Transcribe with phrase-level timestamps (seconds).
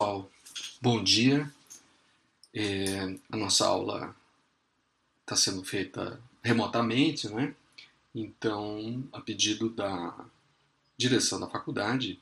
[0.00, 0.30] Pessoal,
[0.80, 1.52] bom dia.
[2.54, 4.14] É, a nossa aula
[5.22, 7.52] está sendo feita remotamente, né?
[8.14, 10.14] Então, a pedido da
[10.96, 12.20] direção da faculdade,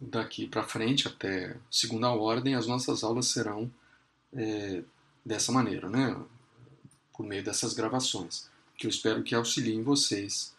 [0.00, 3.68] daqui para frente, até segunda ordem, as nossas aulas serão
[4.32, 4.84] é,
[5.26, 6.16] dessa maneira, né?
[7.12, 10.54] Por meio dessas gravações, que eu espero que auxiliem vocês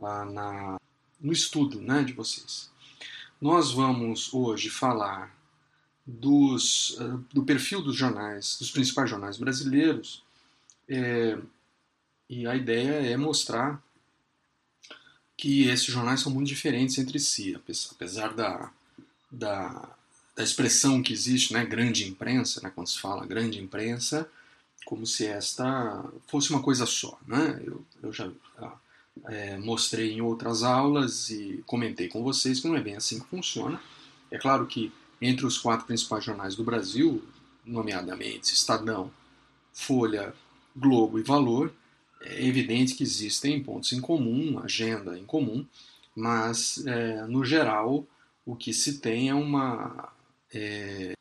[0.00, 0.80] ah, na,
[1.20, 2.70] no estudo né, de vocês.
[3.40, 5.35] Nós vamos hoje falar
[6.06, 10.22] dos, uh, do perfil dos jornais, dos principais jornais brasileiros,
[10.88, 11.36] é,
[12.28, 13.82] e a ideia é mostrar
[15.36, 17.54] que esses jornais são muito diferentes entre si,
[17.90, 18.70] apesar da,
[19.30, 19.88] da,
[20.34, 24.28] da expressão que existe, né, grande imprensa, né, quando se fala grande imprensa,
[24.84, 27.18] como se esta fosse uma coisa só.
[27.26, 27.60] Né?
[27.64, 28.76] Eu, eu já ah,
[29.26, 33.26] é, mostrei em outras aulas e comentei com vocês que não é bem assim que
[33.26, 33.80] funciona.
[34.30, 37.22] É claro que entre os quatro principais jornais do Brasil,
[37.64, 39.10] nomeadamente Estadão,
[39.72, 40.34] Folha,
[40.74, 41.72] Globo e Valor,
[42.20, 45.66] é evidente que existem pontos em comum, agenda em comum,
[46.14, 48.06] mas é, no geral
[48.44, 50.12] o que se tem é uma
[50.52, 51.14] é,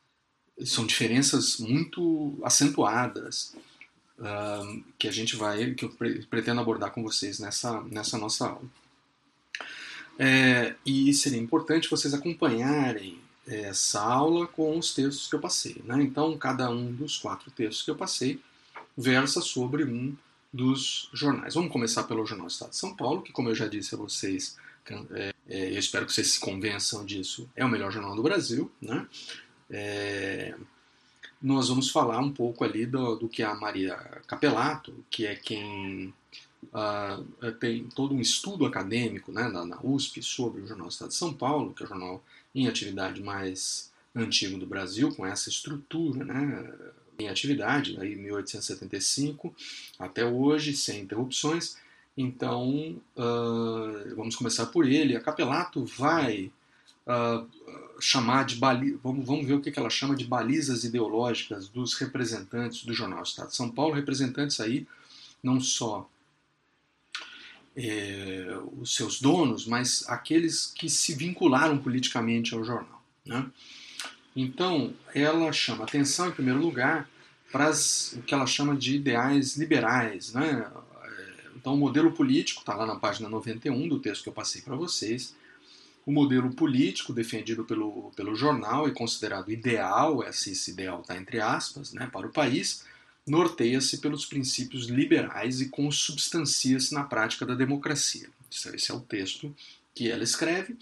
[0.64, 3.56] são diferenças muito acentuadas
[4.97, 5.89] que a gente vai que eu
[6.30, 8.69] pretendo abordar com vocês nessa nessa nossa aula.
[10.17, 15.81] É, e seria importante vocês acompanharem essa aula com os textos que eu passei.
[15.83, 16.01] Né?
[16.01, 18.39] Então, cada um dos quatro textos que eu passei
[18.97, 20.15] versa sobre um
[20.51, 21.53] dos jornais.
[21.53, 24.57] Vamos começar pelo Jornal Estado de São Paulo, que, como eu já disse a vocês,
[25.11, 28.71] é, é, eu espero que vocês se convençam disso, é o melhor jornal do Brasil.
[28.81, 29.05] Né?
[29.69, 30.55] É,
[31.41, 33.95] nós vamos falar um pouco ali do, do que a Maria
[34.27, 36.13] Capelato, que é quem
[36.66, 41.16] uh, tem todo um estudo acadêmico né, na, na USP sobre o Jornal Estado de
[41.16, 42.23] São Paulo, que é o jornal
[42.56, 46.73] em atividade mais antigo do Brasil, com essa estrutura, né,
[47.20, 49.53] em atividade, aí 1875
[50.00, 51.75] até hoje, sem interrupções.
[52.17, 55.18] Então, uh, vamos começar por ele.
[55.18, 56.50] A Capelato vai
[57.06, 57.46] uh,
[58.00, 62.85] chamar de balizas, vamos, vamos ver o que ela chama de balizas ideológicas dos representantes
[62.85, 64.88] do Jornal Estado de São Paulo, representantes aí
[65.44, 66.09] não só
[67.75, 73.03] é, os seus donos, mas aqueles que se vincularam politicamente ao jornal.
[73.25, 73.46] Né?
[74.36, 77.09] Então, ela chama atenção, em primeiro lugar,
[77.52, 80.34] para o que ela chama de ideais liberais.
[80.34, 80.69] Né?
[81.56, 84.75] Então, o modelo político, está lá na página 91 do texto que eu passei para
[84.75, 85.35] vocês.
[86.06, 91.94] O modelo político defendido pelo, pelo jornal e considerado ideal, esse ideal está entre aspas,
[91.94, 92.85] né, para o país,
[93.25, 98.30] norteia-se pelos princípios liberais e consubstancia-se na prática da democracia.
[98.52, 99.56] Esse é o texto
[99.94, 100.78] que ela escreve.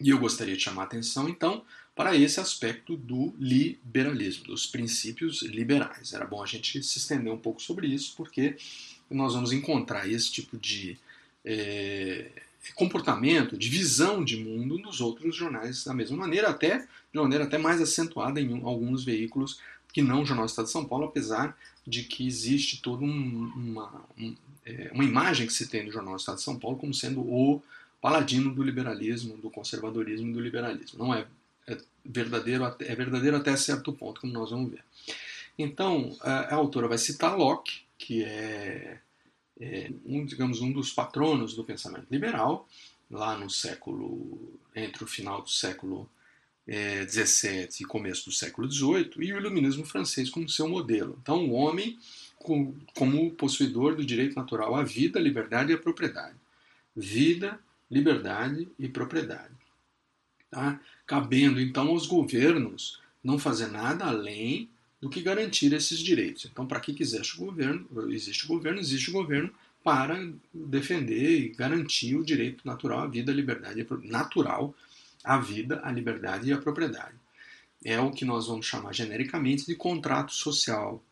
[0.00, 5.42] E eu gostaria de chamar a atenção, então, para esse aspecto do liberalismo, dos princípios
[5.42, 6.12] liberais.
[6.12, 8.56] Era bom a gente se estender um pouco sobre isso, porque
[9.10, 10.98] nós vamos encontrar esse tipo de
[11.44, 12.30] é,
[12.74, 16.78] comportamento, de visão de mundo nos outros jornais da mesma maneira, até
[17.12, 19.60] de maneira até mais acentuada em alguns veículos
[19.92, 23.52] que não o Jornal do Estado de São Paulo, apesar de que existe toda um,
[23.54, 26.78] uma, um, é, uma imagem que se tem do Jornal do Estado de São Paulo
[26.78, 27.62] como sendo o
[28.00, 30.98] paladino do liberalismo, do conservadorismo e do liberalismo.
[30.98, 31.26] Não é,
[31.66, 34.84] é verdadeiro, é verdadeiro até certo ponto, como nós vamos ver.
[35.58, 38.98] Então, a, a autora vai citar Locke, que é,
[39.60, 42.68] é, um, digamos, um dos patronos do pensamento liberal,
[43.10, 46.08] lá no século, entre o final do século
[46.66, 51.18] é, 17 e começo do século XVIII, e o iluminismo francês como seu modelo.
[51.20, 51.98] Então, o homem
[52.36, 56.36] com, como possuidor do direito natural à vida, liberdade e à propriedade.
[56.94, 57.58] Vida,
[57.90, 59.54] liberdade e propriedade.
[60.50, 60.80] Tá?
[61.06, 64.68] Cabendo, então, aos governos não fazer nada além
[65.00, 66.44] do que garantir esses direitos.
[66.44, 67.86] Então, para que existe o governo?
[68.10, 69.52] Existe o governo, existe o governo
[69.82, 74.74] para defender e garantir o direito natural à vida, liberdade natural
[75.22, 77.14] a vida, a liberdade e a propriedade.
[77.84, 81.02] É o que nós vamos chamar genericamente de contrato social,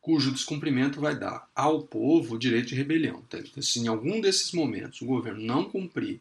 [0.00, 3.22] cujo descumprimento vai dar ao povo o direito de rebelião.
[3.26, 6.20] Então, se em algum desses momentos o governo não cumprir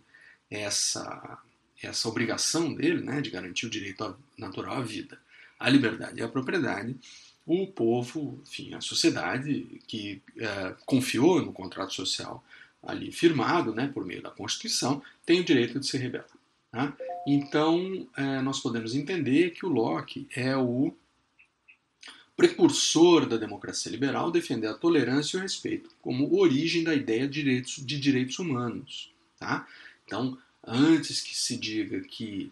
[0.50, 1.40] essa,
[1.82, 5.20] essa obrigação dele, né, de garantir o direito natural à vida,
[5.60, 6.96] à liberdade e à propriedade,
[7.46, 12.44] o povo, enfim, a sociedade que é, confiou no contrato social
[12.84, 16.28] ali firmado, né, por meio da Constituição, tem o direito de se rebelar.
[16.72, 16.96] Tá?
[17.28, 20.94] Então, é, nós podemos entender que o Locke é o
[22.36, 27.44] precursor da democracia liberal, defender a tolerância e o respeito como origem da ideia de
[27.44, 29.12] direitos, de direitos humanos.
[29.38, 29.68] Tá?
[30.06, 32.52] Então, antes que se diga que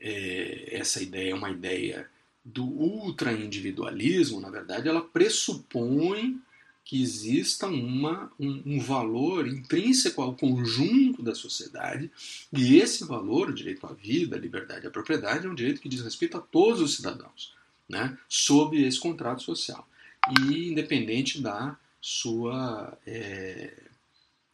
[0.00, 2.10] é, essa ideia é uma ideia
[2.44, 6.40] do ultra-individualismo, na verdade, ela pressupõe
[6.86, 12.08] que exista uma, um, um, valor intrínseco ao conjunto da sociedade,
[12.52, 15.80] e esse valor, o direito à vida, à liberdade e à propriedade, é um direito
[15.80, 17.52] que diz respeito a todos os cidadãos,
[17.88, 19.86] né, sob esse contrato social,
[20.48, 23.82] e independente da sua é,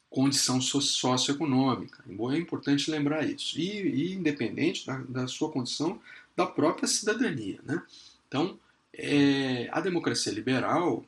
[0.09, 2.03] condição socioeconômica.
[2.33, 3.61] É importante lembrar isso.
[3.61, 6.01] E, e independente da, da, sua condição
[6.35, 7.61] da própria cidadania.
[7.63, 7.83] Né?
[8.27, 8.59] Então,
[8.95, 11.05] é, a democracia liberal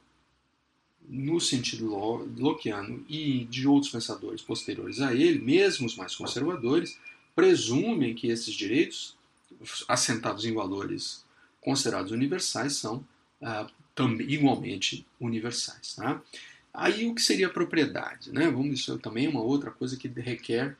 [1.08, 1.86] no sentido
[2.38, 6.98] lockeano e de outros pensadores posteriores a ele, mesmo os mais conservadores,
[7.34, 9.16] presumem que esses direitos,
[9.88, 11.24] assentados em valores
[11.60, 13.04] considerados universais, são
[13.42, 15.94] ah, também, igualmente universais.
[15.94, 16.22] Tá?
[16.72, 18.32] Aí o que seria propriedade?
[18.32, 18.50] Né?
[18.50, 20.76] Vamos, isso também é uma outra coisa que requer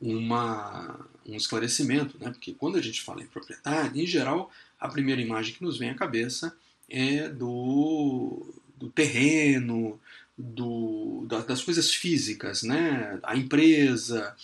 [0.00, 2.30] uma, um esclarecimento, né?
[2.30, 5.90] porque quando a gente fala em propriedade, em geral, a primeira imagem que nos vem
[5.90, 6.56] à cabeça
[6.88, 10.00] é do, do terreno,
[10.36, 13.20] do, das coisas físicas, né?
[13.22, 14.34] a empresa,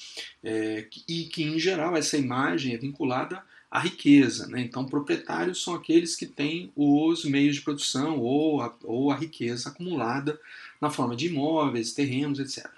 [0.44, 4.46] é, e que em geral essa imagem é vinculada à riqueza.
[4.46, 4.60] Né?
[4.60, 9.70] Então, proprietários são aqueles que têm os meios de produção ou a, ou a riqueza
[9.70, 10.38] acumulada
[10.80, 12.70] na forma de imóveis, terrenos, etc.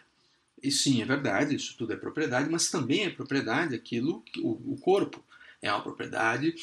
[0.62, 4.78] E sim, é verdade, isso tudo é propriedade, mas também é propriedade aquilo, o, o
[4.81, 5.22] corpo
[5.61, 6.54] é uma propriedade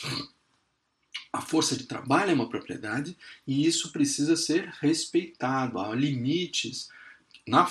[1.36, 5.80] a força de trabalho é uma propriedade e isso precisa ser respeitado.
[5.80, 6.90] Há limites,
[7.46, 7.70] na,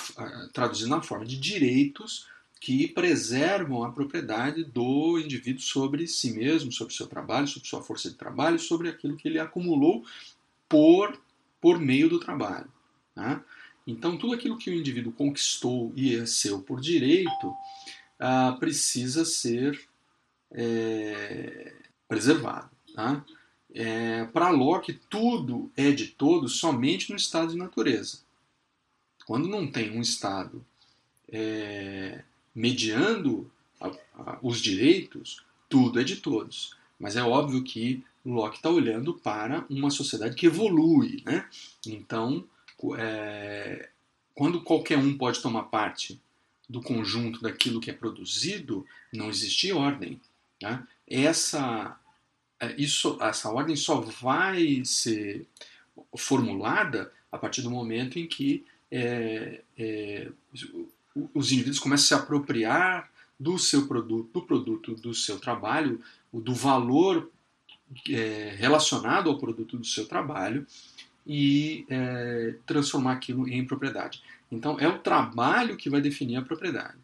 [0.53, 2.27] traduzido na forma de direitos,
[2.61, 8.09] que preservam a propriedade do indivíduo sobre si mesmo, sobre seu trabalho, sobre sua força
[8.09, 10.05] de trabalho, sobre aquilo que ele acumulou
[10.69, 11.19] por,
[11.59, 12.71] por meio do trabalho.
[13.15, 13.41] Né?
[13.87, 17.53] Então, tudo aquilo que o indivíduo conquistou e é seu por direito
[18.19, 19.79] ah, precisa ser
[20.51, 21.73] é,
[22.07, 22.69] preservado.
[22.95, 23.25] Tá?
[23.75, 28.19] É, Para Locke, tudo é de todos somente no estado de natureza.
[29.25, 30.65] Quando não tem um estado
[31.27, 32.23] é,
[32.53, 33.51] mediando
[33.81, 36.77] a, a, os direitos, tudo é de todos.
[36.97, 41.21] Mas é óbvio que Locke está olhando para uma sociedade que evolui.
[41.25, 41.45] Né?
[41.85, 42.45] Então,
[42.97, 43.89] é,
[44.33, 46.21] quando qualquer um pode tomar parte
[46.69, 50.21] do conjunto daquilo que é produzido, não existe ordem.
[50.61, 50.87] Né?
[51.05, 51.99] Essa
[52.77, 55.45] isso, essa ordem só vai ser
[56.17, 60.29] formulada a partir do momento em que é, é,
[61.33, 63.09] os indivíduos começam a se apropriar
[63.39, 67.29] do seu produto, do produto do seu trabalho, do valor
[68.09, 70.65] é, relacionado ao produto do seu trabalho
[71.25, 74.21] e é, transformar aquilo em propriedade.
[74.51, 76.97] Então é o trabalho que vai definir a propriedade.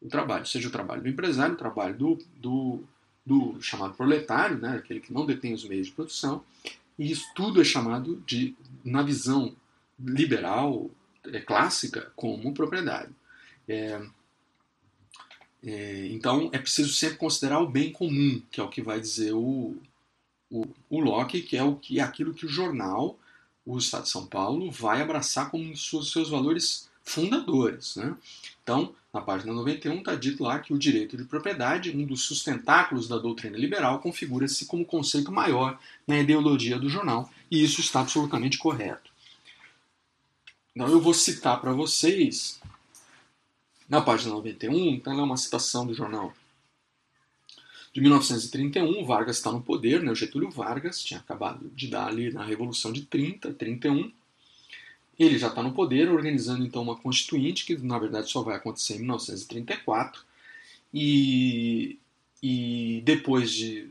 [0.00, 2.82] O trabalho, seja o trabalho do empresário, o trabalho do, do
[3.24, 6.44] do chamado proletário, né, aquele que não detém os meios de produção,
[6.98, 9.54] e isso tudo é chamado de, na visão
[9.98, 10.90] liberal,
[11.26, 13.12] é, clássica, como propriedade.
[13.68, 14.00] É,
[15.62, 19.32] é, então é preciso sempre considerar o bem comum, que é o que vai dizer
[19.32, 19.76] o,
[20.50, 23.18] o, o Locke, que é o que é aquilo que o jornal,
[23.64, 27.96] o Estado de São Paulo, vai abraçar como seus, seus valores fundadores.
[27.96, 28.16] Né?
[28.62, 33.08] Então, na página 91 está dito lá que o direito de propriedade, um dos sustentáculos
[33.08, 38.58] da doutrina liberal, configura-se como conceito maior na ideologia do jornal, e isso está absolutamente
[38.58, 39.10] correto.
[40.74, 42.60] Então eu vou citar para vocês,
[43.88, 46.32] na página 91, então é uma citação do jornal
[47.92, 50.12] de 1931, Vargas está no poder, né?
[50.12, 54.12] o Getúlio Vargas tinha acabado de dar ali na Revolução de 30, 31,
[55.24, 58.94] ele já está no poder, organizando então uma constituinte, que na verdade só vai acontecer
[58.94, 60.22] em 1934,
[60.92, 61.98] e,
[62.42, 63.90] e depois de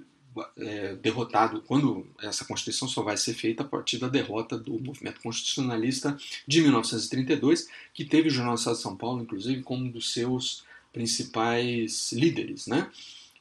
[0.58, 5.22] é, derrotado, quando essa Constituição só vai ser feita a partir da derrota do movimento
[5.22, 6.18] constitucionalista
[6.48, 10.14] de 1932, que teve o Jornal do Estado de São Paulo, inclusive, como um dos
[10.14, 12.68] seus principais líderes.
[12.68, 12.90] Né?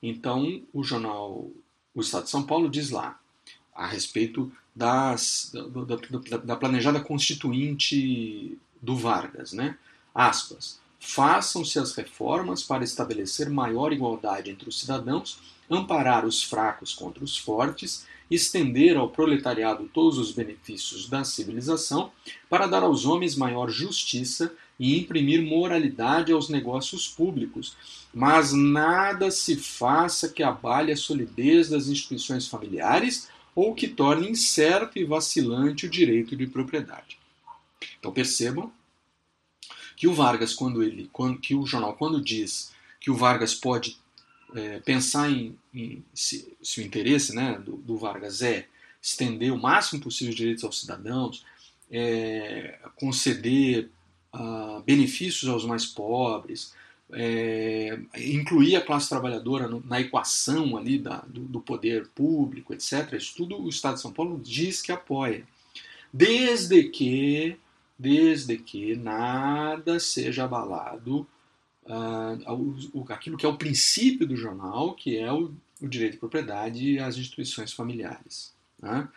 [0.03, 1.51] Então, o jornal
[1.95, 3.19] O Estado de São Paulo diz lá
[3.79, 9.79] a respeito das, da, da, da, planejada constituinte do Vargas, né?
[10.13, 10.81] Aspas.
[10.99, 15.39] Façam-se as reformas para estabelecer maior igualdade entre os cidadãos,
[15.71, 22.11] amparar os fracos contra os fortes, estender ao proletariado todos os benefícios da civilização,
[22.51, 27.77] para dar aos homens maior justiça e imprimir moralidade aos negócios públicos.
[28.13, 34.99] Mas nada se faça que abale a solidez das instituições familiares ou que torne incerto
[34.99, 37.19] e vacilante o direito de propriedade.
[37.99, 38.73] Então percebam
[39.97, 43.99] que o Vargas, quando ele, quando, que o jornal, quando diz que o Vargas pode
[44.55, 48.67] é, pensar em, em se, se, o interesse né, do, do, Vargas é
[49.03, 51.45] estender o máximo possível os direitos aos cidadãos,
[51.91, 53.91] é, conceder
[54.35, 56.73] uh, benefícios aos mais pobres,
[57.13, 63.15] é, incluir a classe trabalhadora no, na equação ali da, do, do, poder público, etc.
[63.15, 65.45] Isso tudo o Estado de São Paulo diz que apoia,
[66.13, 67.57] desde que,
[67.99, 71.27] desde que nada seja abalado
[71.85, 76.93] uh, aquilo que é o princípio do jornal, que é o, o direito de propriedade
[76.93, 78.53] e as instituições familiares.
[78.81, 79.09] Né?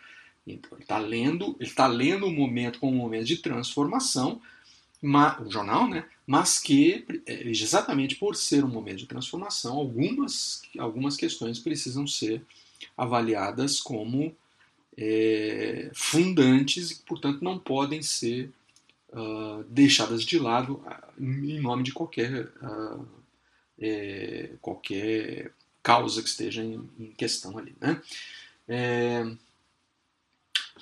[0.46, 4.40] Então ele está lendo, ele está lendo o momento como um momento de transformação,
[5.02, 6.04] o jornal, né?
[6.32, 12.42] Mas que, é, exatamente por ser um momento de transformação, algumas, algumas questões precisam ser
[12.96, 14.34] avaliadas como
[14.96, 18.50] é, fundantes e, portanto, não podem ser
[19.10, 23.06] uh, deixadas de lado uh, em nome de qualquer, uh,
[23.78, 27.76] é, qualquer causa que esteja em, em questão ali.
[27.78, 28.00] Né?
[28.66, 29.30] É,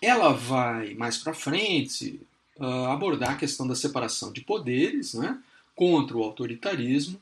[0.01, 2.21] ela vai mais para frente
[2.61, 5.39] uh, abordar a questão da separação de poderes, né,
[5.75, 7.21] contra o autoritarismo.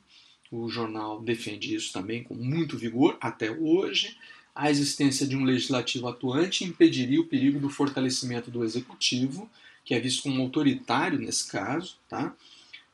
[0.50, 4.16] O jornal defende isso também com muito vigor até hoje.
[4.54, 9.48] A existência de um legislativo atuante impediria o perigo do fortalecimento do executivo,
[9.84, 11.94] que é visto como autoritário nesse caso.
[12.08, 12.34] Tá?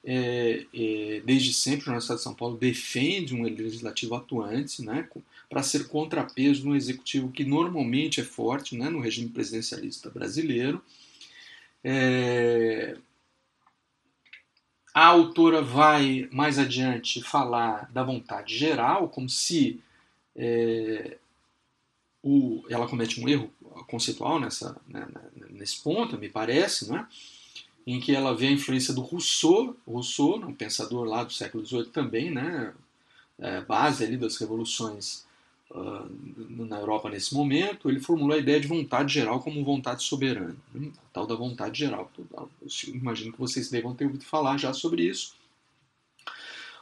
[0.05, 4.83] É, é, desde sempre o Jornal do Estado de São Paulo defende um legislativo atuante
[4.83, 5.09] né,
[5.49, 10.83] para ser contrapeso no executivo que normalmente é forte né, no regime presidencialista brasileiro.
[11.85, 12.97] É...
[14.95, 19.83] A autora vai mais adiante falar da vontade geral, como se
[20.37, 21.17] é,
[22.23, 23.53] o, ela comete um erro
[23.89, 25.07] conceitual nessa, né,
[25.51, 27.07] nesse ponto, me parece, né,
[27.87, 31.87] em que ela vê a influência do Rousseau, Rousseau, um pensador lá do século XVIII
[31.87, 32.73] também, né,
[33.39, 35.27] é, base ali das revoluções
[35.71, 41.09] na Europa nesse momento, ele formulou a ideia de vontade geral como vontade soberana, a
[41.13, 42.11] tal da vontade geral.
[42.17, 45.35] Eu imagino que vocês devam ter ouvido falar já sobre isso.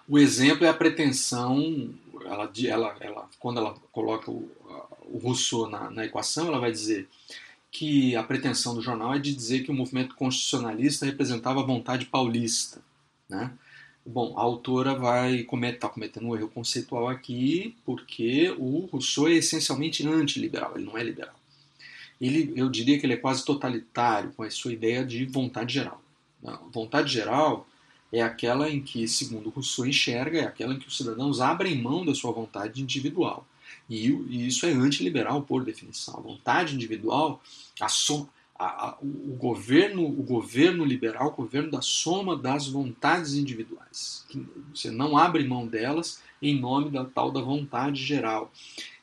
[0.09, 4.51] O exemplo é a pretensão, ela, ela, ela quando ela coloca o,
[5.05, 7.09] o Rousseau na, na equação, ela vai dizer
[7.71, 12.07] que a pretensão do jornal é de dizer que o movimento constitucionalista representava a vontade
[12.07, 12.83] paulista.
[13.29, 13.51] Né?
[14.05, 19.29] Bom, a autora vai estar comet, tá cometendo um erro conceitual aqui, porque o Rousseau
[19.29, 21.35] é essencialmente antiliberal, ele não é liberal.
[22.21, 26.03] Ele, eu diria que ele é quase totalitário com a sua ideia de vontade geral.
[26.45, 27.67] A vontade geral
[28.13, 32.05] é aquela em que, segundo Rousseau enxerga, é aquela em que os cidadãos abrem mão
[32.05, 33.47] da sua vontade individual.
[33.89, 36.17] E, e isso é antiliberal por definição.
[36.19, 37.43] A vontade individual,
[37.81, 38.29] a, so,
[38.63, 44.27] a, a, o, governo, o governo liberal, o governo da soma das vontades individuais.
[44.75, 48.53] Você não abre mão delas em nome da tal da vontade geral.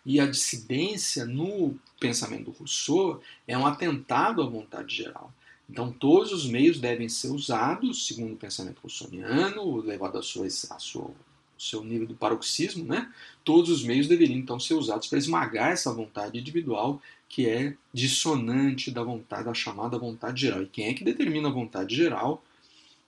[0.06, 5.34] E a dissidência no pensamento do Rousseau é um atentado à vontade geral.
[5.70, 10.80] Então, todos os meios devem ser usados, segundo o pensamento rousseauiano, levado a sua, a
[10.80, 11.12] sua
[11.60, 13.12] seu nível do paroxismo, né?
[13.44, 18.90] todos os meios deveriam então ser usados para esmagar essa vontade individual que é dissonante
[18.90, 20.64] da vontade, da chamada vontade geral.
[20.64, 22.44] E quem é que determina a vontade geral?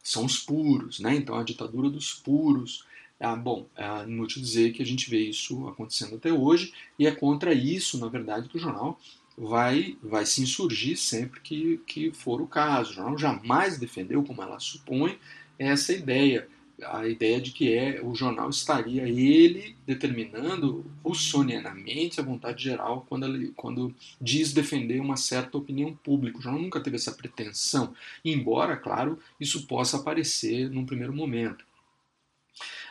[0.03, 1.15] São os puros, né?
[1.15, 2.85] Então a ditadura dos puros.
[3.19, 7.11] Ah, bom, é inútil dizer que a gente vê isso acontecendo até hoje, e é
[7.11, 8.99] contra isso, na verdade, que o jornal
[9.37, 12.91] vai, vai se insurgir sempre que, que for o caso.
[12.91, 15.19] O jornal jamais defendeu, como ela supõe,
[15.57, 16.47] essa ideia
[16.85, 23.25] a ideia de que é o jornal estaria ele determinando russonianamente a vontade geral quando,
[23.25, 26.39] ele, quando diz defender uma certa opinião pública.
[26.39, 31.65] O jornal nunca teve essa pretensão, embora, claro, isso possa aparecer num primeiro momento.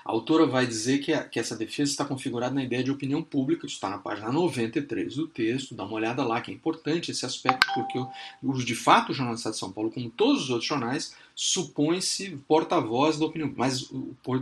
[0.04, 3.22] A autora vai dizer que, a, que essa defesa está configurada na ideia de opinião
[3.22, 7.26] pública, está na página 93 do texto, dá uma olhada lá, que é importante esse
[7.26, 8.08] aspecto, porque o,
[8.42, 11.14] o de fato o Jornal do Estado de São Paulo, como todos os outros jornais,
[11.34, 13.90] supõe-se porta-voz da opinião, mas,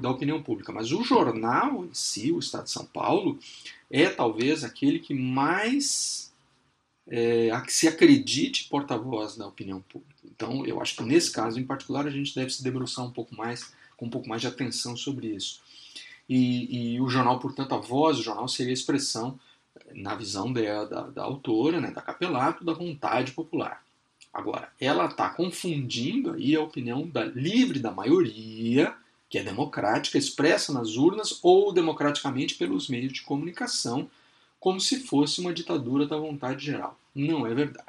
[0.01, 0.73] da opinião pública.
[0.73, 3.39] Mas o jornal em si, o Estado de São Paulo,
[3.91, 6.33] é talvez aquele que mais
[7.09, 10.15] é, se acredite porta-voz da opinião pública.
[10.25, 13.35] Então, eu acho que nesse caso em particular a gente deve se debruçar um pouco
[13.35, 15.61] mais com um pouco mais de atenção sobre isso.
[16.27, 19.39] E, e o jornal, portanto, a voz do jornal seria a expressão,
[19.95, 23.83] na visão da, da, da autora, né, da Capelato, da vontade popular.
[24.33, 28.95] Agora, ela está confundindo aí a opinião da, livre da maioria,
[29.29, 34.09] que é democrática, expressa nas urnas ou democraticamente pelos meios de comunicação,
[34.61, 36.99] como se fosse uma ditadura da vontade geral.
[37.15, 37.89] Não é verdade.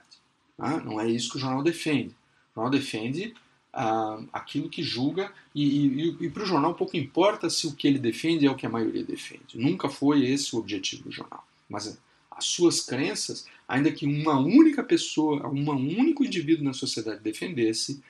[0.58, 0.78] Tá?
[0.80, 2.16] Não é isso que o jornal defende.
[2.52, 3.34] O jornal defende
[3.74, 7.88] ah, aquilo que julga, e, e, e para o jornal pouco importa se o que
[7.88, 9.56] ele defende é o que a maioria defende.
[9.58, 11.48] Nunca foi esse o objetivo do jornal.
[11.68, 12.00] Mas
[12.32, 18.02] as suas crenças, ainda que uma única pessoa, um único indivíduo na sociedade defendesse,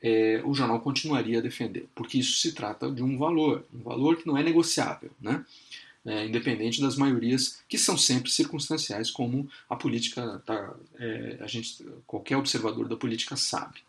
[0.00, 4.16] é, o jornal continuaria a defender, porque isso se trata de um valor, um valor
[4.16, 5.44] que não é negociável, né?
[6.06, 11.84] É, independente das maiorias que são sempre circunstanciais, como a política, tá, é, a gente,
[12.06, 13.80] qualquer observador da política sabe.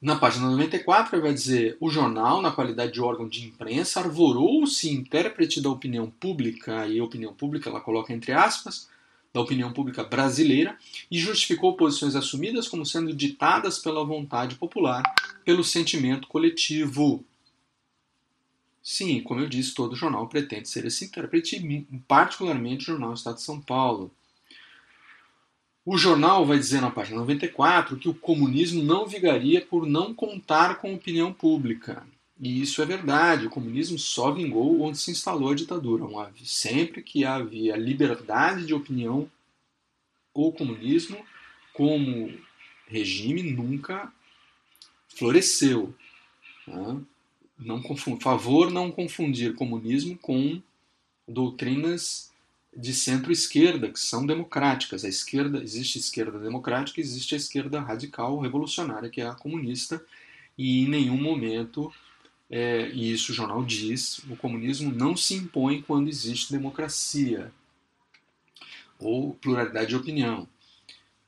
[0.00, 4.90] Na página 94, ele vai dizer: o jornal, na qualidade de órgão de imprensa, arvorou-se
[4.90, 8.88] intérprete da opinião pública, e a opinião pública ela coloca entre aspas,
[9.32, 10.76] da opinião pública brasileira,
[11.10, 15.02] e justificou posições assumidas como sendo ditadas pela vontade popular,
[15.44, 17.22] pelo sentimento coletivo.
[18.82, 23.42] Sim, como eu disse, todo jornal pretende ser esse intérprete, particularmente o jornal Estado de
[23.42, 24.10] São Paulo.
[25.84, 30.76] O jornal vai dizer na página 94 que o comunismo não vigaria por não contar
[30.76, 32.06] com opinião pública.
[32.38, 36.06] E isso é verdade, o comunismo só vingou onde se instalou a ditadura.
[36.42, 39.30] Sempre que havia liberdade de opinião,
[40.32, 41.18] o comunismo,
[41.74, 42.32] como
[42.86, 44.12] regime, nunca
[45.08, 45.94] floresceu.
[46.66, 47.00] Né?
[47.58, 48.22] Não confund...
[48.22, 50.62] Favor não confundir comunismo com
[51.28, 52.29] doutrinas
[52.76, 55.04] de centro-esquerda, que são democráticas.
[55.04, 60.04] A esquerda, existe a esquerda democrática, existe a esquerda radical, revolucionária, que é a comunista,
[60.56, 61.92] e em nenhum momento,
[62.48, 67.52] é, e isso o jornal diz, o comunismo não se impõe quando existe democracia
[68.98, 70.46] ou pluralidade de opinião.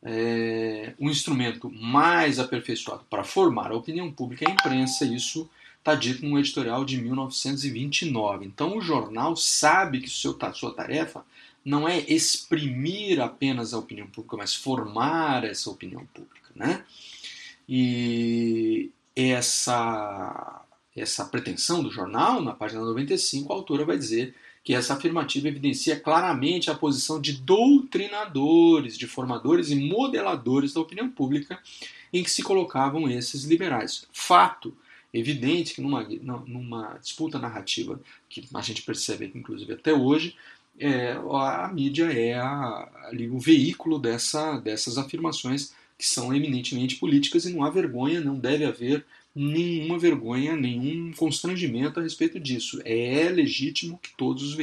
[0.05, 5.49] É, um instrumento mais aperfeiçoado para formar a opinião pública é a imprensa, isso
[5.83, 8.47] está dito num editorial de 1929.
[8.47, 11.25] Então o jornal sabe que seu, sua tarefa
[11.65, 16.51] não é exprimir apenas a opinião pública, mas formar essa opinião pública.
[16.55, 16.85] Né?
[17.69, 20.65] E essa,
[20.97, 25.99] essa pretensão do jornal, na página 95, a autora vai dizer que essa afirmativa evidencia
[25.99, 31.59] claramente a posição de doutrinadores, de formadores e modeladores da opinião pública
[32.13, 34.07] em que se colocavam esses liberais.
[34.13, 34.73] Fato
[35.13, 36.03] evidente que numa,
[36.47, 40.37] numa disputa narrativa que a gente percebe, inclusive até hoje,
[40.79, 47.45] é, a mídia é a, ali, o veículo dessa, dessas afirmações que são eminentemente políticas
[47.45, 52.81] e não há vergonha, não deve haver nenhuma vergonha, nenhum constrangimento a respeito disso.
[52.85, 54.57] É legítimo que todos os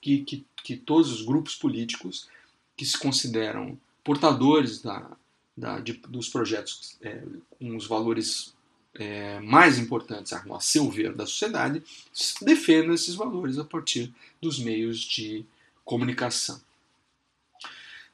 [0.00, 2.28] que, que, que todos os grupos políticos
[2.76, 5.16] que se consideram portadores da,
[5.56, 7.22] da, de, dos projetos é,
[7.58, 8.54] com os valores
[8.94, 11.82] é, mais importantes, a seu ver, da sociedade,
[12.42, 15.44] defendam esses valores a partir dos meios de
[15.84, 16.60] comunicação.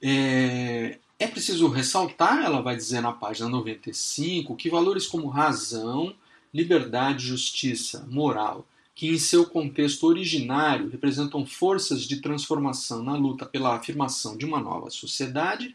[0.00, 6.14] É, é preciso ressaltar, ela vai dizer na página 95, que valores como razão,
[6.54, 13.76] liberdade, justiça, moral, que em seu contexto originário representam forças de transformação na luta pela
[13.76, 15.74] afirmação de uma nova sociedade,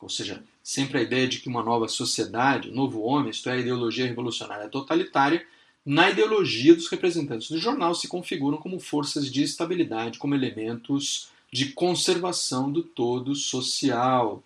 [0.00, 3.52] ou seja, sempre a ideia de que uma nova sociedade, um novo homem, isto é,
[3.52, 5.46] a ideologia revolucionária totalitária,
[5.84, 11.66] na ideologia dos representantes do jornal se configuram como forças de estabilidade, como elementos de
[11.72, 14.42] conservação do todo social.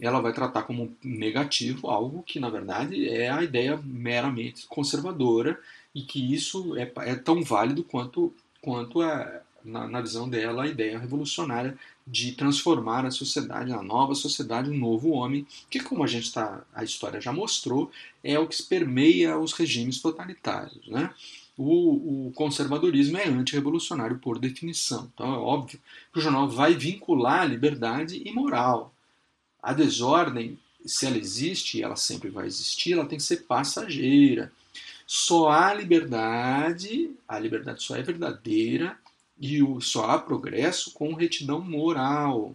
[0.00, 5.58] Ela vai tratar como negativo algo que, na verdade, é a ideia meramente conservadora
[5.92, 10.68] e que isso é, é tão válido quanto, quanto a, na, na, visão dela, a
[10.68, 11.76] ideia revolucionária
[12.06, 16.62] de transformar a sociedade, a nova sociedade, um novo homem, que, como a gente tá,
[16.72, 17.90] a história já mostrou,
[18.22, 20.86] é o que permeia os regimes totalitários.
[20.86, 21.12] Né?
[21.58, 25.10] O, o conservadorismo é antirrevolucionário por definição.
[25.12, 25.80] Então é óbvio
[26.12, 28.94] que o jornal vai vincular liberdade e moral.
[29.60, 34.52] A desordem, se ela existe, ela sempre vai existir, ela tem que ser passageira.
[35.06, 38.96] Só há liberdade, a liberdade só é verdadeira
[39.38, 42.54] e o, só há progresso com retidão moral.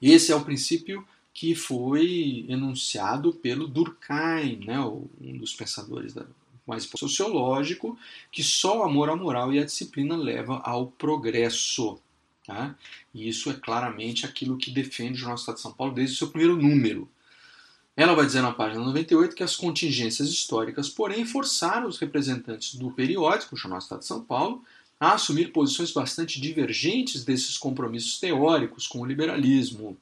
[0.00, 6.26] Esse é o princípio que foi enunciado pelo Durkheim, né, um dos pensadores da,
[6.66, 7.98] mais sociológico,
[8.30, 11.98] que só o amor à moral e à disciplina leva ao progresso.
[12.46, 12.74] Tá?
[13.14, 16.18] E isso é claramente aquilo que defende o Jornal Estado de São Paulo desde o
[16.18, 17.08] seu primeiro número.
[17.96, 22.90] Ela vai dizer na página 98 que as contingências históricas, porém, forçaram os representantes do
[22.92, 24.62] periódico, o Jornal Estado de São Paulo,
[25.00, 29.96] a assumir posições bastante divergentes desses compromissos teóricos com o liberalismo.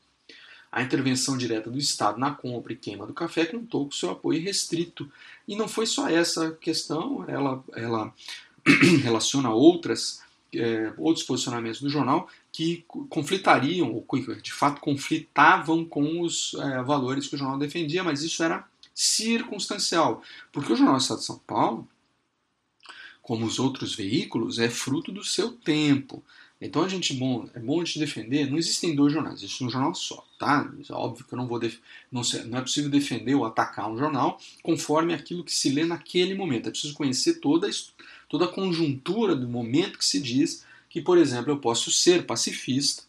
[0.71, 4.43] A intervenção direta do Estado na compra e queima do café contou com seu apoio
[4.43, 5.11] restrito.
[5.47, 8.13] E não foi só essa questão, ela, ela
[9.03, 10.23] relaciona outras,
[10.55, 14.07] é, outros posicionamentos do jornal que conflitariam, ou
[14.43, 20.23] de fato conflitavam com os é, valores que o jornal defendia, mas isso era circunstancial.
[20.51, 21.87] Porque o Jornal do Estado de São Paulo,
[23.27, 26.23] como os outros veículos, é fruto do seu tempo.
[26.61, 28.49] Então a gente bom, é bom a gente defender.
[28.49, 30.73] Não existem dois jornais, existe um jornal só, tá?
[30.89, 31.61] É óbvio que eu não vou
[32.11, 36.37] não, não é possível defender ou atacar um jornal conforme aquilo que se lê naquele
[36.37, 36.69] momento.
[36.69, 37.69] É preciso conhecer toda,
[38.29, 43.03] toda a conjuntura do momento que se diz que, por exemplo, eu posso ser pacifista.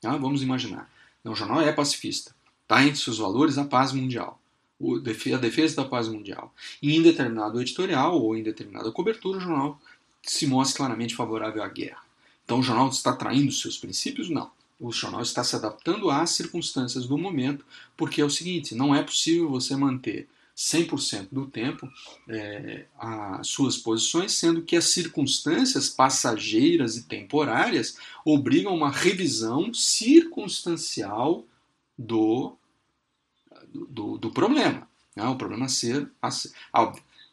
[0.00, 0.16] Tá?
[0.16, 0.90] Vamos imaginar.
[1.24, 2.34] O jornal é pacifista.
[2.64, 4.39] Está entre seus valores a paz mundial,
[5.34, 6.54] a defesa da paz mundial.
[6.82, 9.80] Em determinado editorial ou em determinada cobertura, o jornal
[10.22, 12.02] se mostra claramente favorável à guerra.
[12.44, 14.28] Então o jornal está traindo seus princípios?
[14.28, 14.50] Não.
[14.78, 17.64] O jornal está se adaptando às circunstâncias do momento,
[17.96, 21.88] porque é o seguinte: não é possível você manter 100% do tempo
[22.28, 31.46] é, as suas posições, sendo que as circunstâncias passageiras e temporárias obrigam uma revisão circunstancial
[31.96, 32.56] do,
[33.72, 34.88] do, do problema.
[35.14, 35.24] Né?
[35.26, 36.10] O problema ser.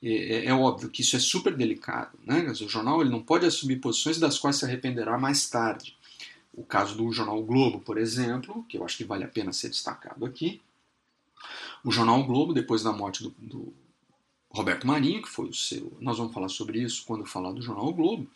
[0.01, 2.17] É, é, é, óbvio que isso é super delicado.
[2.25, 2.45] Né?
[2.49, 5.95] O jornal ele não pode assumir posições das quais se arrependerá mais tarde.
[6.53, 9.53] O caso do jornal o Globo, por exemplo, que eu acho que vale a pena
[9.53, 10.61] ser destacado aqui.
[11.83, 13.73] O jornal o Globo, depois da morte do, do
[14.49, 15.95] Roberto Marinho, que foi o seu.
[15.99, 18.27] Nós vamos falar sobre isso quando falar do jornal o Globo.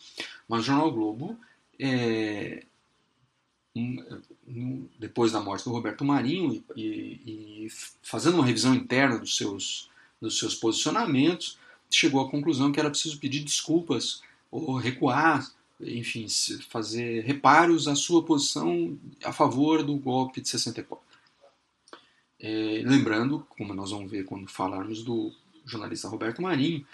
[0.48, 1.40] Mas o jornal o Globo,
[1.80, 2.64] é,
[5.00, 6.82] depois da morte do Roberto Marinho e,
[7.26, 7.68] e,
[8.02, 9.90] fazendo uma revisão interna dos seus
[10.22, 11.58] dos seus posicionamentos,
[11.90, 16.28] chegou à conclusão que era preciso pedir desculpas ou recuar, enfim,
[16.70, 21.04] fazer reparos à sua posição a favor do golpe de 64.
[22.40, 25.32] É, lembrando, como nós vamos ver quando falarmos do
[25.66, 26.86] jornalista Roberto Marinho,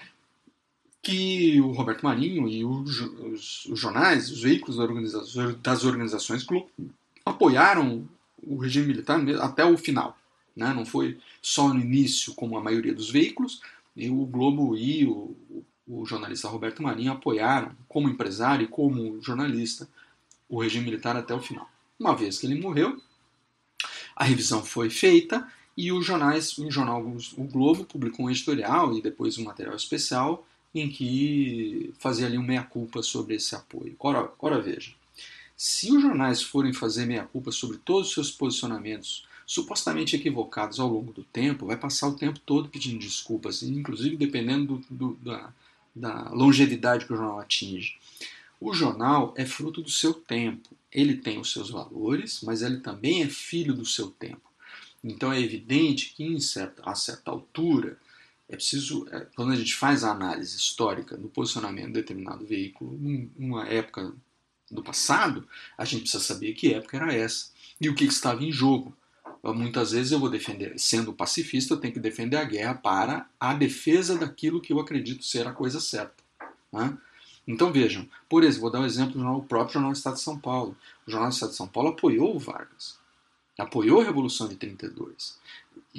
[1.07, 4.75] que o Roberto Marinho e os, os, os jornais, os veículos
[5.61, 6.45] das organizações
[7.25, 8.05] apoiaram
[8.43, 10.17] o regime militar até o final.
[10.53, 10.73] Né?
[10.73, 13.61] Não foi só no início, como a maioria dos veículos,
[13.95, 15.33] e o Globo e o,
[15.87, 19.87] o jornalista Roberto Marinho apoiaram, como empresário e como jornalista,
[20.49, 21.69] o regime militar até o final.
[21.97, 23.01] Uma vez que ele morreu,
[24.13, 27.01] a revisão foi feita e os jornais, o jornal
[27.37, 30.45] O Globo publicou um editorial e depois um material especial
[30.79, 33.95] em que fazia ali um meia-culpa sobre esse apoio.
[33.99, 34.91] Ora, ora veja,
[35.55, 41.13] se os jornais forem fazer meia-culpa sobre todos os seus posicionamentos supostamente equivocados ao longo
[41.13, 45.53] do tempo, vai passar o tempo todo pedindo desculpas, inclusive dependendo do, do, da,
[45.95, 47.95] da longevidade que o jornal atinge.
[48.59, 50.69] O jornal é fruto do seu tempo.
[50.91, 54.41] Ele tem os seus valores, mas ele também é filho do seu tempo.
[55.03, 57.97] Então é evidente que em certa, a certa altura
[58.49, 62.97] é preciso, é, quando a gente faz a análise histórica do posicionamento de determinado veículo
[63.37, 64.13] numa época
[64.69, 68.51] do passado, a gente precisa saber que época era essa e o que estava em
[68.51, 68.95] jogo
[69.53, 73.53] muitas vezes eu vou defender, sendo pacifista, eu tenho que defender a guerra para a
[73.53, 76.23] defesa daquilo que eu acredito ser a coisa certa.
[76.71, 76.97] Né?
[77.47, 80.37] Então vejam, por exemplo, vou dar um exemplo do próprio Jornal do Estado de São
[80.37, 80.75] Paulo.
[81.05, 82.99] O Jornal do Estado de São Paulo apoiou o Vargas,
[83.57, 85.37] apoiou a Revolução de 32.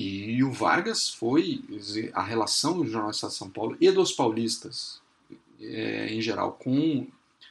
[0.00, 1.60] E o Vargas foi
[2.14, 5.00] a relação do Jornal do Estado de São Paulo e dos paulistas
[5.60, 7.04] é, em geral com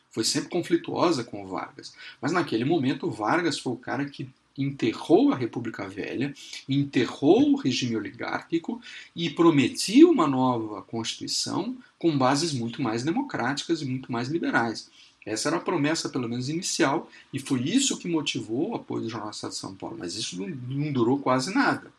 [0.10, 1.94] foi sempre conflituosa com o Vargas.
[2.22, 6.34] Mas naquele momento o Vargas foi o cara que enterrou a República Velha,
[6.70, 8.82] enterrou o regime oligárquico
[9.14, 14.90] e prometia uma nova Constituição com bases muito mais democráticas e muito mais liberais.
[15.26, 19.10] Essa era a promessa, pelo menos inicial, e foi isso que motivou o apoio do
[19.10, 19.98] Jornal Estado de São Paulo.
[20.00, 21.92] Mas isso não durou quase nada.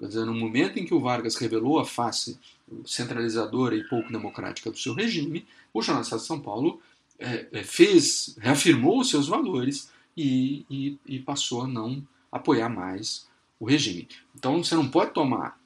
[0.00, 2.38] No momento em que o Vargas revelou a face
[2.84, 6.80] centralizadora e pouco democrática do seu regime, o Jornal Estado de São Paulo
[7.18, 13.26] é, fez, reafirmou os seus valores e, e, e passou a não apoiar mais
[13.58, 14.08] o regime.
[14.34, 15.60] Então você não pode tomar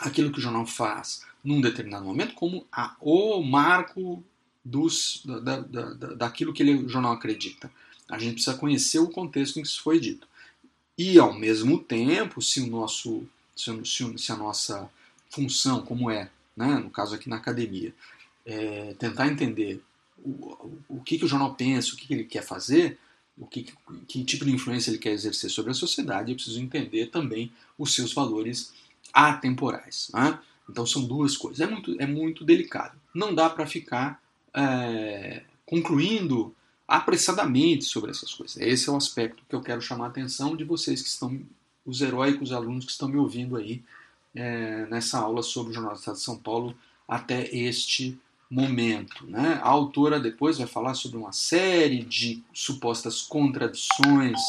[0.00, 4.22] aquilo que o jornal faz num determinado momento como a, o marco
[4.64, 7.70] dos, da, da, da, daquilo que ele, o jornal acredita.
[8.08, 10.28] A gente precisa conhecer o contexto em que isso foi dito.
[10.98, 13.26] E, ao mesmo tempo, se, o nosso,
[13.60, 14.90] se, se a nossa
[15.28, 17.94] função, como é, né, no caso aqui na academia,
[18.44, 19.82] é tentar entender
[20.24, 22.98] o, o que, que o jornal pensa, o que, que ele quer fazer,
[23.38, 23.72] o que,
[24.06, 27.94] que tipo de influência ele quer exercer sobre a sociedade, eu preciso entender também os
[27.94, 28.72] seus valores
[29.12, 30.10] atemporais.
[30.12, 30.38] Né?
[30.68, 31.60] Então são duas coisas.
[31.60, 32.98] É muito, é muito delicado.
[33.14, 34.22] Não dá para ficar
[34.54, 36.54] é, concluindo
[36.86, 38.56] apressadamente sobre essas coisas.
[38.58, 41.40] Esse é o aspecto que eu quero chamar a atenção de vocês que estão,
[41.90, 43.82] os heróicos alunos que estão me ouvindo aí
[44.34, 46.74] é, nessa aula sobre o Jornal do Estado de São Paulo
[47.06, 48.18] até este
[48.50, 49.26] momento.
[49.26, 49.60] Né?
[49.62, 54.40] A autora depois vai falar sobre uma série de supostas contradições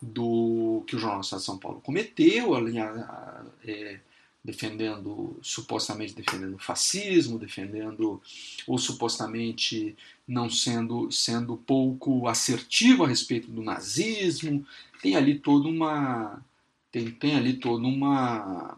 [0.00, 4.00] do que o Jornal do Estado de São Paulo cometeu, a, a, é,
[4.44, 8.22] defendendo supostamente defendendo o fascismo, defendendo
[8.66, 14.64] ou supostamente não sendo sendo pouco assertivo a respeito do nazismo.
[15.02, 16.42] Tem ali toda uma
[16.90, 18.76] tem, tem ali toda uma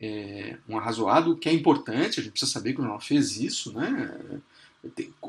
[0.00, 3.72] é, um arrazoado que é importante, a gente precisa saber que o jornal fez isso,
[3.72, 4.18] né?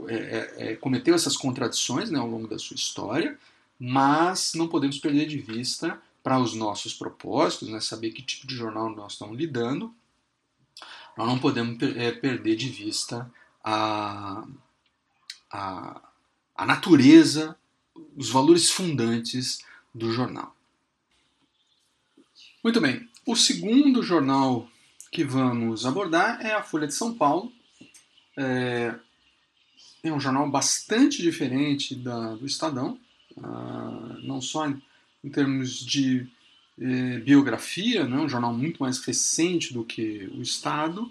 [0.07, 3.39] É, é, é, cometeu essas contradições né, ao longo da sua história,
[3.79, 8.55] mas não podemos perder de vista para os nossos propósitos, né, saber que tipo de
[8.55, 9.93] jornal nós estamos lidando,
[11.17, 13.31] nós não podemos é, perder de vista
[13.63, 14.43] a,
[15.51, 16.01] a,
[16.55, 17.55] a natureza,
[18.15, 19.59] os valores fundantes
[19.93, 20.56] do jornal.
[22.67, 24.69] Muito bem, o segundo jornal
[25.09, 27.49] que vamos abordar é a Folha de São Paulo.
[28.35, 28.93] É,
[30.03, 32.99] é um jornal bastante diferente da, do Estadão,
[33.37, 34.81] uh, não só em
[35.23, 36.27] em termos de
[36.77, 41.09] eh, biografia, né, um jornal muito mais recente do que o Estado,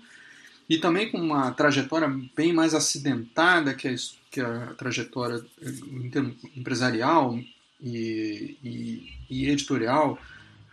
[0.68, 3.94] e também com uma trajetória bem mais acidentada que a,
[4.30, 7.38] que a trajetória eh, empresarial
[7.82, 10.18] e, e, e, editorial,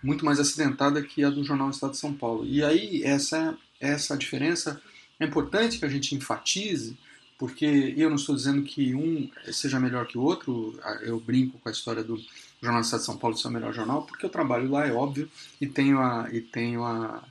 [0.04, 2.46] muito mais acidentada que a do jornal Estado de São Paulo.
[2.46, 4.82] E aí essa, essa diferença
[5.20, 6.98] é importante que a gente enfatize,
[7.40, 11.70] porque eu não estou dizendo que um seja melhor que o outro, eu brinco com
[11.70, 12.22] a história do
[12.62, 14.92] Jornal do Estado de São Paulo ser o melhor jornal, porque eu trabalho lá, é
[14.92, 16.30] óbvio, e tenho a.
[16.32, 17.24] E tenho a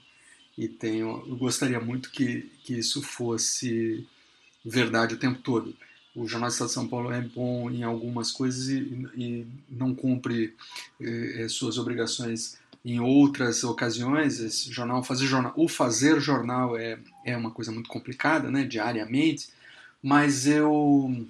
[0.57, 4.07] e tenho, eu gostaria muito que, que isso fosse
[4.65, 5.75] verdade o tempo todo.
[6.15, 9.95] O Jornal do Estado de São Paulo é bom em algumas coisas e, e não
[9.95, 10.55] cumpre
[11.01, 14.41] eh, suas obrigações em outras ocasiões.
[14.41, 19.51] Esse jornal, fazer jornal, o fazer jornal é, é uma coisa muito complicada, né, diariamente.
[20.03, 21.27] Mas eu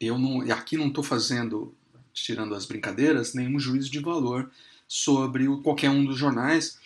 [0.00, 1.74] eu não, aqui não estou fazendo
[2.12, 4.50] tirando as brincadeiras, nenhum juízo de valor
[4.86, 6.78] sobre o, qualquer um dos jornais,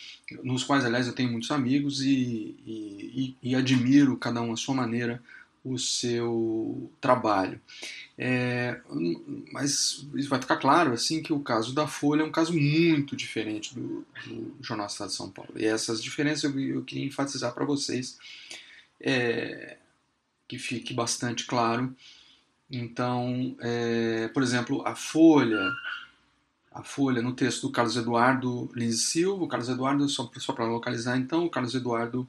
[0.43, 4.75] nos quais, aliás, eu tenho muitos amigos e, e, e admiro, cada um à sua
[4.75, 5.23] maneira,
[5.65, 7.61] o seu trabalho.
[8.19, 8.81] É,
[9.53, 13.17] mas isso vai ficar claro assim que o caso da Folha é um caso muito
[13.17, 15.53] diferente do, do Jornal Estado de São Paulo.
[15.57, 18.19] E essas diferenças eu, eu queria enfatizar para vocês,
[19.01, 19.77] é,
[20.47, 21.95] que fique bastante claro
[22.73, 25.61] então, é, por exemplo, a Folha,
[26.73, 30.65] a Folha no texto do Carlos Eduardo Lins Silva, o Carlos Eduardo, só, só para
[30.65, 32.27] localizar então, o Carlos Eduardo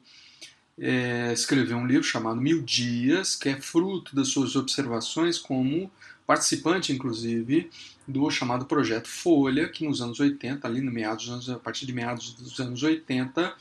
[0.79, 5.91] é, escreveu um livro chamado Mil Dias, que é fruto das suas observações como
[6.25, 7.69] participante, inclusive,
[8.07, 12.33] do chamado Projeto Folha, que nos anos 80, ali no meados, a partir de meados
[12.33, 13.53] dos anos 80,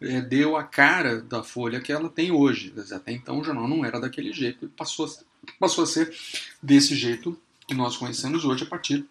[0.00, 2.74] é, deu a cara da Folha que ela tem hoje.
[2.92, 6.14] Até então o jornal não era daquele jeito, passou a passou a ser
[6.62, 9.04] desse jeito que nós conhecemos hoje a partir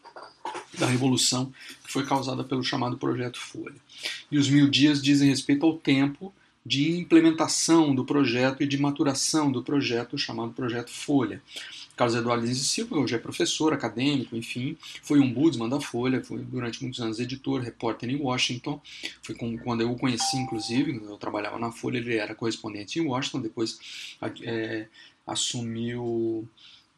[0.78, 1.52] da revolução
[1.84, 3.76] que foi causada pelo chamado Projeto Folha.
[4.32, 6.34] E os mil dias dizem respeito ao tempo
[6.70, 11.42] de implementação do projeto e de maturação do projeto chamado Projeto Folha.
[11.98, 16.38] Carlos Eduardo Lins Silva hoje é professor, acadêmico, enfim, foi um budsman da Folha, foi
[16.44, 18.80] durante muitos anos editor, repórter em Washington,
[19.24, 23.08] foi com, quando eu o conheci, inclusive, eu trabalhava na Folha, ele era correspondente em
[23.08, 24.86] Washington, depois é,
[25.26, 26.48] assumiu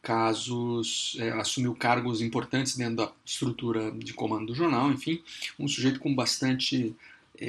[0.02, 5.22] casos, é, assumiu cargos importantes dentro da estrutura de comando do jornal, enfim,
[5.58, 6.94] um sujeito com bastante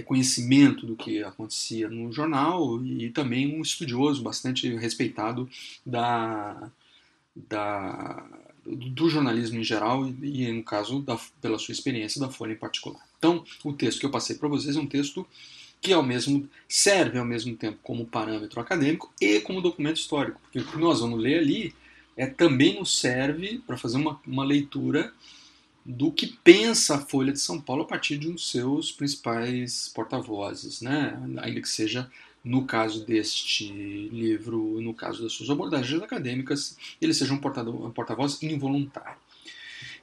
[0.01, 5.49] conhecimento do que acontecia no jornal e também um estudioso bastante respeitado
[5.85, 6.71] da,
[7.35, 8.25] da,
[8.65, 13.01] do jornalismo em geral e, no caso, da, pela sua experiência da Folha em particular.
[13.17, 15.25] Então, o texto que eu passei para vocês é um texto
[15.81, 20.59] que ao mesmo serve ao mesmo tempo como parâmetro acadêmico e como documento histórico, porque
[20.59, 21.75] o que nós vamos ler ali
[22.15, 25.11] é também nos serve para fazer uma, uma leitura
[25.85, 29.91] do que pensa a Folha de São Paulo a partir de um dos seus principais
[29.93, 31.19] porta-vozes, né?
[31.41, 32.09] ainda que seja
[32.43, 39.17] no caso deste livro, no caso das suas abordagens acadêmicas, ele seja um porta-voz involuntário.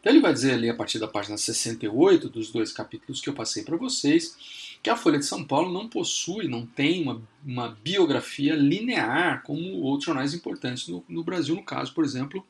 [0.00, 3.34] Então ele vai dizer ali a partir da página 68 dos dois capítulos que eu
[3.34, 7.68] passei para vocês, que a Folha de São Paulo não possui, não tem uma, uma
[7.82, 12.44] biografia linear como outros jornais importantes no, no, Brasil, no caso, por exemplo,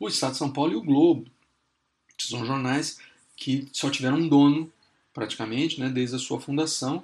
[0.00, 1.26] o Estado de São Paulo e o Globo.
[2.28, 2.98] São jornais
[3.36, 4.70] que só tiveram um dono,
[5.14, 7.02] praticamente, né, desde a sua fundação,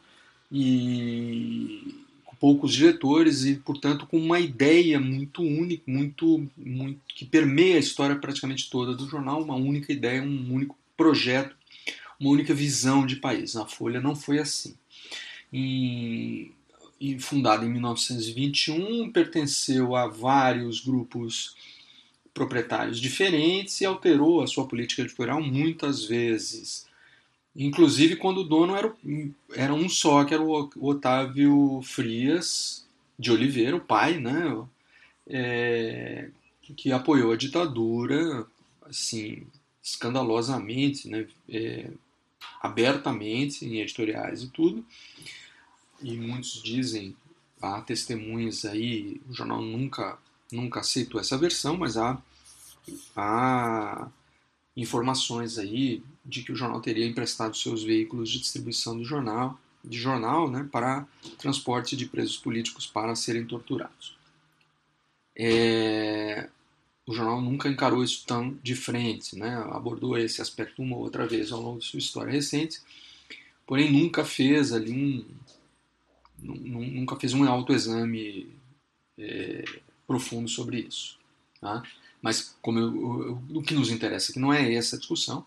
[0.52, 7.76] e com poucos diretores e, portanto, com uma ideia muito única, muito, muito que permeia
[7.76, 11.56] a história praticamente toda do jornal, uma única ideia, um único projeto
[12.18, 13.54] uma única visão de país.
[13.54, 14.74] Na Folha não foi assim.
[15.52, 16.50] E,
[17.00, 21.54] e fundada em 1921, pertenceu a vários grupos
[22.36, 26.86] proprietários diferentes e alterou a sua política editorial muitas vezes.
[27.56, 28.94] Inclusive quando o dono era,
[29.54, 32.86] era um só, que era o Otávio Frias
[33.18, 34.66] de Oliveira, o pai, né?
[35.26, 36.28] É,
[36.76, 38.46] que apoiou a ditadura,
[38.82, 39.46] assim,
[39.82, 41.26] escandalosamente, né?
[41.48, 41.88] É,
[42.60, 44.84] abertamente em editoriais e tudo.
[46.02, 47.16] E muitos dizem,
[47.62, 50.18] há testemunhas aí, o jornal nunca,
[50.52, 52.20] nunca aceitou essa versão, mas há,
[53.14, 54.08] há
[54.76, 59.98] informações aí de que o jornal teria emprestado seus veículos de distribuição do jornal, de
[59.98, 61.06] jornal né, para
[61.38, 64.16] transporte de presos políticos para serem torturados.
[65.38, 66.48] É,
[67.06, 71.26] o jornal nunca encarou isso tão de frente, né, abordou esse aspecto uma ou outra
[71.26, 72.80] vez ao longo de sua história recente,
[73.66, 75.24] porém nunca fez ali um
[76.38, 78.54] nunca fez um autoexame
[79.18, 79.64] é,
[80.06, 81.18] profundo sobre isso.
[81.60, 81.82] Tá?
[82.26, 85.46] Mas como eu, o que nos interessa aqui não é essa discussão,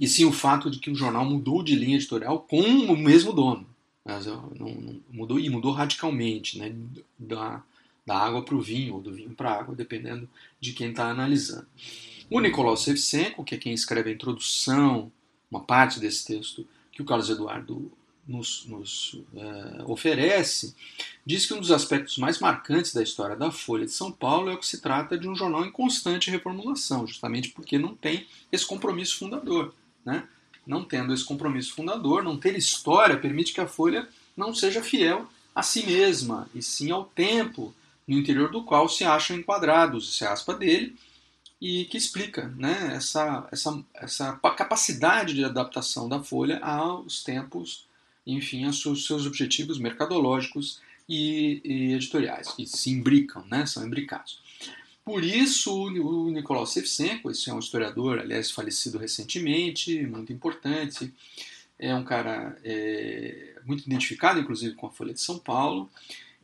[0.00, 3.32] e sim o fato de que o jornal mudou de linha editorial com o mesmo
[3.32, 3.64] dono.
[4.04, 6.74] Mas, não, não, mudou e mudou radicalmente, né,
[7.16, 7.62] da,
[8.04, 11.08] da água para o vinho, ou do vinho para a água, dependendo de quem está
[11.08, 11.68] analisando.
[12.28, 15.12] O Nicolau Sevchenko, que é quem escreve a introdução,
[15.48, 17.88] uma parte desse texto que o Carlos Eduardo
[18.26, 20.74] nos, nos uh, oferece,
[21.26, 24.54] diz que um dos aspectos mais marcantes da história da Folha de São Paulo é
[24.54, 28.64] o que se trata de um jornal em constante reformulação, justamente porque não tem esse
[28.64, 29.74] compromisso fundador.
[30.04, 30.26] Né?
[30.66, 35.28] Não tendo esse compromisso fundador, não ter história, permite que a Folha não seja fiel
[35.54, 37.74] a si mesma, e sim ao tempo
[38.06, 40.96] no interior do qual se acham enquadrados, esse aspa dele,
[41.60, 47.84] e que explica né, essa, essa, essa capacidade de adaptação da Folha aos tempos
[48.26, 54.40] enfim, seus, seus objetivos mercadológicos e, e, editoriais, que se imbricam, né, são imbricados.
[55.04, 61.12] Por isso, o Nicolau Sevchenko, esse é um historiador, aliás, falecido recentemente, muito importante,
[61.76, 65.90] é um cara é, muito identificado, inclusive, com a Folha de São Paulo,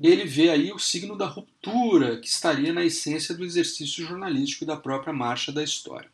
[0.00, 4.66] ele vê aí o signo da ruptura que estaria na essência do exercício jornalístico e
[4.66, 6.10] da própria marcha da história.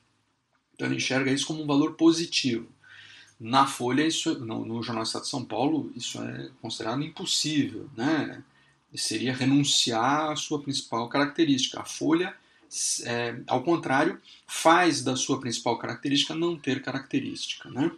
[0.74, 2.66] Então ele enxerga isso como um valor positivo.
[3.38, 8.42] Na Folha, isso, no, no Jornal Estado de São Paulo, isso é considerado impossível, né?
[8.94, 11.80] Seria renunciar à sua principal característica.
[11.80, 12.34] A Folha,
[13.04, 17.90] é, ao contrário, faz da sua principal característica não ter característica, né?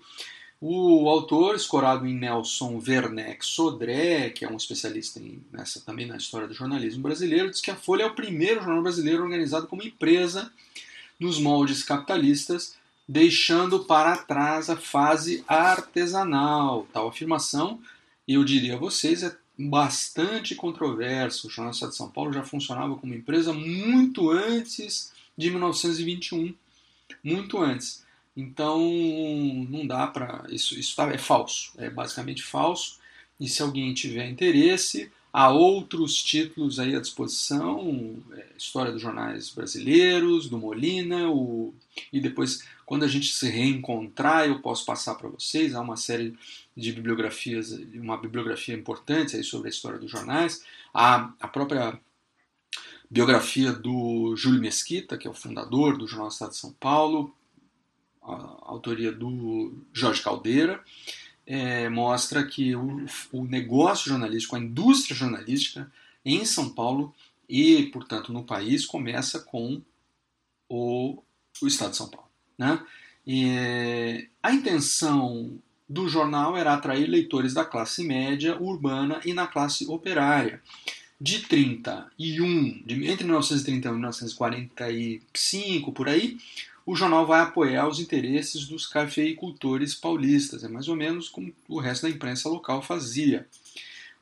[0.58, 6.16] O autor, escorado em Nelson Werneck Sodré, que é um especialista em, nessa, também na
[6.16, 9.82] história do jornalismo brasileiro, diz que a Folha é o primeiro jornal brasileiro organizado como
[9.82, 10.50] empresa
[11.20, 12.74] nos moldes capitalistas
[13.08, 16.86] deixando para trás a fase artesanal.
[16.92, 17.80] Tal afirmação,
[18.26, 21.46] eu diria a vocês, é bastante controverso.
[21.46, 26.54] O Jornal Estado de São Paulo já funcionava como empresa muito antes de 1921,
[27.22, 28.04] muito antes.
[28.36, 28.80] Então
[29.70, 32.98] não dá para isso, isso tá, é falso, é basicamente falso.
[33.40, 39.50] E se alguém tiver interesse, há outros títulos aí à disposição, é, história dos jornais
[39.50, 41.74] brasileiros, do Molina, o,
[42.12, 45.74] e depois quando a gente se reencontrar, eu posso passar para vocês.
[45.74, 46.38] Há uma série
[46.76, 50.64] de bibliografias, uma bibliografia importante aí sobre a história dos jornais.
[50.94, 51.98] Há a própria
[53.10, 57.34] biografia do Júlio Mesquita, que é o fundador do Jornal Estado de São Paulo,
[58.22, 60.82] a autoria do Jorge Caldeira,
[61.44, 65.90] é, mostra que o, o negócio jornalístico, a indústria jornalística
[66.24, 67.12] em São Paulo
[67.48, 69.82] e, portanto, no país, começa com
[70.68, 71.22] o,
[71.62, 72.25] o Estado de São Paulo.
[72.58, 72.80] Né?
[73.26, 79.86] E, a intenção do jornal era atrair leitores da classe média urbana e na classe
[79.86, 80.60] operária.
[81.18, 86.36] De 31, de, entre 1931 e 1945, por aí,
[86.84, 91.80] o jornal vai apoiar os interesses dos cafeicultores paulistas, é mais ou menos como o
[91.80, 93.48] resto da imprensa local fazia.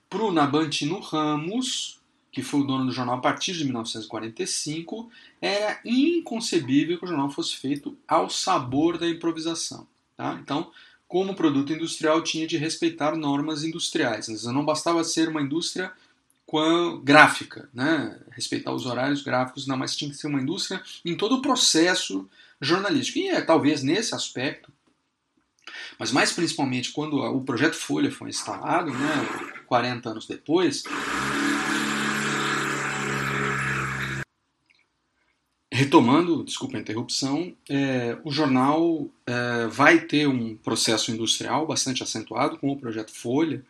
[0.08, 2.00] Para o Nabantino Ramos,
[2.34, 5.08] que foi o dono do jornal a partir de 1945,
[5.40, 9.86] era inconcebível que o jornal fosse feito ao sabor da improvisação.
[10.16, 10.36] Tá?
[10.42, 10.72] Então,
[11.06, 14.26] como produto industrial, tinha de respeitar normas industriais.
[14.46, 15.92] Não bastava ser uma indústria
[17.04, 18.20] gráfica, né?
[18.32, 22.28] respeitar os horários gráficos, não, mas tinha que ser uma indústria em todo o processo
[22.60, 23.20] jornalístico.
[23.20, 24.72] E é talvez nesse aspecto,
[25.98, 30.84] mas mais principalmente quando o projeto Folha foi instalado, né, 40 anos depois,
[35.76, 42.58] Retomando, desculpa a interrupção, é, o jornal é, vai ter um processo industrial bastante acentuado
[42.58, 43.60] com o projeto Folha,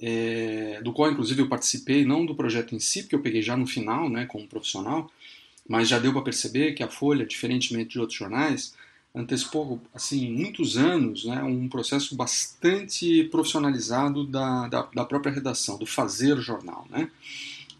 [0.00, 3.56] é, do qual inclusive eu participei, não do projeto em si, porque eu peguei já
[3.56, 5.10] no final, né, como profissional,
[5.68, 8.72] mas já deu para perceber que a Folha, diferentemente de outros jornais,
[9.12, 15.86] antecipou assim muitos anos né, um processo bastante profissionalizado da, da, da, própria redação, do
[15.86, 17.10] fazer jornal, né,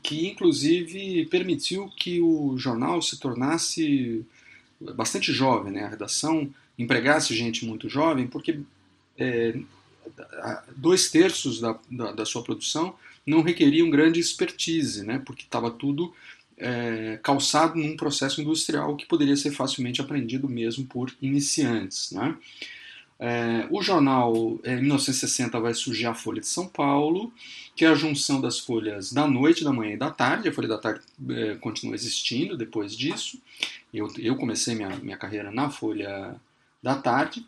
[0.02, 4.24] que inclusive permitiu que o jornal se tornasse
[4.80, 8.60] bastante jovem, né, a redação empregasse gente muito jovem, porque
[9.16, 9.56] é,
[10.76, 16.12] dois terços da, da, da, sua produção não requeriam grande expertise, né, porque estava tudo
[16.56, 22.10] é, calçado num processo industrial que poderia ser facilmente aprendido mesmo por iniciantes.
[22.10, 22.36] Né?
[23.24, 27.32] É, o jornal, é, em 1960, vai surgir a Folha de São Paulo,
[27.76, 30.48] que é a junção das folhas da noite, da manhã e da tarde.
[30.48, 33.40] A Folha da Tarde é, continua existindo depois disso.
[33.94, 36.34] Eu, eu comecei minha, minha carreira na Folha
[36.82, 37.46] da Tarde.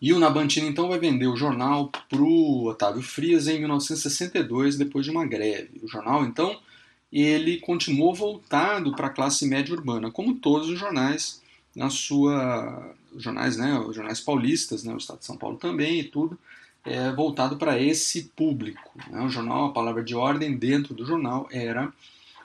[0.00, 5.04] E o Nabantino, então, vai vender o jornal para o Otávio Frias em 1962, depois
[5.04, 5.80] de uma greve.
[5.82, 6.56] O jornal, então,
[7.12, 11.42] ele continuou voltado para a classe média urbana, como todos os jornais
[11.74, 16.04] na sua jornais, né, os jornais paulistas, né, o Estado de São Paulo também e
[16.04, 16.38] tudo,
[16.84, 18.90] é, voltado para esse público.
[19.10, 19.22] Né?
[19.22, 21.92] O jornal, a palavra de ordem dentro do jornal era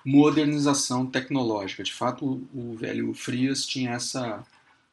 [0.05, 1.83] modernização tecnológica.
[1.83, 4.43] De fato, o, o velho Frias tinha essa,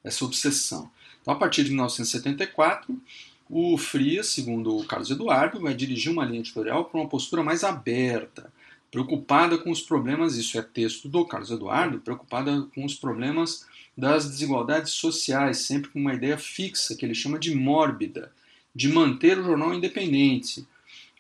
[0.03, 0.91] essa obsessão.
[1.21, 3.01] Então, a partir de 1974,
[3.49, 7.63] o Frias, segundo o Carlos Eduardo, vai dirigir uma linha editorial para uma postura mais
[7.63, 8.53] aberta,
[8.91, 13.67] preocupada com os problemas, isso é texto do Carlos Eduardo, preocupada com os problemas
[13.97, 18.33] das desigualdades sociais, sempre com uma ideia fixa, que ele chama de mórbida,
[18.75, 20.67] de manter o jornal independente.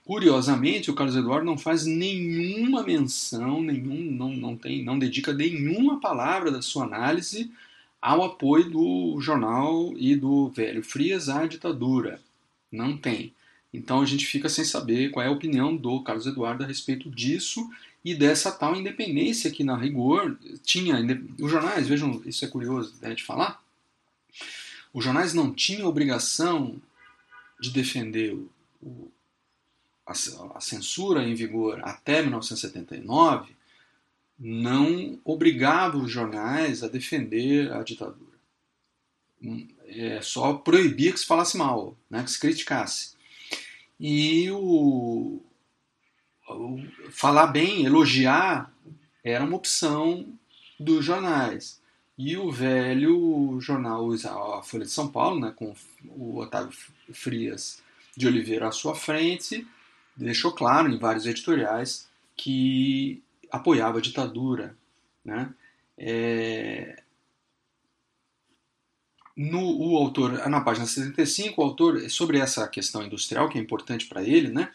[0.05, 6.01] Curiosamente, o Carlos Eduardo não faz nenhuma menção, nenhum, não, não, tem, não dedica nenhuma
[6.01, 7.51] palavra da sua análise
[8.03, 12.21] ao apoio do jornal e do velho Frias à ditadura.
[12.71, 13.33] Não tem.
[13.73, 17.09] Então a gente fica sem saber qual é a opinião do Carlos Eduardo a respeito
[17.09, 17.67] disso
[18.05, 20.97] e dessa tal independência que, na rigor, tinha.
[21.41, 23.63] Os jornais, vejam, isso é curioso né, de falar,
[24.93, 26.81] os jornais não tinham obrigação
[27.59, 28.39] de defender
[28.83, 29.11] o,
[30.07, 30.13] a,
[30.57, 33.55] a censura em vigor até 1979,
[34.39, 38.35] não obrigava os jornais a defender a ditadura.
[39.43, 43.15] Hum, é, só proibia que se falasse mal, né, que se criticasse.
[43.99, 45.43] E o, o
[47.11, 48.73] falar bem, elogiar,
[49.23, 50.27] era uma opção
[50.79, 51.81] dos jornais.
[52.17, 55.75] E o velho jornal, a Folha de São Paulo, né, com
[56.05, 56.73] o Otávio
[57.13, 57.83] Frias
[58.17, 59.67] de Oliveira à sua frente,
[60.17, 64.77] deixou claro em vários editoriais que apoiava a ditadura.
[65.25, 65.53] Né?
[65.99, 67.03] É,
[69.37, 74.07] no, o autor, na página 75, o autor, sobre essa questão industrial, que é importante
[74.07, 74.71] para ele, né,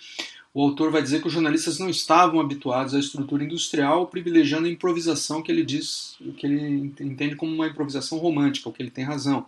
[0.60, 4.70] o autor vai dizer que os jornalistas não estavam habituados à estrutura industrial, privilegiando a
[4.70, 9.05] improvisação que ele diz, que ele entende como uma improvisação romântica, o que ele tem
[9.05, 9.45] razão.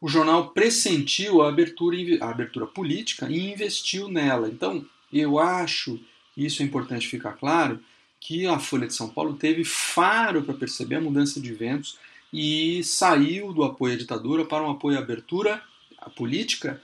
[0.00, 4.46] O jornal pressentiu a abertura, a abertura política e investiu nela.
[4.46, 5.98] Então, eu acho,
[6.36, 7.80] isso é importante ficar claro,
[8.20, 11.98] que a Folha de São Paulo teve faro para perceber a mudança de ventos
[12.32, 15.60] e saiu do apoio à ditadura para um apoio à abertura
[15.98, 16.80] à política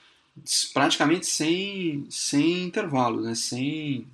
[0.72, 3.34] praticamente sem, sem intervalos, né?
[3.34, 4.06] sem,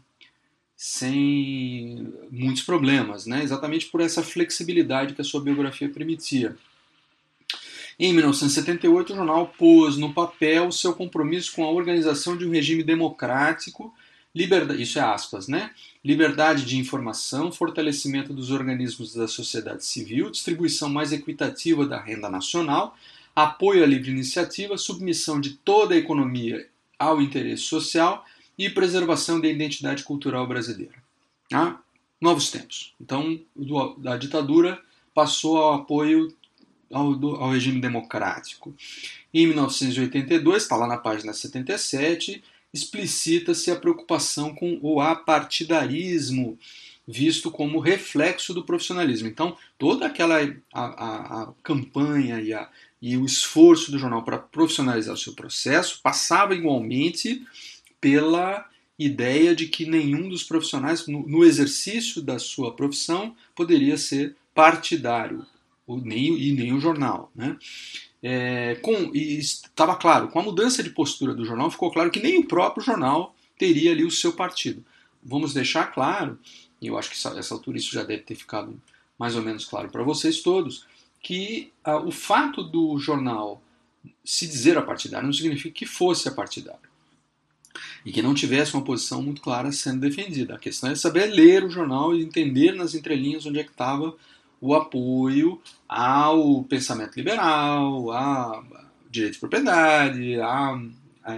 [0.77, 3.43] sem muitos problemas, né?
[3.43, 6.57] exatamente por essa flexibilidade que a sua biografia permitia.
[7.99, 12.83] Em 1978, o jornal pôs no papel seu compromisso com a organização de um regime
[12.83, 13.95] democrático
[14.35, 15.71] liberdade, isso é aspas, né?
[16.05, 22.97] Liberdade de informação, fortalecimento dos organismos da sociedade civil, distribuição mais equitativa da renda nacional,
[23.35, 26.69] apoio à livre iniciativa, submissão de toda a economia
[26.99, 28.25] ao interesse social
[28.57, 30.95] e preservação da identidade cultural brasileira.
[31.53, 31.79] Ah,
[32.21, 32.95] novos tempos.
[33.01, 34.81] Então, do, da ditadura
[35.13, 36.35] passou ao apoio
[36.93, 38.75] ao, do, ao regime democrático.
[39.33, 46.59] Em 1982, está lá na página 77, explicita-se a preocupação com o apartidarismo,
[47.07, 49.29] visto como reflexo do profissionalismo.
[49.29, 50.41] Então, toda aquela
[50.73, 52.69] a, a, a campanha e, a,
[53.05, 57.47] e o esforço do jornal para profissionalizar o seu processo passava igualmente
[58.01, 58.67] pela
[58.99, 65.45] ideia de que nenhum dos profissionais, no, no exercício da sua profissão, poderia ser partidário,
[65.87, 67.31] nem, e nem o jornal.
[67.35, 67.59] Né?
[68.23, 72.21] É, com, e estava claro, com a mudança de postura do jornal, ficou claro que
[72.21, 74.83] nem o próprio jornal teria ali o seu partido.
[75.23, 76.39] Vamos deixar claro,
[76.81, 78.81] e eu acho que a essa altura isso já deve ter ficado
[79.19, 80.87] mais ou menos claro para vocês todos,
[81.25, 83.61] que ah, o fato do jornal
[84.23, 86.95] se dizer a partidário não significa que fosse a partidário.
[88.05, 90.55] E que não tivesse uma posição muito clara sendo defendida.
[90.55, 94.15] A questão é saber ler o jornal e entender nas entrelinhas onde é que estava
[94.61, 98.63] o apoio ao pensamento liberal, a
[99.11, 100.79] direito de propriedade, a,
[101.25, 101.37] a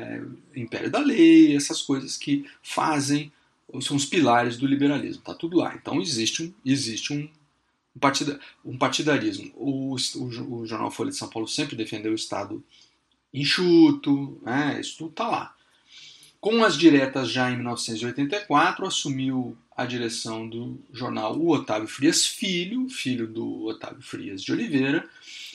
[0.55, 3.33] império da lei, essas coisas que fazem
[3.81, 5.21] são os pilares do liberalismo.
[5.21, 5.75] Está tudo lá.
[5.81, 7.29] Então existe um, existe um,
[7.99, 9.53] partida, um partidarismo.
[9.55, 12.63] O, o, o, jornal Folha de São Paulo sempre defendeu o Estado
[13.33, 14.79] enxuto, né?
[14.81, 15.55] isso tudo está lá.
[16.41, 22.89] Com as diretas já em 1984, assumiu a direção do jornal o Otávio Frias Filho,
[22.89, 25.09] filho do Otávio Frias de Oliveira,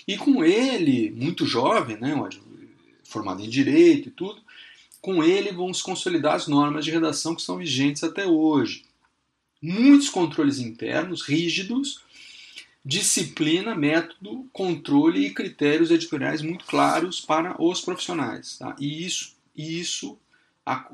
[0.07, 2.13] e com ele, muito jovem, né,
[3.03, 4.41] formado em direito e tudo,
[5.01, 8.85] com ele vão se consolidar as normas de redação que são vigentes até hoje.
[9.61, 12.01] Muitos controles internos rígidos,
[12.83, 18.57] disciplina, método, controle e critérios editoriais muito claros para os profissionais.
[18.57, 18.75] Tá?
[18.79, 20.17] E isso, e isso
[20.65, 20.89] a,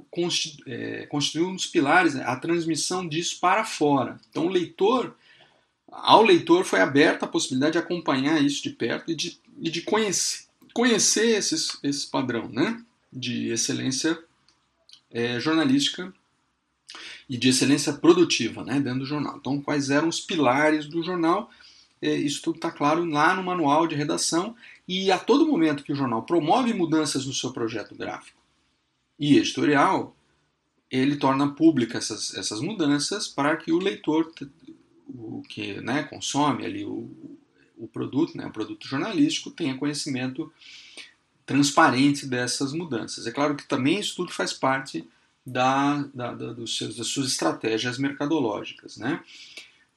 [0.65, 4.19] é, constituiu um dos pilares, né, a transmissão disso para fora.
[4.29, 5.15] Então, o leitor,
[5.89, 9.81] ao leitor foi aberta a possibilidade de acompanhar isso de perto e de, e de
[9.81, 14.17] conhecer, conhecer esses, esse padrão né, de excelência
[15.09, 16.13] é, jornalística
[17.29, 19.38] e de excelência produtiva né, dentro do jornal.
[19.38, 21.49] Então, quais eram os pilares do jornal?
[22.01, 24.55] É, isso tudo está claro lá no manual de redação
[24.87, 28.39] e a todo momento que o jornal promove mudanças no seu projeto gráfico
[29.19, 30.15] e editorial,
[30.89, 34.31] ele torna pública essas, essas mudanças para que o leitor,
[35.09, 37.09] o que né, consome ali o,
[37.77, 40.51] o produto, né, o produto jornalístico, tenha conhecimento
[41.45, 43.25] transparente dessas mudanças.
[43.25, 45.07] É claro que também isso tudo faz parte
[45.45, 48.97] da, da, da dos seus, das suas estratégias mercadológicas.
[48.97, 49.23] Né?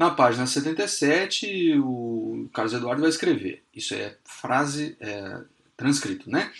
[0.01, 5.42] Na página 77, o Carlos Eduardo vai escrever, isso é frase é,
[5.76, 6.51] transcrito, né?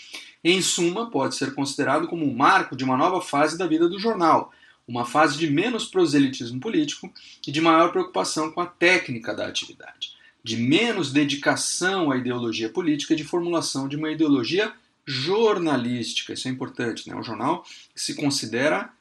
[0.43, 3.97] Em suma, pode ser considerado como um marco de uma nova fase da vida do
[3.97, 4.53] jornal,
[4.87, 7.11] uma fase de menos proselitismo político
[7.47, 13.13] e de maior preocupação com a técnica da atividade, de menos dedicação à ideologia política
[13.13, 14.71] e de formulação de uma ideologia
[15.03, 16.33] jornalística.
[16.33, 17.15] Isso é importante, né?
[17.15, 17.65] Um jornal
[17.95, 18.93] que se considera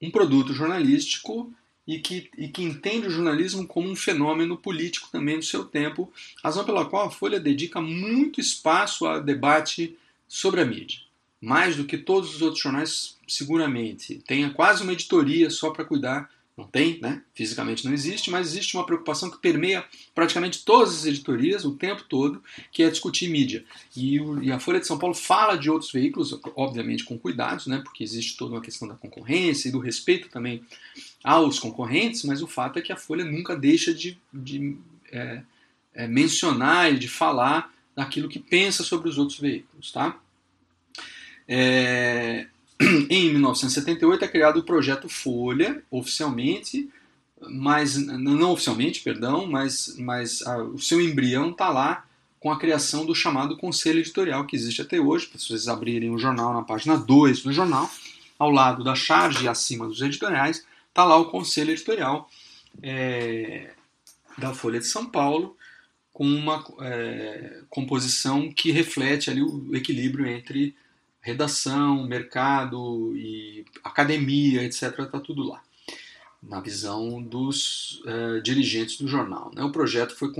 [0.00, 1.52] um produto jornalístico
[1.86, 6.12] e que, e que entende o jornalismo como um fenômeno político também do seu tempo,
[6.42, 9.96] razão pela qual a Folha dedica muito espaço a debate
[10.28, 11.00] sobre a mídia.
[11.40, 14.22] Mais do que todos os outros jornais, seguramente.
[14.26, 16.30] Tenha quase uma editoria só para cuidar.
[16.56, 17.22] Não tem, né?
[17.34, 22.04] Fisicamente não existe, mas existe uma preocupação que permeia praticamente todas as editorias o tempo
[22.04, 23.64] todo, que é discutir mídia.
[23.96, 27.80] E, e a Folha de São Paulo fala de outros veículos, obviamente com cuidados, né?
[27.82, 30.62] Porque existe toda uma questão da concorrência e do respeito também
[31.22, 34.76] aos concorrentes, mas o fato é que a Folha nunca deixa de, de
[35.10, 35.42] é,
[35.94, 39.92] é, mencionar e de falar daquilo que pensa sobre os outros veículos.
[39.92, 40.16] Tá?
[41.46, 42.46] É,
[43.08, 46.90] em 1978 é criado o projeto Folha, oficialmente,
[47.50, 52.06] mas não oficialmente, perdão, mas, mas a, o seu embrião está lá
[52.38, 55.30] com a criação do chamado Conselho Editorial, que existe até hoje.
[55.36, 57.88] Se vocês abrirem o jornal na página 2 do jornal,
[58.36, 62.30] ao lado da charge e acima dos editoriais, está lá o Conselho Editorial
[62.82, 63.70] é,
[64.36, 65.56] da Folha de São Paulo,
[66.12, 70.76] com uma é, composição que reflete ali o equilíbrio entre
[71.22, 74.98] redação, mercado e academia, etc.
[74.98, 75.62] Está tudo lá,
[76.42, 79.50] na visão dos é, dirigentes do jornal.
[79.54, 79.62] Né?
[79.64, 80.30] O projeto foi,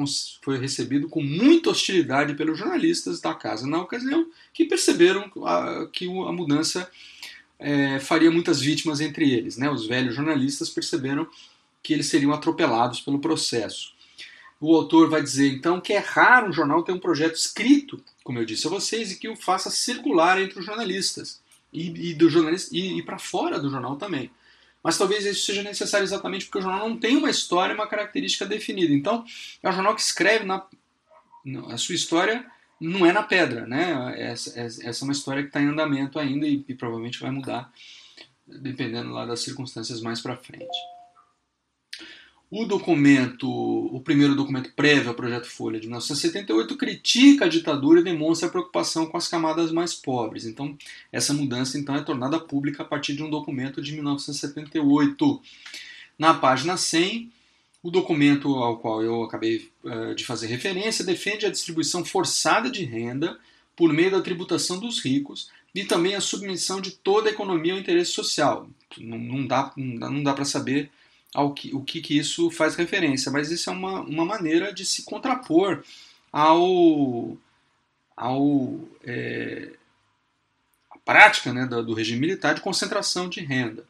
[0.43, 6.07] foi recebido com muita hostilidade pelos jornalistas da casa na ocasião, que perceberam a, que
[6.07, 6.91] a mudança
[7.63, 9.57] é, faria muitas vítimas entre eles.
[9.57, 9.71] Né?
[9.71, 11.27] Os velhos jornalistas perceberam
[11.83, 13.93] que eles seriam atropelados pelo processo
[14.63, 18.39] o autor vai dizer então que é raro um jornal ter um projeto escrito, como
[18.39, 21.43] eu disse a vocês, e que o faça circular entre os jornalistas
[21.73, 24.31] e, e do jornalista e, e para fora do jornal também.
[24.81, 28.47] Mas talvez isso seja necessário exatamente porque o jornal não tem uma história, uma característica
[28.47, 28.95] definida.
[28.95, 29.25] Então,
[29.61, 30.65] é um jornal que escreve na
[31.69, 32.47] a sua história
[32.83, 34.15] não é na pedra, né?
[34.21, 37.73] Essa, essa é uma história que está em andamento ainda e, e provavelmente vai mudar
[38.47, 40.77] dependendo lá das circunstâncias mais para frente.
[42.51, 48.05] O documento, o primeiro documento prévio ao projeto Folha de 1978 critica a ditadura e
[48.05, 50.45] demonstra a preocupação com as camadas mais pobres.
[50.45, 50.77] Então,
[51.11, 55.41] essa mudança então é tornada pública a partir de um documento de 1978.
[56.19, 57.33] Na página 100,
[57.83, 62.85] o documento ao qual eu acabei uh, de fazer referência defende a distribuição forçada de
[62.85, 63.39] renda
[63.75, 67.79] por meio da tributação dos ricos e também a submissão de toda a economia ao
[67.79, 68.69] interesse social.
[68.99, 70.91] Não, dá, não dá, para saber
[71.35, 74.85] ao que, o que, que isso faz referência, mas isso é uma, uma maneira de
[74.85, 75.83] se contrapor
[76.31, 77.37] ao,
[78.15, 79.73] ao é,
[80.91, 83.85] a prática né, do, do, regime militar de concentração de renda.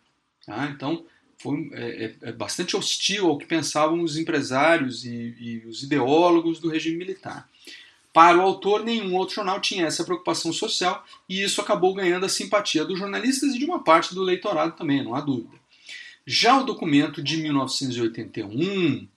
[0.47, 0.67] Tá?
[0.67, 1.05] Então,
[1.43, 6.61] foi é, é, é, bastante hostil ao que pensavam os empresários e, e os ideólogos
[6.61, 7.49] do regime militar.
[8.13, 12.29] Para o autor, nenhum outro jornal tinha essa preocupação social e isso acabou ganhando a
[12.29, 15.61] simpatia dos jornalistas e de uma parte do leitorado também, não há dúvida.
[16.25, 19.09] Já o documento de 1981,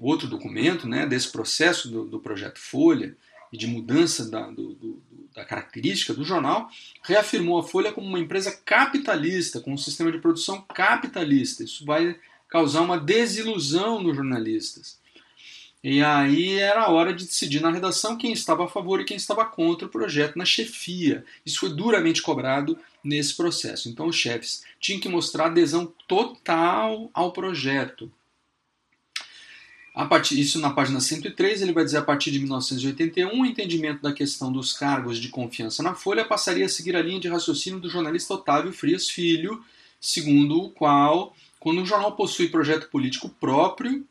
[0.00, 3.16] outro documento né, desse processo do, do projeto Folha
[3.52, 5.02] e de mudança da, do, do,
[5.34, 6.70] da característica do jornal,
[7.02, 11.64] reafirmou a Folha como uma empresa capitalista, com um sistema de produção capitalista.
[11.64, 12.16] Isso vai
[12.48, 14.98] causar uma desilusão nos jornalistas.
[15.82, 19.18] E aí era a hora de decidir na redação quem estava a favor e quem
[19.18, 21.24] estava contra o projeto na chefia.
[21.44, 23.90] Isso foi duramente cobrado nesse processo.
[23.90, 28.10] Então os chefes tinham que mostrar adesão total ao projeto.
[29.94, 34.02] A partir, isso na página 103, ele vai dizer a partir de 1981, o entendimento
[34.02, 37.78] da questão dos cargos de confiança na Folha passaria a seguir a linha de raciocínio
[37.78, 39.64] do jornalista Otávio Frias Filho,
[40.00, 44.04] segundo o qual, quando um jornal possui projeto político próprio,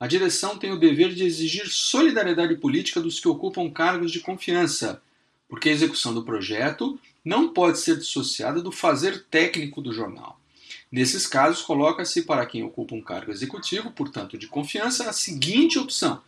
[0.00, 5.02] a direção tem o dever de exigir solidariedade política dos que ocupam cargos de confiança,
[5.50, 10.39] porque a execução do projeto não pode ser dissociada do fazer técnico do jornal.
[10.90, 16.20] Nesses casos, coloca-se para quem ocupa um cargo executivo, portanto de confiança, a seguinte opção: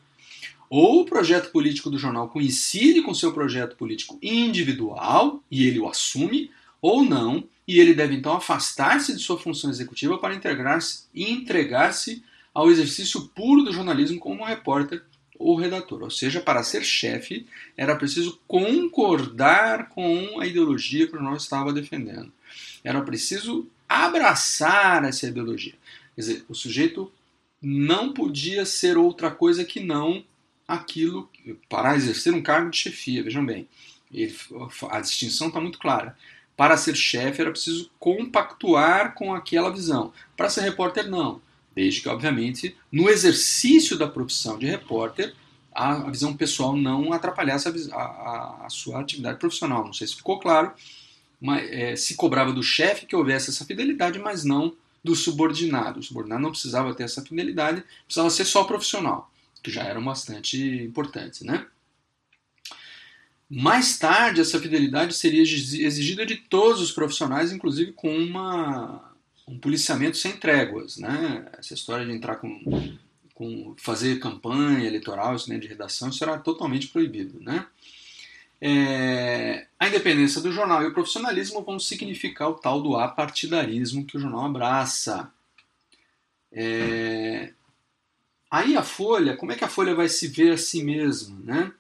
[0.71, 5.89] ou o projeto político do jornal coincide com seu projeto político individual e ele o
[5.89, 6.51] assume,
[6.81, 12.23] ou não, e ele deve então afastar-se de sua função executiva para integrar-se e entregar-se
[12.55, 15.03] ao exercício puro do jornalismo como repórter
[15.39, 16.03] ou redator.
[16.03, 17.47] Ou seja, para ser chefe
[17.77, 22.33] era preciso concordar com a ideologia que o jornal estava defendendo.
[22.85, 25.75] Era preciso abraçar essa ideologia.
[26.15, 27.11] Quer dizer, o sujeito
[27.61, 30.25] não podia ser outra coisa que não
[30.67, 31.31] aquilo
[31.69, 33.23] para exercer um cargo de chefia.
[33.23, 33.69] Vejam bem,
[34.13, 34.35] ele,
[34.91, 36.17] a distinção está muito clara.
[36.57, 40.13] Para ser chefe era preciso compactuar com aquela visão.
[40.37, 41.41] Para ser repórter, não.
[41.75, 45.35] Desde que, obviamente, no exercício da profissão de repórter,
[45.75, 49.85] a, visão pessoal não atrapalhasse a, a, a, sua atividade profissional.
[49.85, 50.73] Não sei se ficou claro,
[51.43, 55.99] mas é, se cobrava do chefe que houvesse essa fidelidade, mas não do subordinado.
[55.99, 59.29] O subordinado não precisava ter essa fidelidade, precisava ser só profissional,
[59.61, 61.67] que já eram bastante importantes, né?
[63.51, 69.13] Mais tarde, essa fidelidade seria exigida de todos os profissionais, inclusive com uma
[69.47, 71.45] um policiamento sem tréguas, né?
[71.59, 72.97] Essa história de entrar com,
[73.35, 77.67] com fazer campanha eleitoral, isso, de redação, isso era totalmente proibido, né?
[78.65, 84.17] É, a independência do jornal e o profissionalismo vão significar o tal do apartidarismo que
[84.17, 85.33] o jornal abraça.
[86.53, 87.53] É,
[88.49, 91.73] aí a Folha, como é que a Folha vai se ver a si mesma, né?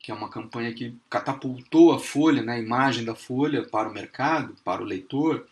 [0.00, 3.94] que é uma campanha que catapultou a Folha, né, a imagem da Folha para o
[3.94, 5.46] mercado, para o leitor,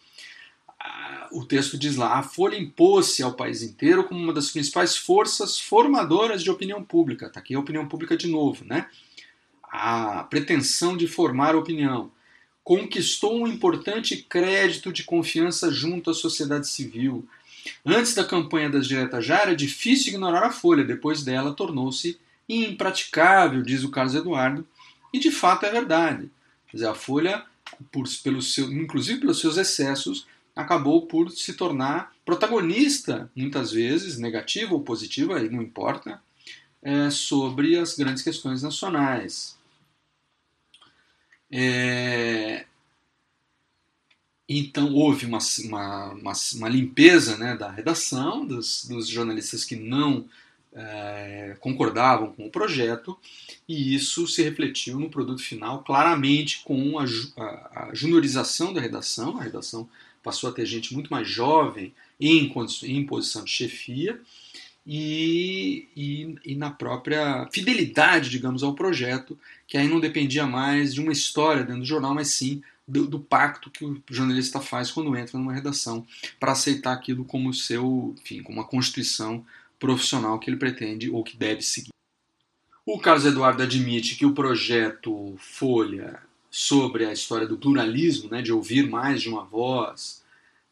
[1.33, 5.59] o texto diz lá: a Folha impôs-se ao país inteiro como uma das principais forças
[5.59, 7.27] formadoras de opinião pública.
[7.27, 8.87] Está aqui a opinião pública de novo, né?
[9.63, 12.11] A pretensão de formar opinião.
[12.63, 17.29] Conquistou um importante crédito de confiança junto à sociedade civil
[17.85, 22.19] Antes da campanha das diretas já era difícil ignorar a Folha, depois dela tornou-se
[22.49, 24.67] impraticável, diz o Carlos Eduardo,
[25.13, 26.31] e de fato é verdade.
[26.69, 27.45] Quer dizer, a Folha,
[27.91, 34.75] por, pelo seu, inclusive pelos seus excessos, acabou por se tornar protagonista, muitas vezes, negativa
[34.75, 36.23] ou positiva, aí não importa,
[36.83, 39.59] é, sobre as grandes questões nacionais.
[41.51, 42.67] É,
[44.49, 50.29] então houve uma, uma, uma, uma limpeza né, da redação, dos, dos jornalistas que não
[50.75, 53.19] é, concordavam com o projeto,
[53.69, 59.39] e isso se refletiu no produto final claramente com a, a, a juniorização da redação.
[59.39, 59.89] A redação
[60.25, 62.53] passou a ter gente muito mais jovem em,
[62.83, 64.21] em posição de chefia,
[64.87, 71.01] e, e, e, na própria fidelidade, digamos, ao projeto, que aí não dependia mais de
[71.01, 75.17] uma história dentro do jornal, mas sim do, do, pacto que o jornalista faz quando
[75.17, 76.07] entra numa redação
[76.39, 79.45] para aceitar aquilo como seu, enfim, como uma constituição
[79.79, 81.89] profissional que ele pretende ou que deve seguir.
[82.85, 86.21] O Carlos Eduardo admite que o projeto Folha
[86.57, 90.23] sobre a história do pluralismo, né, de ouvir mais de uma voz,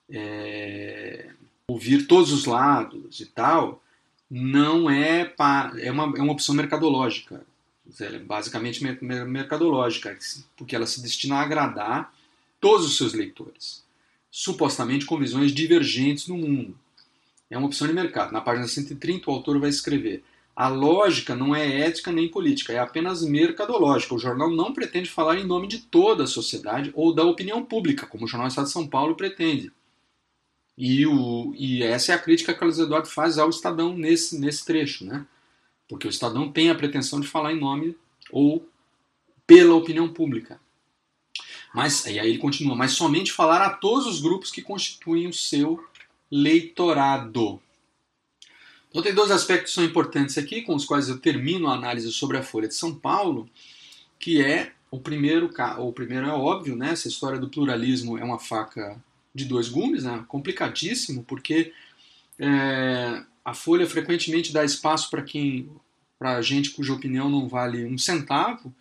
[0.09, 1.31] é,
[1.67, 3.83] ouvir todos os lados e tal,
[4.31, 7.45] não é, pa, é, uma, é uma opção mercadológica.
[7.99, 10.17] Ela é basicamente mercadológica,
[10.57, 12.15] porque ela se destina a agradar
[12.61, 13.83] todos os seus leitores,
[14.31, 16.79] supostamente com visões divergentes no mundo.
[17.51, 18.31] É uma opção de mercado.
[18.31, 20.23] Na página 130, o autor vai escrever:
[20.63, 24.15] A lógica não é ética nem política, é apenas mercadológica.
[24.15, 28.07] O jornal não pretende falar em nome de toda a sociedade ou da opinião pública,
[28.07, 29.73] como o Jornal Estado de São Paulo pretende.
[30.79, 34.65] E, o, e essa é a crítica que o Eduardo faz ao Estadão nesse, nesse
[34.65, 35.27] trecho, né?
[35.89, 37.97] Porque o Estadão tem a pretensão de falar em nome
[38.31, 38.65] ou
[39.45, 40.61] pela opinião pública.
[41.75, 45.33] Mas, e aí ele continua, mas somente falar a todos os grupos que constituem o
[45.33, 45.85] seu
[46.31, 47.61] leitorado.
[48.93, 52.13] Então tem dois aspectos que são importantes aqui, com os quais eu termino a análise
[52.13, 53.49] sobre a Folha de São Paulo,
[54.19, 56.91] que é o primeiro, o primeiro é óbvio, né?
[56.91, 59.03] Essa história do pluralismo é uma faca
[59.35, 60.23] de dois gumes, né?
[60.29, 61.73] Complicadíssimo, porque
[62.39, 65.71] é, a Folha frequentemente dá espaço para quem,
[66.19, 68.75] para gente cuja opinião não vale um centavo,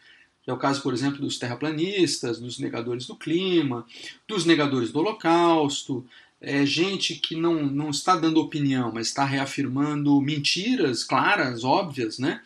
[0.43, 3.85] que é o caso, por exemplo, dos terraplanistas, dos negadores do clima,
[4.27, 6.05] dos negadores do Holocausto,
[6.41, 12.41] é gente que não, não está dando opinião, mas está reafirmando mentiras claras, óbvias, né?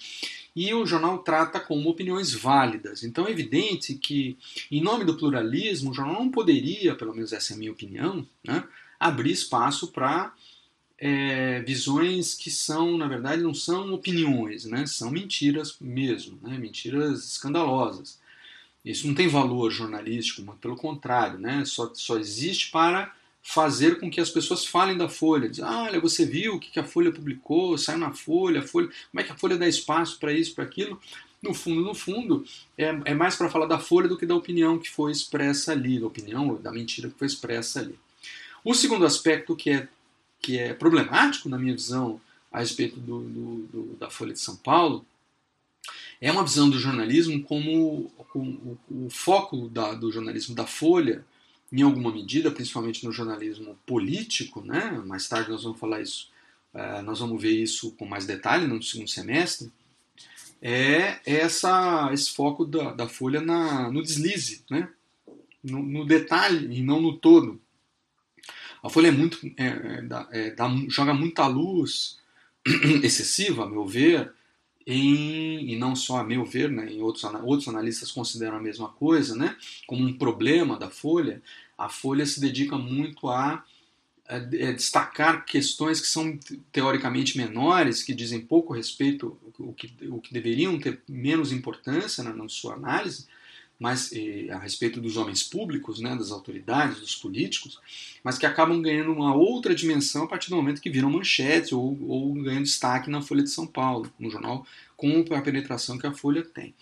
[0.53, 3.03] E o jornal trata como opiniões válidas.
[3.03, 4.37] Então é evidente que,
[4.69, 8.25] em nome do pluralismo, o jornal não poderia, pelo menos essa é a minha opinião,
[8.43, 8.63] né,
[8.99, 10.33] abrir espaço para
[10.97, 17.25] é, visões que são, na verdade, não são opiniões, né, são mentiras mesmo, né, mentiras
[17.25, 18.19] escandalosas.
[18.83, 23.13] Isso não tem valor jornalístico, mas pelo contrário, né, só, só existe para
[23.47, 25.47] fazer com que as pessoas falem da Folha.
[25.47, 29.21] Diz, ah, olha, você viu o que a Folha publicou, saiu na Folha, Folha, como
[29.21, 30.99] é que a Folha dá espaço para isso, para aquilo.
[31.43, 32.43] No fundo, no fundo,
[32.75, 35.99] é, é mais para falar da Folha do que da opinião que foi expressa ali,
[35.99, 37.97] da opinião, da mentira que foi expressa ali.
[38.63, 39.87] O segundo aspecto que é,
[40.41, 42.19] que é problemático, na minha visão,
[42.51, 45.05] a respeito do, do, do, da Folha de São Paulo,
[46.19, 51.23] é uma visão do jornalismo como, como o, o, foco da, do jornalismo da Folha
[51.80, 54.91] em alguma medida, principalmente no jornalismo político, né?
[55.05, 56.30] mais tarde nós vamos falar isso,
[56.73, 59.71] uh, nós vamos ver isso com mais detalhe no segundo semestre,
[60.61, 64.89] é essa, esse foco da, da Folha na, no deslize, né?
[65.63, 67.59] no, no detalhe e não no todo.
[68.82, 72.19] A Folha é muito, é, é, dá, joga muita luz
[73.03, 74.32] excessiva, a meu ver,
[74.86, 78.89] em, e não só a meu ver, né, em outros, outros analistas consideram a mesma
[78.89, 79.57] coisa, né,
[79.88, 81.41] como um problema da Folha,
[81.78, 83.63] a Folha se dedica muito a,
[84.28, 86.38] a, a destacar questões que são
[86.71, 92.34] teoricamente menores, que dizem pouco respeito, o que, o que deveriam ter menos importância na,
[92.34, 93.28] na sua análise,
[93.78, 94.11] mas
[94.51, 97.80] a respeito dos homens públicos, né, das autoridades, dos políticos,
[98.23, 101.97] mas que acabam ganhando uma outra dimensão a partir do momento que viram manchetes ou,
[102.07, 104.65] ou ganham destaque na Folha de São Paulo, no jornal,
[104.95, 106.73] com a penetração que a Folha tem.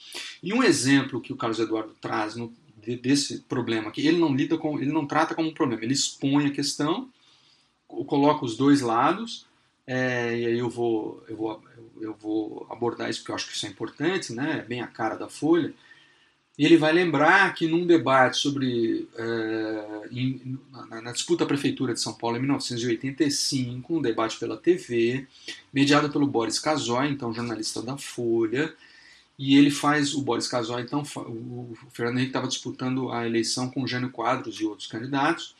[0.41, 2.53] E um exemplo que o Carlos Eduardo traz no,
[3.01, 6.47] desse problema que ele não lida com, ele não trata como um problema, ele expõe
[6.47, 7.09] a questão,
[7.87, 9.45] coloca os dois lados,
[9.85, 11.63] é, e aí eu vou, eu vou,
[11.99, 14.59] eu vou abordar isso porque eu acho que isso é importante, né?
[14.59, 15.73] É bem a cara da Folha
[16.57, 21.93] e ele vai lembrar que num debate sobre é, em, na, na, disputa à prefeitura
[21.93, 25.25] de São Paulo em 1985, um debate pela TV,
[25.73, 28.71] mediado pelo Boris Casoy, então jornalista da Folha,
[29.37, 33.81] e ele faz o Boris Casoy, então o Fernando Henrique estava disputando a eleição com
[33.83, 35.55] o Jânio Quadros e outros candidatos,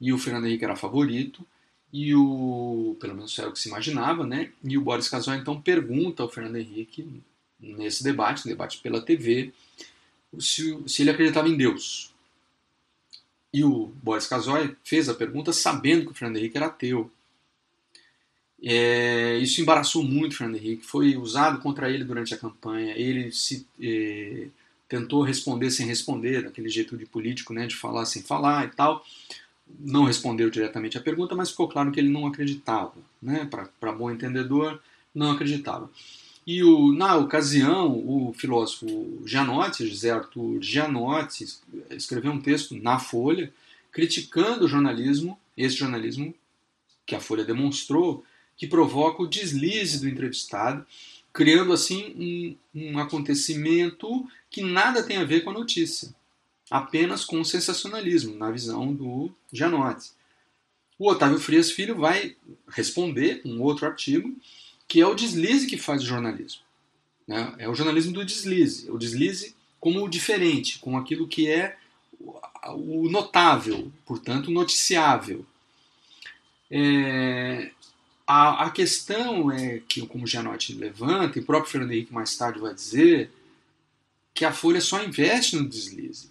[0.00, 1.46] e o Fernando Henrique era favorito,
[1.92, 4.50] e o pelo menos era o que se imaginava, né?
[4.64, 7.22] E o Boris Casoy então pergunta ao Fernando Henrique
[7.60, 9.52] nesse debate, debate pela TV,
[10.38, 12.12] se, se ele acreditava em Deus.
[13.52, 17.10] E o Boris Casoy fez a pergunta sabendo que o Fernando Henrique era ateu.
[18.64, 22.94] É, isso embaraçou muito o Fernando Henrique, foi usado contra ele durante a campanha.
[22.96, 24.46] Ele se é,
[24.88, 29.04] tentou responder sem responder, daquele jeito de político, né, de falar sem falar e tal.
[29.80, 32.94] Não respondeu diretamente a pergunta, mas ficou claro que ele não acreditava.
[33.20, 33.48] Né,
[33.80, 34.80] Para bom entendedor,
[35.14, 35.90] não acreditava.
[36.46, 41.46] E o, na ocasião, o filósofo Gianotti, José Arthur Gianotti,
[41.90, 43.52] escreveu um texto na Folha
[43.92, 46.34] criticando o jornalismo, esse jornalismo
[47.06, 48.24] que a Folha demonstrou,
[48.56, 50.86] que provoca o deslize do entrevistado,
[51.32, 56.14] criando assim um, um acontecimento que nada tem a ver com a notícia,
[56.70, 60.10] apenas com o sensacionalismo, na visão do Gianotti.
[60.98, 62.36] O Otávio Frias Filho vai
[62.68, 64.34] responder um outro artigo
[64.86, 66.60] que é o deslize que faz o jornalismo.
[67.26, 67.54] Né?
[67.58, 71.76] É o jornalismo do deslize, o deslize como o diferente, com aquilo que é
[72.76, 75.44] o notável, portanto, noticiável.
[76.70, 77.70] É,
[78.26, 82.36] a, a, questão é que, como o Gianotti levanta, e o próprio Fernando Henrique mais
[82.36, 83.30] tarde vai dizer,
[84.34, 86.30] que a Folha só investe no deslize.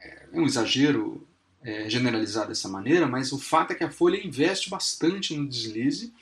[0.00, 1.26] É, é um exagero
[1.62, 6.12] é, generalizar dessa maneira, mas o fato é que a Folha investe bastante no deslize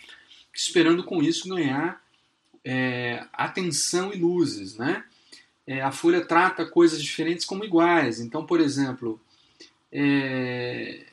[0.59, 2.03] esperando com isso ganhar
[2.65, 5.05] é, atenção e luzes, né?
[5.65, 8.19] É, a Folha trata coisas diferentes como iguais.
[8.19, 9.21] Então, por exemplo,
[9.93, 11.07] é,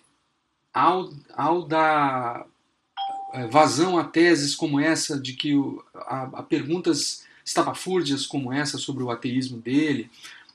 [0.74, 2.48] ao, ao dar
[3.50, 9.04] vazão a teses como essa de que o, a, a perguntas estapafúrdias como essa sobre
[9.04, 10.10] o ateísmo dele,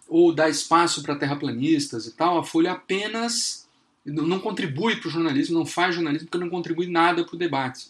[0.09, 3.69] ou dar espaço para terraplanistas e tal, a Folha apenas
[4.05, 7.89] não contribui para o jornalismo, não faz jornalismo porque não contribui nada para o debate.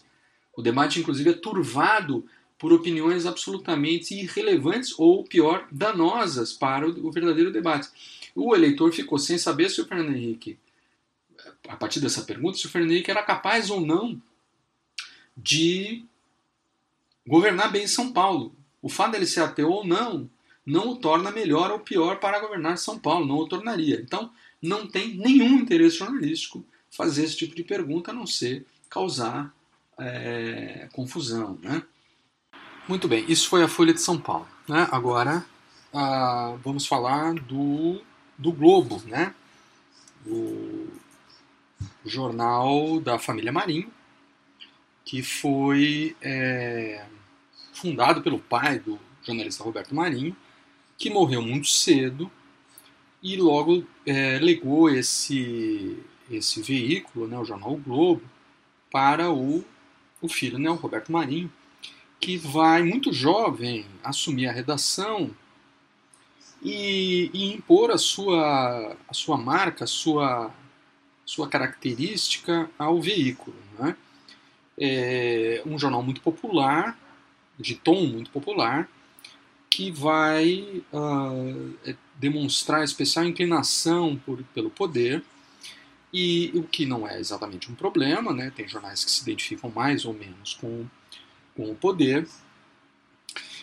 [0.55, 2.25] O debate, inclusive, é turvado
[2.59, 7.89] por opiniões absolutamente irrelevantes ou, pior, danosas para o verdadeiro debate.
[8.35, 10.59] O eleitor ficou sem saber se o Fernando Henrique,
[11.67, 14.21] a partir dessa pergunta, se o Fernando Henrique era capaz ou não
[15.35, 16.05] de
[17.27, 18.55] governar bem São Paulo.
[18.81, 20.29] O fato dele ser ateu ou não
[20.65, 23.99] não o torna melhor ou pior para governar São Paulo, não o tornaria.
[24.01, 29.53] Então, não tem nenhum interesse jornalístico fazer esse tipo de pergunta a não ser causar
[29.97, 31.57] é, confusão.
[31.61, 31.83] Né?
[32.87, 34.47] Muito bem, isso foi a Folha de São Paulo.
[34.67, 34.87] Né?
[34.91, 35.45] Agora
[35.93, 38.01] ah, vamos falar do,
[38.37, 39.33] do Globo, né?
[40.25, 40.87] o
[42.05, 43.91] jornal da família Marinho,
[45.03, 47.05] que foi é,
[47.73, 50.35] fundado pelo pai do jornalista Roberto Marinho,
[50.97, 52.29] que morreu muito cedo
[53.21, 55.97] e logo é, legou esse,
[56.29, 58.23] esse veículo, né, o jornal o Globo,
[58.91, 59.63] para o,
[60.21, 61.51] o filho, né, o Roberto Marinho,
[62.19, 65.31] que vai muito jovem assumir a redação
[66.61, 70.51] e, e impor a sua, a sua marca, a sua,
[71.25, 73.55] sua característica ao veículo.
[74.83, 76.97] É um jornal muito popular,
[77.59, 78.89] de tom muito popular,
[79.69, 85.23] que vai uh, demonstrar especial inclinação por, pelo poder,
[86.11, 88.51] e o que não é exatamente um problema, né?
[88.53, 90.85] tem jornais que se identificam mais ou menos com,
[91.55, 92.27] com o poder,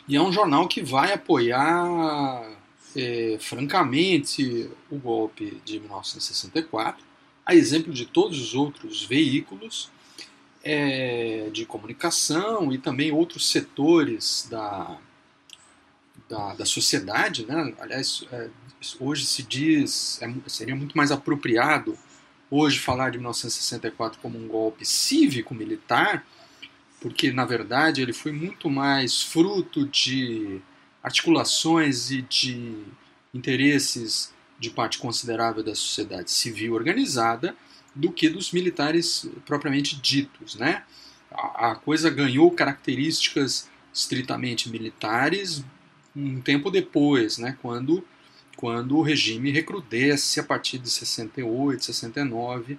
[0.09, 2.57] e é um jornal que vai apoiar
[2.97, 7.05] é, francamente o golpe de 1964,
[7.45, 9.91] a exemplo de todos os outros veículos
[10.63, 14.99] é, de comunicação e também outros setores da,
[16.29, 17.75] da, da sociedade, né?
[17.79, 18.49] aliás, é,
[19.01, 21.99] hoje se diz, é, seria muito mais apropriado
[22.51, 26.25] hoje falar de 1964 como um golpe cívico-militar,
[27.01, 30.61] porque na verdade ele foi muito mais fruto de
[31.03, 32.85] articulações e de
[33.33, 37.55] interesses de parte considerável da sociedade civil organizada
[37.99, 40.85] do que dos militares propriamente ditos, né?
[41.31, 45.65] A, a coisa ganhou características estritamente militares
[46.15, 48.05] um tempo depois, né, quando,
[48.57, 52.79] quando o regime recrudesce a partir de 68, 69,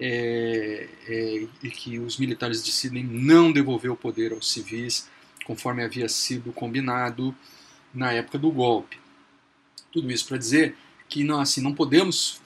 [0.00, 5.08] é, é, e que os militares decidem não devolver o poder aos civis,
[5.44, 7.34] conforme havia sido combinado
[7.92, 8.98] na época do golpe.
[9.90, 10.76] Tudo isso para dizer
[11.08, 12.40] que não, assim, não podemos,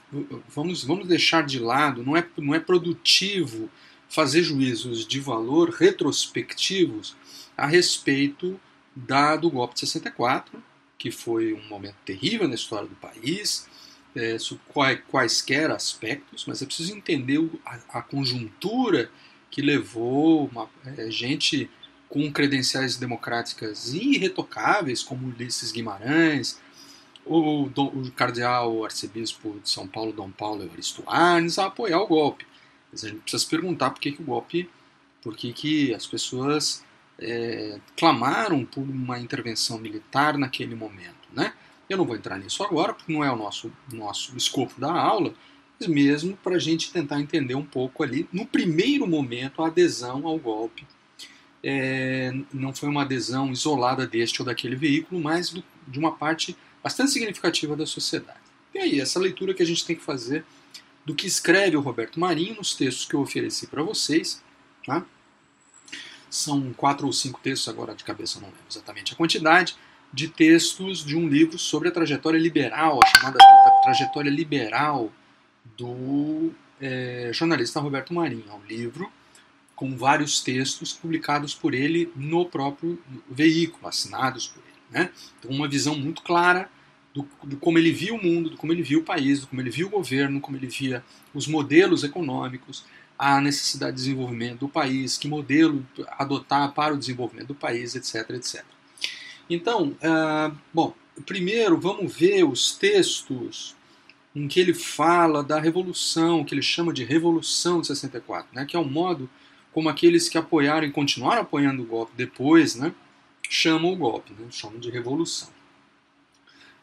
[0.47, 3.69] vamos, vamos deixar de lado, não é, não é produtivo
[4.09, 7.15] fazer juízos de valor retrospectivos
[7.57, 8.59] a respeito
[8.95, 10.61] dado o golpe de 64,
[10.97, 13.67] que foi um momento terrível na história do país,
[14.15, 14.61] é, sob
[15.09, 19.09] quaisquer aspectos, mas é preciso entender a, a conjuntura
[19.49, 21.69] que levou uma, é, gente
[22.07, 26.59] com credenciais democráticas irretocáveis, como Ulisses Guimarães,
[27.25, 32.07] o, o cardeal o arcebispo de São Paulo, Dom Paulo Evaristo Arnes, a apoiar o
[32.07, 32.45] golpe.
[32.91, 34.69] Mas a gente precisa se perguntar por que, que o golpe,
[35.21, 36.83] por que, que as pessoas
[37.19, 41.27] é, clamaram por uma intervenção militar naquele momento.
[41.33, 41.53] Né?
[41.89, 45.33] Eu não vou entrar nisso agora, porque não é o nosso, nosso escopo da aula,
[45.79, 50.27] mas mesmo para a gente tentar entender um pouco ali, no primeiro momento, a adesão
[50.27, 50.85] ao golpe.
[51.65, 56.57] É, não foi uma adesão isolada deste ou daquele veículo, mas do, de uma parte
[56.83, 58.39] bastante significativa da sociedade.
[58.73, 60.43] E aí, essa leitura que a gente tem que fazer
[61.05, 64.41] do que escreve o Roberto Marinho nos textos que eu ofereci para vocês.
[64.85, 65.05] Tá?
[66.33, 69.75] são quatro ou cinco textos, agora de cabeça não lembro exatamente a quantidade,
[70.11, 73.37] de textos de um livro sobre a trajetória liberal, a chamada
[73.83, 75.11] trajetória liberal
[75.77, 78.45] do é, jornalista Roberto Marinho.
[78.49, 79.11] É um livro
[79.75, 84.72] com vários textos publicados por ele no próprio veículo, assinados por ele.
[84.93, 85.09] Né?
[85.39, 86.69] Então, uma visão muito clara
[87.13, 89.61] do, de como ele via o mundo, de como ele via o país, de como
[89.61, 92.85] ele via o governo, como ele via os modelos econômicos,
[93.17, 95.85] a necessidade de desenvolvimento do país, que modelo
[96.17, 98.29] adotar para o desenvolvimento do país, etc.
[98.31, 98.63] etc.
[99.49, 100.93] Então, uh, bom,
[101.25, 103.75] primeiro vamos ver os textos
[104.35, 108.75] em que ele fala da revolução, que ele chama de Revolução de 64, né, que
[108.75, 109.29] é o modo
[109.71, 112.93] como aqueles que apoiaram e continuaram apoiando o golpe depois, né,
[113.49, 114.47] chamam o golpe, né?
[114.49, 115.49] chamam de revolução.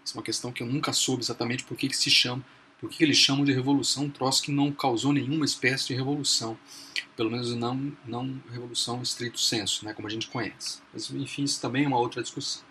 [0.04, 2.44] Essa é uma questão que eu nunca soube exatamente por que, que se chama,
[2.80, 6.58] por que eles chamam de revolução, um troço que não causou nenhuma espécie de revolução.
[7.16, 10.80] Pelo menos não, não revolução estrito senso, né, como a gente conhece.
[10.92, 12.62] Mas, enfim, isso também é uma outra discussão.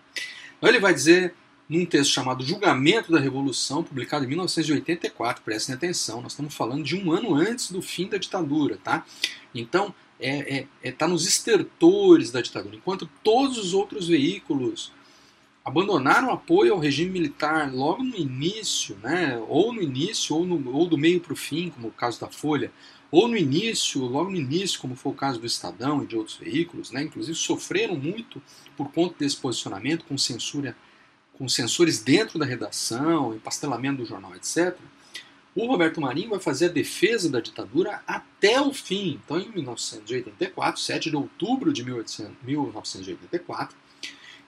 [0.58, 1.34] Então ele vai dizer,
[1.68, 6.96] num texto chamado Julgamento da Revolução, publicado em 1984, prestem atenção, nós estamos falando de
[6.96, 9.06] um ano antes do fim da ditadura, tá?
[9.54, 12.76] Então, é, é, é, tá nos estertores da ditadura.
[12.76, 14.92] Enquanto todos os outros veículos
[15.64, 20.86] abandonaram apoio ao regime militar logo no início, né, ou no início, ou, no, ou
[20.86, 22.72] do meio para o fim, como o caso da Folha,
[23.10, 26.36] ou no início, logo no início, como foi o caso do Estadão e de outros
[26.36, 28.40] veículos, né, inclusive sofreram muito
[28.76, 30.76] por conta desse posicionamento, com censura,
[31.34, 34.76] com censores dentro da redação, empastelamento do jornal, etc
[35.54, 39.20] o Roberto Marinho vai fazer a defesa da ditadura até o fim.
[39.24, 43.76] Então, em 1984, 7 de outubro de 1984,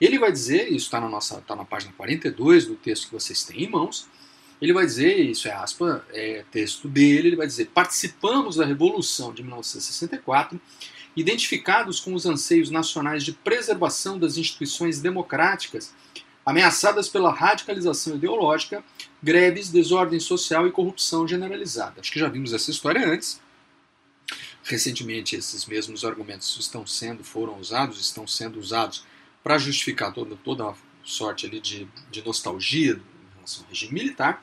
[0.01, 3.45] ele vai dizer, isso está na, nossa, tá na página 42 do texto que vocês
[3.45, 4.09] têm em mãos,
[4.61, 9.35] ele vai dizer, isso é aspa, é texto dele, ele vai dizer: participamos da Revolução
[9.35, 10.61] de 1964,
[11.17, 15.93] identificados com os anseios nacionais de preservação das instituições democráticas
[16.47, 18.85] ameaçadas pela radicalização ideológica,
[19.23, 22.01] greves, desordem social e corrupção generalizada.
[22.01, 23.41] Acho que já vimos essa história antes.
[24.65, 29.05] Recentemente, esses mesmos argumentos estão sendo, foram usados, estão sendo usados
[29.43, 34.43] para justificar toda, toda sorte ali de, de nostalgia em relação ao regime militar,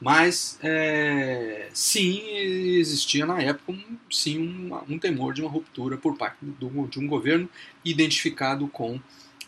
[0.00, 6.16] mas é, sim existia na época um, sim um, um temor de uma ruptura por
[6.16, 7.48] parte do, de um governo
[7.82, 9.00] identificado com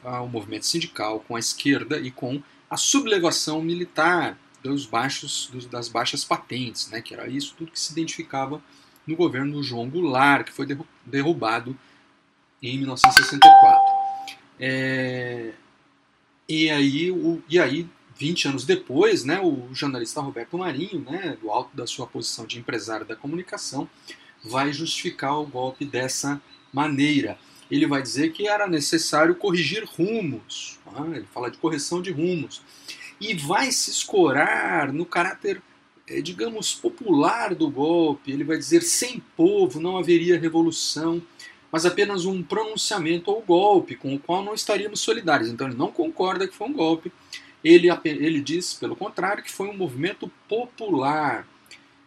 [0.03, 5.89] o movimento sindical, com a esquerda e com a sublevação militar dos baixos, dos, das
[5.89, 8.63] baixas patentes, né, que era isso tudo que se identificava
[9.07, 10.67] no governo do João Goulart, que foi
[11.05, 11.77] derrubado
[12.63, 13.97] em 1964.
[14.59, 15.53] É,
[16.49, 21.51] e, aí, o, e aí, 20 anos depois, né, o jornalista Roberto Marinho, né, do
[21.51, 23.89] alto da sua posição de empresário da comunicação,
[24.45, 26.41] vai justificar o golpe dessa
[26.73, 27.39] maneira
[27.71, 30.79] ele vai dizer que era necessário corrigir rumos.
[30.87, 31.19] Né?
[31.19, 32.63] Ele fala de correção de rumos.
[33.21, 35.63] E vai se escorar no caráter,
[36.07, 38.33] eh, digamos, popular do golpe.
[38.33, 41.23] Ele vai dizer: sem povo não haveria revolução,
[41.71, 45.49] mas apenas um pronunciamento ao golpe, com o qual não estaríamos solidários.
[45.49, 47.13] Então ele não concorda que foi um golpe.
[47.65, 51.47] Ele, ele diz, pelo contrário, que foi um movimento popular.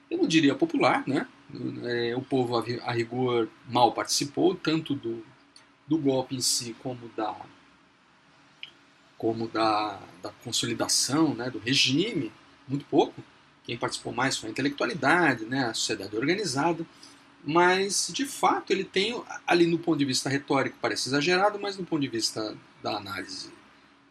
[0.10, 1.28] Eu não diria popular, né?
[1.84, 5.24] É, o povo, a rigor, mal participou, tanto do
[5.89, 7.36] do golpe em si como da
[9.20, 12.32] como da, da consolidação né, do regime,
[12.67, 13.22] muito pouco.
[13.65, 16.84] Quem participou mais foi a intelectualidade, né, a sociedade organizada.
[17.43, 21.86] Mas, de fato, ele tem, ali no ponto de vista retórico, parece exagerado, mas no
[21.86, 23.51] ponto de vista da análise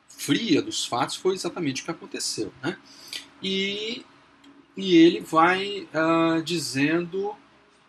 [0.08, 2.52] fria dos fatos, foi exatamente o que aconteceu.
[2.62, 2.76] Né?
[3.42, 4.04] E,
[4.76, 7.34] e ele vai uh, dizendo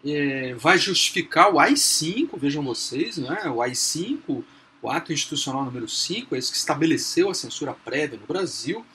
[0.06, 3.50] é, vai justificar o AI-5, vejam vocês, né?
[3.50, 4.44] o AI-5,
[4.82, 8.86] o ato institucional número 5, esse que estabeleceu a censura prévia no Brasil,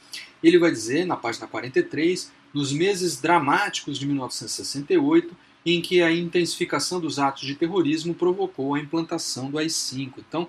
[0.43, 7.01] ele vai dizer, na página 43, nos meses dramáticos de 1968, em que a intensificação
[7.01, 10.13] dos atos de terrorismo provocou a implantação do AI-5.
[10.19, 10.49] Então,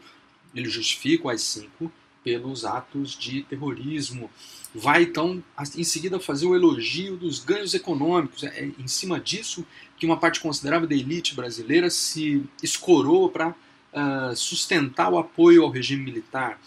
[0.54, 1.90] ele justifica o AI-5
[2.24, 4.30] pelos atos de terrorismo.
[4.74, 5.42] Vai então,
[5.78, 8.44] em seguida, fazer o elogio dos ganhos econômicos.
[8.44, 9.66] É em cima disso
[9.98, 13.56] que uma parte considerável da elite brasileira se escorou para
[13.96, 16.60] uh, sustentar o apoio ao regime militar.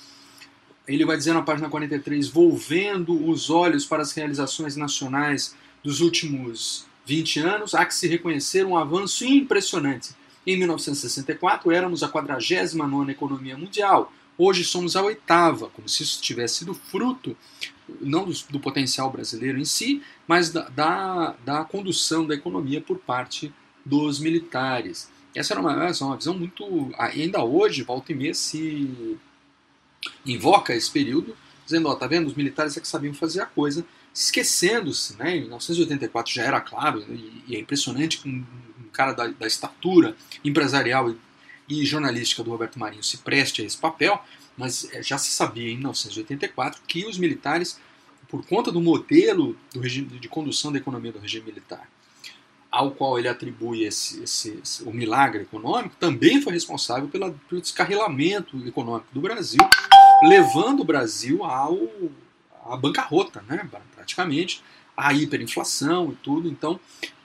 [0.87, 5.55] Ele vai dizer na página 43, volvendo os olhos para as realizações nacionais
[5.85, 10.11] dos últimos 20 anos, há que se reconhecer um avanço impressionante.
[10.47, 14.11] Em 1964, éramos a 49ª economia mundial,
[14.41, 17.37] Hoje somos a oitava, como se isso tivesse sido fruto,
[18.01, 22.99] não do, do potencial brasileiro em si, mas da, da, da, condução da economia por
[22.99, 23.53] parte
[23.85, 25.11] dos militares.
[25.35, 26.91] Essa era uma, essa é uma visão muito.
[26.99, 29.18] Ainda hoje, volta e meia, se
[30.24, 33.85] invoca esse período, dizendo: ó, tá vendo, os militares é que sabiam fazer a coisa,
[34.14, 35.37] esquecendo-se, né?
[35.37, 38.45] Em 1984 já era claro, e, e é impressionante que um,
[38.81, 41.14] um cara da, da estatura empresarial
[41.68, 44.22] e jornalística do Roberto Marinho se preste a esse papel,
[44.57, 47.79] mas é, já se sabia em 1984 que os militares,
[48.29, 51.89] por conta do modelo do regime, de condução da economia do regime militar,
[52.70, 57.60] ao qual ele atribui esse, esse, esse, o milagre econômico, também foi responsável pela, pelo
[57.60, 59.60] descarrilamento econômico do Brasil,
[60.22, 61.78] levando o Brasil ao,
[62.66, 64.62] à bancarrota, né, praticamente,
[64.96, 66.48] à hiperinflação e tudo.
[66.48, 66.78] Então,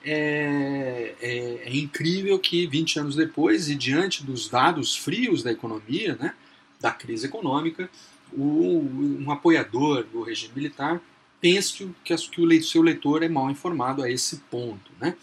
[0.03, 6.15] é, é, é, incrível que 20 anos depois, e diante dos dados frios da economia,
[6.15, 6.33] né,
[6.79, 7.89] da crise econômica,
[8.31, 11.01] o, um apoiador do regime militar
[11.43, 14.89] pense que, que, que o seu leitor é mal informado a esse ponto.
[14.97, 15.13] Né?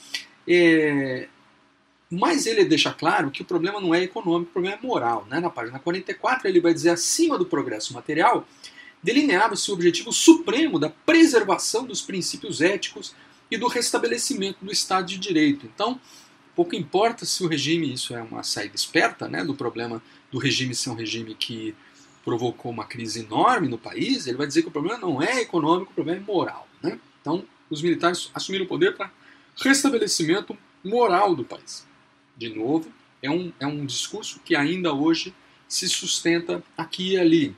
[0.46, 1.28] É,
[2.10, 5.26] mas ele deixa claro que o problema não é econômico, o problema é moral.
[5.30, 5.40] Né?
[5.40, 8.46] Na página 44 ele vai dizer acima do progresso material,
[9.02, 13.14] delineava-se o objetivo supremo da preservação dos princípios éticos
[13.50, 15.64] e do restabelecimento do Estado de Direito.
[15.74, 15.98] Então,
[16.54, 20.74] pouco importa se o regime, isso é uma saída esperta né, do problema do regime
[20.74, 21.74] ser um regime que
[22.24, 25.90] provocou uma crise enorme no país, ele vai dizer que o problema não é econômico,
[25.92, 26.68] o problema é moral.
[26.82, 26.98] Né?
[27.20, 29.10] Então, os militares assumiram o poder para
[29.56, 31.86] restabelecimento moral do país.
[32.36, 32.90] De novo,
[33.22, 35.34] é um, é um discurso que ainda hoje
[35.68, 37.56] se sustenta aqui e ali.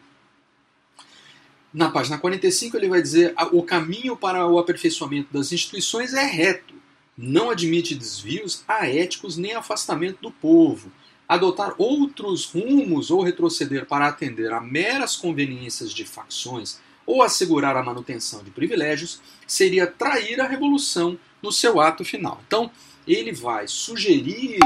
[1.72, 6.74] Na página 45, ele vai dizer: o caminho para o aperfeiçoamento das instituições é reto,
[7.16, 10.92] não admite desvios aéticos nem afastamento do povo
[11.35, 17.83] adotar outros rumos ou retroceder para atender a meras conveniências de facções ou assegurar a
[17.83, 22.41] manutenção de privilégios seria trair a revolução no seu ato final.
[22.47, 22.70] Então,
[23.07, 24.59] ele vai sugerir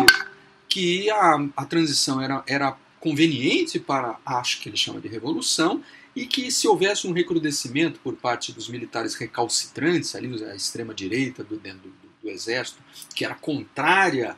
[0.68, 5.82] que a, a transição era, era conveniente para, acho que ele chama de revolução,
[6.14, 11.58] e que se houvesse um recrudescimento por parte dos militares recalcitrantes, ali a extrema-direita do,
[11.58, 11.92] do,
[12.22, 12.82] do exército,
[13.14, 14.34] que era contrária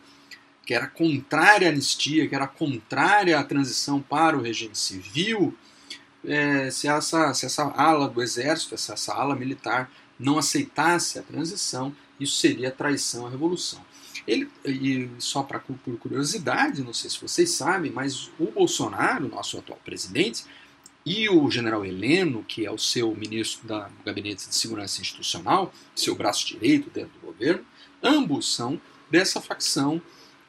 [0.69, 5.57] que era contrária à anistia, que era contrária à transição para o regime civil,
[6.23, 11.23] é, se, essa, se essa ala do exército, se essa ala militar não aceitasse a
[11.23, 13.83] transição, isso seria traição à revolução.
[14.27, 19.57] Ele, e só para por curiosidade, não sei se vocês sabem, mas o Bolsonaro, nosso
[19.57, 20.45] atual presidente,
[21.07, 25.73] e o general Heleno, que é o seu ministro da, do Gabinete de Segurança Institucional,
[25.97, 27.65] seu braço direito dentro do governo,
[28.03, 28.79] ambos são
[29.11, 30.03] dessa facção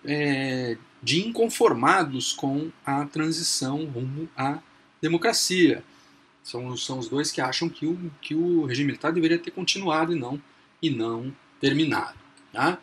[0.06, 4.60] é, de inconformados com a transição rumo à
[5.02, 5.84] democracia.
[6.44, 10.14] São, são os dois que acham que o, que o regime militar deveria ter continuado
[10.14, 10.42] e não,
[10.82, 12.18] e não terminado.
[12.52, 12.80] Tá?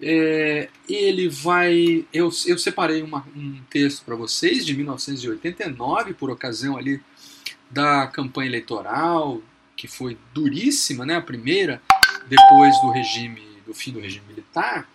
[0.00, 2.06] É, ele vai.
[2.12, 7.00] Eu, eu separei uma, um texto para vocês de 1989, por ocasião ali
[7.70, 9.42] da campanha eleitoral,
[9.76, 11.82] que foi duríssima, né, a primeira,
[12.28, 14.88] depois do regime, do fim do regime militar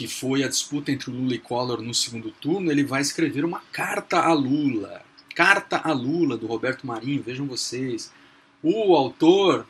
[0.00, 3.60] que foi a disputa entre Lula e Collor no segundo turno, ele vai escrever uma
[3.70, 5.02] carta a Lula.
[5.34, 8.10] Carta a Lula, do Roberto Marinho, vejam vocês.
[8.62, 9.66] O autor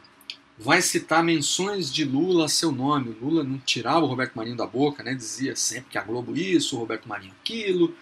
[0.57, 3.09] vai citar menções de Lula a seu nome.
[3.09, 5.15] O Lula não tirava o Roberto Marinho da boca, né?
[5.15, 7.93] dizia sempre que a Globo isso, o Roberto Marinho aquilo,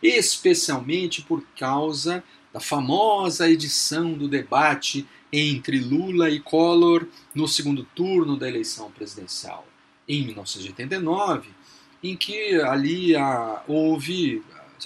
[0.00, 2.22] especialmente por causa
[2.52, 9.66] da famosa edição do debate entre Lula e Collor no segundo turno da eleição presidencial
[10.08, 11.50] em 1989,
[12.02, 14.42] em que ali ah, houve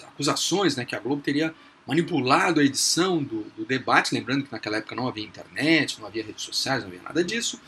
[0.09, 1.55] acusações né, que a Globo teria
[1.87, 6.25] manipulado a edição do, do, debate, lembrando que naquela época não havia internet, não havia
[6.25, 7.61] redes sociais, não havia nada disso,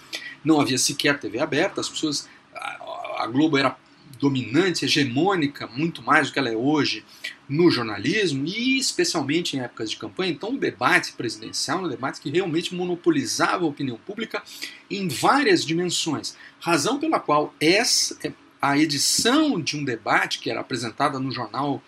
[0.45, 2.29] não havia sequer TV aberta, as pessoas.
[2.55, 3.77] A, a Globo era
[4.19, 7.05] dominante, hegemônica, muito mais do que ela é hoje
[7.49, 10.33] no jornalismo e especialmente em épocas de campanha.
[10.33, 14.43] Então, o debate presidencial, um debate que realmente monopolizava a opinião pública
[14.91, 16.37] em várias dimensões.
[16.61, 18.17] Razão pela qual essa
[18.61, 21.83] a edição de um debate que era apresentada no jornal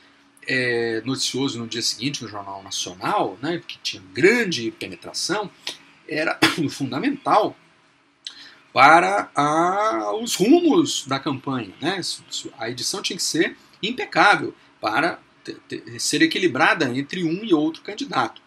[0.47, 5.51] é, noticioso no dia seguinte, no Jornal Nacional, né, que tinha grande penetração,
[6.09, 6.39] era
[6.71, 7.57] fundamental
[8.73, 11.73] para a, os rumos da campanha.
[11.81, 12.01] Né?
[12.59, 15.19] A edição tinha que ser impecável para
[15.99, 18.41] ser equilibrada entre um e outro candidato.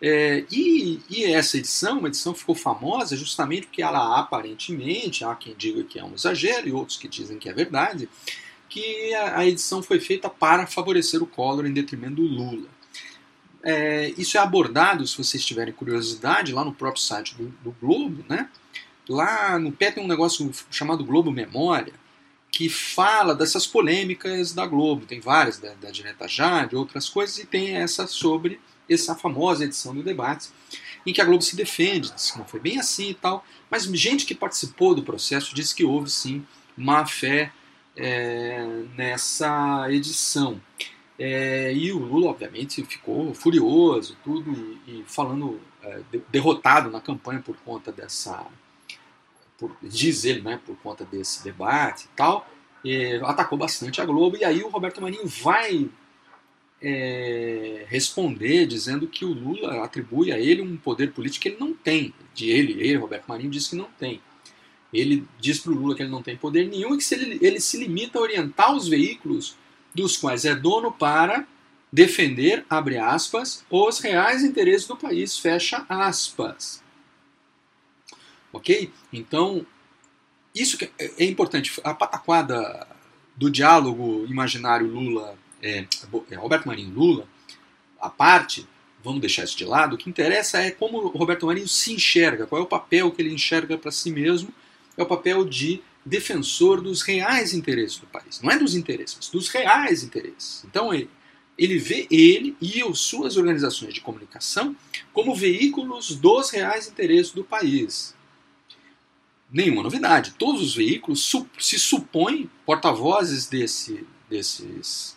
[0.00, 5.54] É, e, e, essa edição, uma edição ficou famosa justamente porque ela aparentemente, há quem
[5.56, 8.08] diga que é um exagero e outros que dizem que é verdade,
[8.68, 12.68] que a, a edição foi feita para favorecer o Collor em detrimento do Lula.
[13.62, 18.24] É, isso é abordado, se vocês tiverem curiosidade, lá no próprio site do, do Globo,
[18.28, 18.48] né?
[19.08, 21.94] Lá no pé tem um negócio chamado Globo Memória,
[22.50, 25.06] que fala dessas polêmicas da Globo.
[25.06, 29.64] Tem várias, da, da Direta Já, de outras coisas, e tem essa sobre essa famosa
[29.64, 30.48] edição do debate,
[31.04, 33.84] em que a Globo se defende, diz que não foi bem assim e tal, mas
[33.84, 36.44] gente que participou do processo disse que houve sim
[36.76, 37.52] má fé
[37.96, 38.64] é,
[38.96, 40.60] nessa edição.
[41.18, 44.52] É, e o Lula, obviamente, ficou furioso tudo
[44.86, 48.44] e, e falando é, derrotado na campanha por conta dessa.
[49.56, 52.46] Por, diz ele, né, por conta desse debate e tal.
[53.24, 54.36] atacou bastante a Globo.
[54.36, 55.88] E aí o Roberto Marinho vai
[56.80, 61.74] é, responder dizendo que o Lula atribui a ele um poder político que ele não
[61.74, 62.12] tem.
[62.34, 64.20] De ele, ele, Roberto Marinho, diz que não tem.
[64.92, 67.38] Ele diz para o Lula que ele não tem poder nenhum e que se ele,
[67.40, 69.56] ele se limita a orientar os veículos
[69.94, 71.46] dos quais é dono para
[71.92, 76.82] defender, abre aspas, os reais interesses do país, fecha aspas.
[78.52, 78.92] Ok?
[79.12, 79.66] Então,
[80.54, 81.80] isso é, é importante.
[81.82, 82.86] A pataquada
[83.36, 85.86] do diálogo imaginário Lula, é,
[86.30, 87.28] é, Roberto Marinho Lula,
[88.00, 88.66] a parte,
[89.02, 92.60] vamos deixar isso de lado, o que interessa é como Roberto Marinho se enxerga, qual
[92.60, 94.52] é o papel que ele enxerga para si mesmo,
[94.96, 98.40] é o papel de defensor dos reais interesses do país.
[98.40, 100.64] Não é dos interesses, mas dos reais interesses.
[100.64, 101.10] Então ele,
[101.58, 104.74] ele vê ele e as suas organizações de comunicação
[105.12, 108.14] como veículos dos reais interesses do país.
[109.50, 110.34] Nenhuma novidade.
[110.38, 115.15] Todos os veículos se supõem porta-vozes desse, desses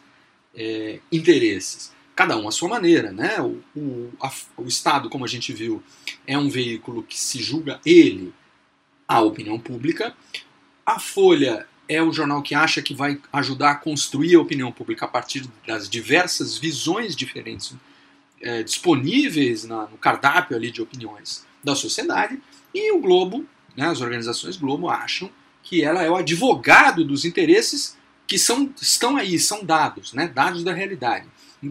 [0.60, 1.94] é, interesses.
[2.14, 3.12] Cada um à sua maneira.
[3.14, 3.40] Né?
[3.40, 5.82] O, o, a, o Estado, como a gente viu,
[6.28, 8.34] é um veículo que se julga ele
[9.08, 10.14] a opinião pública.
[10.86, 15.06] A Folha é o jornal que acha que vai ajudar a construir a opinião pública
[15.06, 17.74] a partir das diversas visões diferentes
[18.42, 22.40] é, disponíveis na, no cardápio ali de opiniões da sociedade.
[22.74, 23.46] E o Globo,
[23.76, 25.32] né, as organizações Globo, acham
[25.64, 27.98] que ela é o advogado dos interesses
[28.30, 31.26] que são, estão aí, são dados, né, dados da realidade,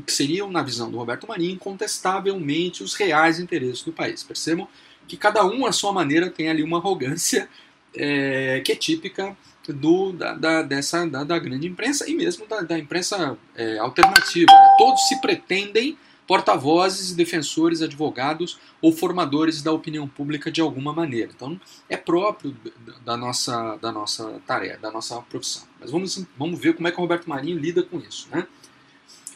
[0.05, 4.25] que seriam, na visão do Roberto Marinho, incontestavelmente os reais interesses do país.
[4.25, 4.67] Percebam
[5.07, 7.49] que cada um, à sua maneira, tem ali uma arrogância
[7.95, 9.37] é, que é típica
[9.69, 14.51] do, da, da dessa, da, da, grande imprensa e mesmo da, da imprensa é, alternativa.
[14.51, 14.75] Né?
[14.79, 15.97] Todos se pretendem
[16.29, 21.33] porta-vozes, defensores, advogados ou formadores da opinião pública de alguma maneira.
[21.35, 22.55] Então é próprio
[23.03, 25.67] da nossa, da nossa tarefa, da nossa profissão.
[25.81, 28.29] Mas vamos, vamos ver como é que o Roberto Marinho lida com isso.
[28.31, 28.47] Né?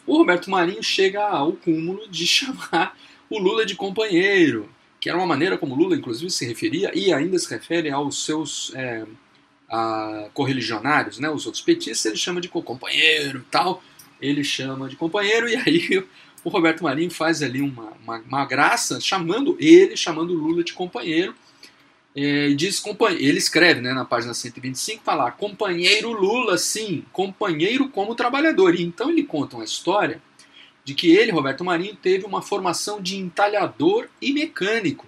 [0.05, 2.95] O Roberto Marinho chega ao cúmulo de chamar
[3.27, 7.39] o Lula de companheiro, que era uma maneira como Lula, inclusive, se referia e ainda
[7.39, 9.03] se refere aos seus é,
[9.67, 13.83] a, correligionários, né, os outros petistas, ele chama de companheiro e tal,
[14.21, 16.05] ele chama de companheiro, e aí
[16.43, 21.33] o Roberto Marinho faz ali uma, uma, uma graça, chamando ele, chamando Lula de companheiro,
[22.15, 22.83] é, diz,
[23.17, 28.75] ele escreve né, na página 125, tá lá, companheiro Lula, sim, companheiro como trabalhador.
[28.75, 30.21] E então ele conta uma história
[30.83, 35.07] de que ele, Roberto Marinho, teve uma formação de entalhador e mecânico.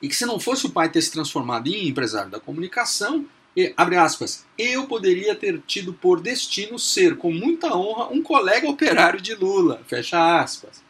[0.00, 3.72] E que se não fosse o pai ter se transformado em empresário da comunicação, e,
[3.76, 9.20] abre aspas, eu poderia ter tido por destino ser, com muita honra, um colega operário
[9.20, 10.82] de Lula, fecha aspas.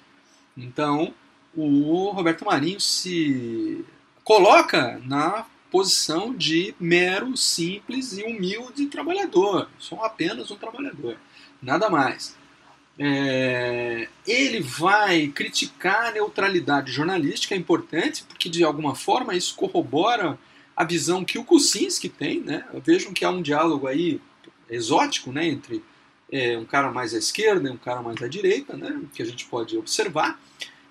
[0.57, 1.13] Então,
[1.55, 3.85] o Roberto Marinho se
[4.23, 9.69] coloca na posição de mero, simples e humilde trabalhador.
[9.79, 11.17] Sou apenas um trabalhador,
[11.61, 12.37] nada mais.
[12.97, 20.39] É, ele vai criticar a neutralidade jornalística, é importante, porque de alguma forma isso corrobora
[20.77, 22.41] a visão que o Kuczynski tem.
[22.41, 22.65] Né?
[22.85, 24.21] Vejam que há um diálogo aí
[24.69, 25.83] exótico né, entre
[26.31, 29.27] é, um cara mais à esquerda e um cara mais à direita, né, que a
[29.27, 30.41] gente pode observar.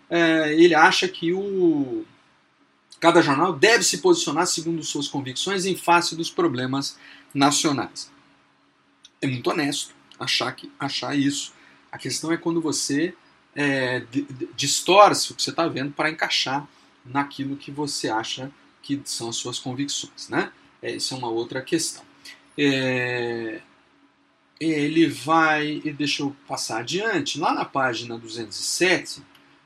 [0.10, 2.06] É, ele acha que o,
[3.00, 6.98] cada jornal deve se posicionar segundo suas convicções em face dos problemas
[7.34, 8.12] nacionais.
[9.22, 11.54] É muito honesto achar, que, achar isso.
[11.92, 13.14] A questão é quando você
[13.56, 14.06] é,
[14.56, 16.68] distorce o que você está vendo para encaixar
[17.06, 18.52] naquilo que você acha
[18.84, 20.30] que são as suas convicções.
[20.30, 20.52] Né?
[20.82, 22.04] É, isso é uma outra questão.
[22.56, 23.62] É,
[24.60, 25.80] ele vai.
[25.98, 27.40] Deixa eu passar adiante.
[27.40, 29.24] Lá na página 207,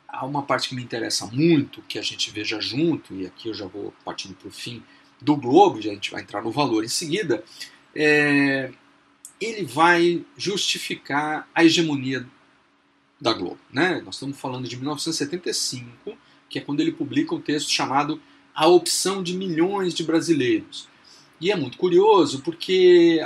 [0.07, 3.53] há uma parte que me interessa muito, que a gente veja junto, e aqui eu
[3.53, 4.81] já vou partindo para o fim
[5.19, 7.43] do Globo, já a gente vai entrar no valor em seguida.
[7.93, 8.71] É,
[9.41, 12.25] ele vai justificar a hegemonia
[13.19, 13.59] da Globo.
[13.71, 14.01] Né?
[14.05, 16.17] Nós estamos falando de 1975,
[16.49, 18.21] que é quando ele publica um texto chamado
[18.57, 20.89] A Opção de Milhões de Brasileiros.
[21.39, 23.21] E é muito curioso porque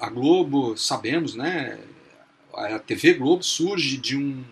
[0.00, 1.78] a Globo, sabemos, né,
[2.54, 4.42] a TV Globo surge de um,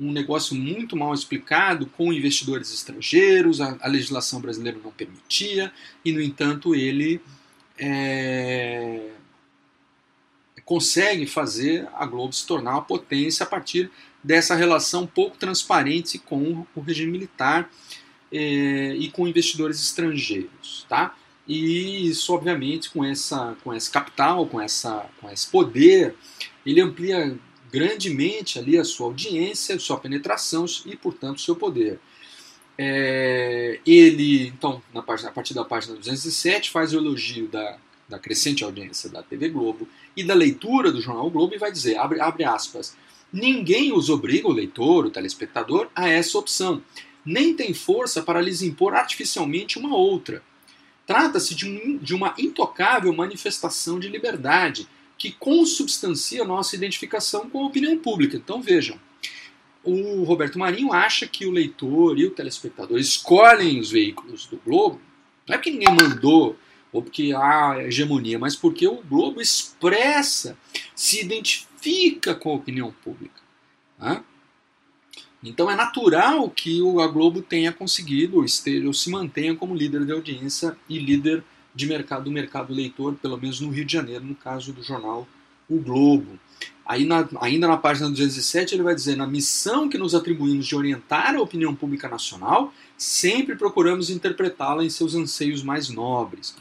[0.00, 5.70] um negócio muito mal explicado, com investidores estrangeiros, a, a legislação brasileira não permitia,
[6.02, 7.20] e no entanto ele
[7.78, 9.10] é,
[10.64, 13.90] consegue fazer a Globo se tornar uma potência a partir
[14.24, 17.70] dessa relação pouco transparente com o regime militar
[18.32, 21.14] eh, e com investidores estrangeiros, tá?
[21.46, 26.14] E isso, obviamente, com essa, com esse capital, com, essa, com esse poder,
[26.64, 27.36] ele amplia
[27.70, 31.98] grandemente ali a sua audiência, a sua penetração e, portanto, o seu poder.
[32.78, 37.78] É, ele, então, na, página, a partir da página 207, faz o elogio da,
[38.08, 41.96] da crescente audiência da TV Globo e da leitura do jornal Globo e vai dizer,
[41.96, 42.96] abre, abre aspas,
[43.32, 46.82] ninguém os obriga, o leitor, o telespectador, a essa opção,
[47.24, 50.42] nem tem força para lhes impor artificialmente uma outra.
[51.06, 54.88] Trata-se de, um, de uma intocável manifestação de liberdade,
[55.18, 58.36] que consubstancia nossa identificação com a opinião pública.
[58.36, 58.98] Então vejam,
[59.84, 65.00] o Roberto Marinho acha que o leitor e o telespectador escolhem os veículos do Globo,
[65.46, 66.56] não é porque ninguém mandou
[66.92, 70.58] ou porque há hegemonia, mas porque o Globo expressa,
[70.94, 73.40] se identifica com a opinião pública.
[73.98, 74.22] Né?
[75.42, 80.12] Então é natural que a Globo tenha conseguido, esteja, ou se mantenha como líder de
[80.12, 81.42] audiência e líder
[81.74, 85.26] de mercado do mercado leitor, pelo menos no Rio de Janeiro, no caso do jornal
[85.68, 86.38] O Globo.
[86.84, 90.76] Aí na, ainda na página 207 ele vai dizer: na missão que nos atribuímos de
[90.76, 96.54] orientar a opinião pública nacional, sempre procuramos interpretá-la em seus anseios mais nobres.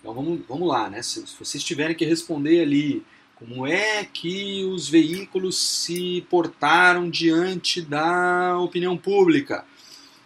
[0.00, 1.02] Então vamos, vamos lá, né?
[1.02, 3.02] Se, se vocês tiverem que responder ali
[3.36, 9.64] como é que os veículos se portaram diante da opinião pública?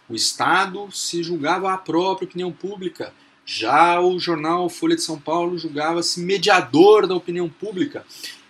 [0.07, 3.13] O Estado se julgava a própria opinião pública.
[3.45, 8.05] Já o jornal Folha de São Paulo julgava-se mediador da opinião pública.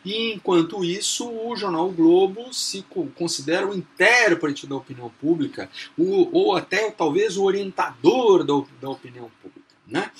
[0.06, 2.86] E enquanto isso, o jornal o Globo se
[3.16, 9.62] considera o intérprete da opinião pública, ou até talvez o orientador da, da opinião pública.
[9.88, 10.12] Né?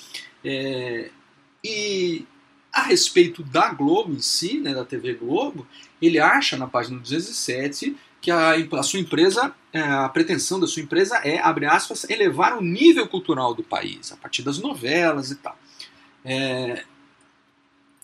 [0.44, 1.10] É,
[1.64, 2.24] e
[2.72, 5.66] a respeito da Globo em si, né, da TV Globo,
[6.00, 10.80] ele acha na página 207 que a, a sua empresa, é, a pretensão da sua
[10.80, 15.34] empresa é, abre aspas, elevar o nível cultural do país, a partir das novelas e
[15.34, 15.58] tal.
[16.24, 16.84] É,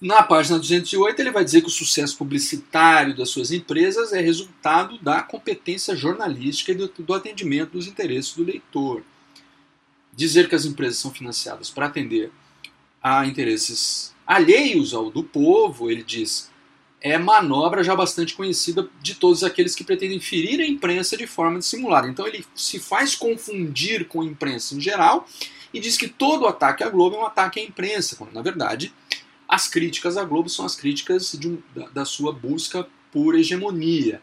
[0.01, 4.99] na página 208, ele vai dizer que o sucesso publicitário das suas empresas é resultado
[4.99, 9.03] da competência jornalística e do, do atendimento dos interesses do leitor.
[10.13, 12.31] Dizer que as empresas são financiadas para atender
[13.03, 16.51] a interesses alheios ao do povo, ele diz,
[17.01, 21.59] é manobra já bastante conhecida de todos aqueles que pretendem ferir a imprensa de forma
[21.59, 22.07] dissimulada.
[22.07, 25.27] Então ele se faz confundir com a imprensa em geral
[25.73, 28.93] e diz que todo ataque à Globo é um ataque à imprensa, quando na verdade
[29.49, 34.21] as críticas à Globo são as críticas um, da, da, sua busca por hegemonia,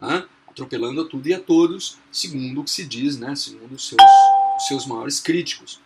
[0.00, 0.24] né?
[0.48, 3.36] atropelando a tudo e a todos, segundo o que se diz, né?
[3.36, 4.02] segundo os seus,
[4.56, 5.83] os seus maiores críticos.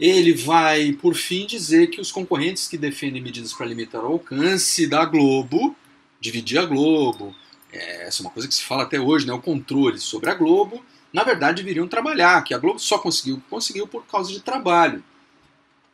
[0.00, 4.86] Ele vai, por fim, dizer que os concorrentes que defendem medidas para limitar o alcance
[4.86, 5.76] da Globo,
[6.18, 7.36] dividir a Globo,
[7.70, 10.34] é, essa é uma coisa que se fala até hoje, né, o controle sobre a
[10.34, 10.82] Globo,
[11.12, 15.04] na verdade deveriam trabalhar, que a Globo só conseguiu conseguiu por causa de trabalho.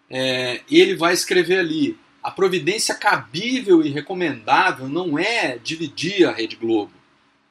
[0.09, 6.55] É, ele vai escrever ali: a providência cabível e recomendável não é dividir a Rede
[6.55, 6.93] Globo,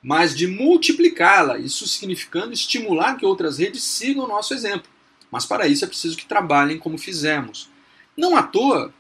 [0.01, 4.94] mas de multiplicá-la, isso significando estimular que outras redes sigam o nosso exemplo.
[5.35, 7.69] Mas para isso é preciso que trabalhem como fizemos.
[8.15, 8.93] Não à toa,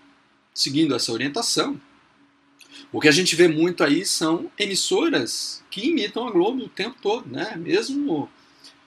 [0.53, 1.79] seguindo essa orientação,
[2.91, 6.97] o que a gente vê muito aí são emissoras que imitam a Globo o tempo
[7.01, 7.55] todo, né?
[7.55, 8.29] Mesmo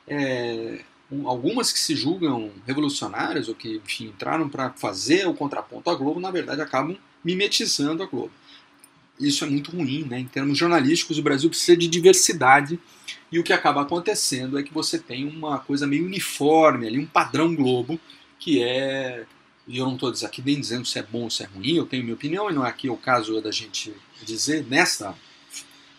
[0.07, 0.81] é,
[1.25, 6.21] algumas que se julgam revolucionárias ou que enfim, entraram para fazer o contraponto à Globo,
[6.21, 8.33] na verdade acabam mimetizando a Globo.
[9.19, 10.21] Isso é muito ruim, né?
[10.21, 12.79] Em termos jornalísticos, o Brasil precisa de diversidade
[13.31, 17.07] e o que acaba acontecendo é que você tem uma coisa meio uniforme ali, um
[17.07, 18.01] padrão Globo,
[18.39, 19.27] que é.
[19.67, 21.85] E eu não estou aqui nem dizendo se é bom ou se é ruim, eu
[21.85, 23.93] tenho minha opinião, e não é aqui o caso da gente
[24.25, 25.15] dizer nessa,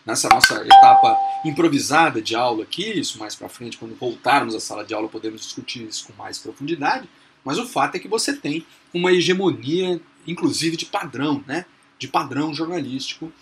[0.04, 4.84] nessa nossa etapa improvisada de aula aqui, isso mais para frente, quando voltarmos à sala
[4.84, 7.08] de aula, podemos discutir isso com mais profundidade,
[7.44, 11.64] mas o fato é que você tem uma hegemonia, inclusive de padrão, né?
[11.96, 13.32] de padrão jornalístico,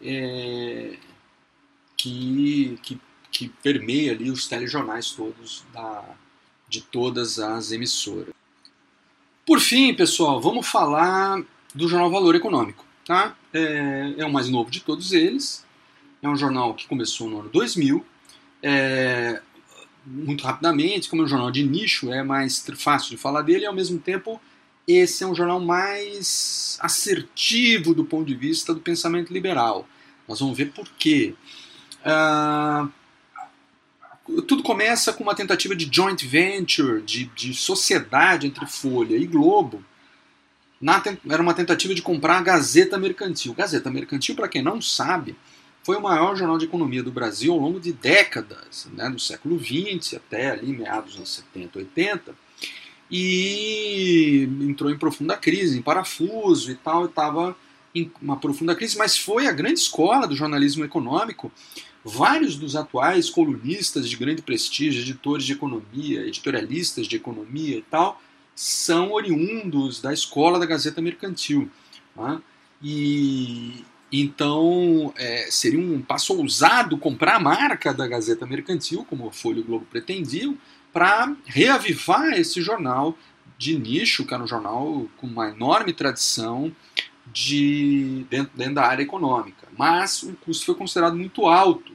[0.00, 0.96] é,
[1.96, 3.00] que, que
[3.32, 6.04] que permeia ali os telejornais todos da,
[6.68, 8.32] de todas as emissoras.
[9.44, 11.42] Por fim, pessoal, vamos falar
[11.74, 12.84] do jornal Valor Econômico.
[13.04, 13.36] Tá?
[13.52, 15.64] É, é o mais novo de todos eles.
[16.22, 18.04] É um jornal que começou no ano 2000.
[18.62, 19.42] É,
[20.06, 23.66] muito rapidamente, como é um jornal de nicho, é mais fácil de falar dele e
[23.66, 24.40] ao mesmo tempo
[24.86, 29.88] esse é um jornal mais assertivo do ponto de vista do pensamento liberal.
[30.26, 31.34] Nós vamos ver por quê.
[32.00, 32.90] Uh,
[34.46, 39.84] tudo começa com uma tentativa de joint venture, de, de sociedade entre Folha e Globo.
[40.80, 43.54] Na, era uma tentativa de comprar a Gazeta Mercantil.
[43.54, 45.36] Gazeta Mercantil, para quem não sabe,
[45.82, 49.58] foi o maior jornal de economia do Brasil ao longo de décadas, né, do século
[49.58, 52.34] XX até ali meados dos anos 70, 80,
[53.10, 57.56] e entrou em profunda crise, em parafuso e tal, estava
[57.94, 61.52] em uma profunda crise, mas foi a grande escola do jornalismo econômico
[62.04, 68.20] Vários dos atuais colunistas de grande prestígio, editores de economia, editorialistas de economia e tal,
[68.54, 71.70] são oriundos da escola da Gazeta Mercantil.
[72.14, 72.40] Tá?
[72.82, 79.32] E então é, seria um passo ousado comprar a marca da Gazeta Mercantil, como a
[79.32, 80.58] Folha e o Globo pretendiam,
[80.92, 83.16] para reavivar esse jornal
[83.56, 86.74] de nicho, que era um jornal com uma enorme tradição
[87.26, 91.92] de dentro, dentro da área econômica, mas o custo foi considerado muito alto.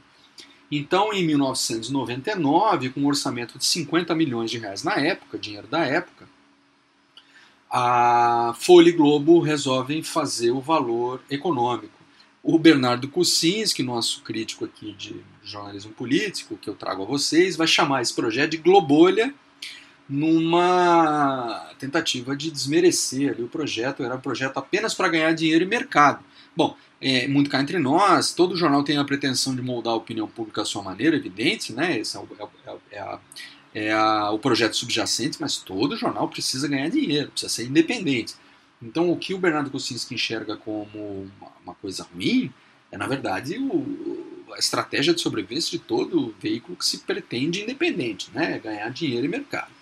[0.71, 5.85] Então, em 1999, com um orçamento de 50 milhões de reais na época, dinheiro da
[5.85, 6.27] época,
[7.69, 11.97] a Folha e Globo resolvem fazer o valor econômico.
[12.41, 17.67] O Bernardo Kucinski, nosso crítico aqui de jornalismo político, que eu trago a vocês, vai
[17.67, 19.33] chamar esse projeto de Globolha,
[20.09, 24.03] numa tentativa de desmerecer ali o projeto.
[24.03, 26.23] Era um projeto apenas para ganhar dinheiro e mercado.
[26.55, 30.27] Bom, é, muito cá entre nós, todo jornal tem a pretensão de moldar a opinião
[30.27, 31.99] pública à sua maneira, evidente, né?
[31.99, 33.19] Esse é, o, é, é, é a,
[33.75, 38.33] é a, o projeto subjacente, mas todo jornal precisa ganhar dinheiro, precisa ser independente.
[38.81, 41.29] Então, o que o Bernardo Kocinski enxerga como
[41.63, 42.51] uma, coisa ruim
[42.91, 48.31] é, na verdade, o, a estratégia de sobrevivência de todo veículo que se pretende independente,
[48.33, 48.59] né?
[48.59, 49.76] ganhar dinheiro e mercado.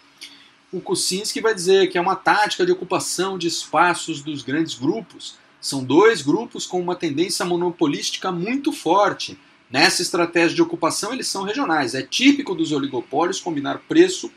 [0.71, 5.35] O Kocinski vai dizer que é uma tática de ocupação de espaços dos grandes grupos.
[5.61, 9.37] São dois grupos com uma tendência monopolística muito forte.
[9.69, 11.95] Nessa estratégia de ocupação, eles são regionais.
[11.95, 14.31] É típico dos oligopólios combinar preço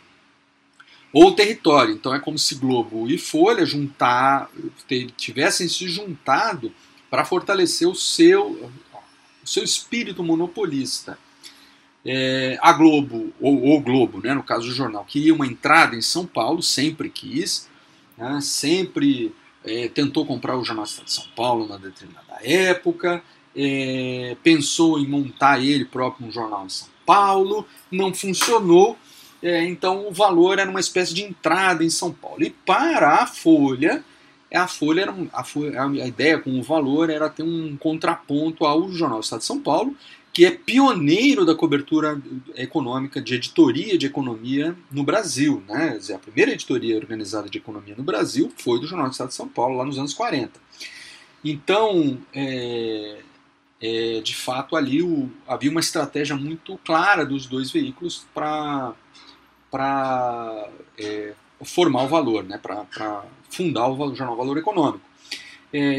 [1.13, 1.95] ou território.
[1.95, 4.51] Então é como se Globo e Folha juntar,
[5.17, 6.73] tivessem se juntado
[7.11, 8.71] para fortalecer o seu,
[9.43, 11.19] o seu espírito monopolista.
[12.05, 16.01] É, a Globo, ou o Globo, né, no caso do jornal, queria uma entrada em
[16.01, 17.69] São Paulo, sempre quis,
[18.17, 19.35] né, sempre
[19.65, 23.23] é, tentou comprar o Jornal de São Paulo na determinada época,
[23.55, 28.97] é, pensou em montar ele próprio um jornal em São Paulo, não funcionou,
[29.43, 32.43] é, então o valor era uma espécie de entrada em São Paulo.
[32.43, 34.03] E para a Folha,
[34.53, 38.91] a Folha, era a, Folha, a ideia com o valor era ter um contraponto ao
[38.91, 39.95] Jornal Estado de São Paulo,
[40.39, 42.23] que é pioneiro da cobertura
[42.55, 45.65] econômica de editoria de economia no Brasil.
[45.69, 45.99] Né?
[46.15, 49.49] A primeira editoria organizada de economia no Brasil foi do Jornal do Estado de São
[49.49, 50.53] Paulo, lá nos anos 40.
[51.45, 53.19] Então, é,
[53.81, 58.95] é, de fato, ali o, havia uma estratégia muito clara dos dois veículos para
[60.97, 61.35] é,
[61.65, 65.05] formar o valor, né, para fundar o jornal Valor Econômico.
[65.73, 65.99] É,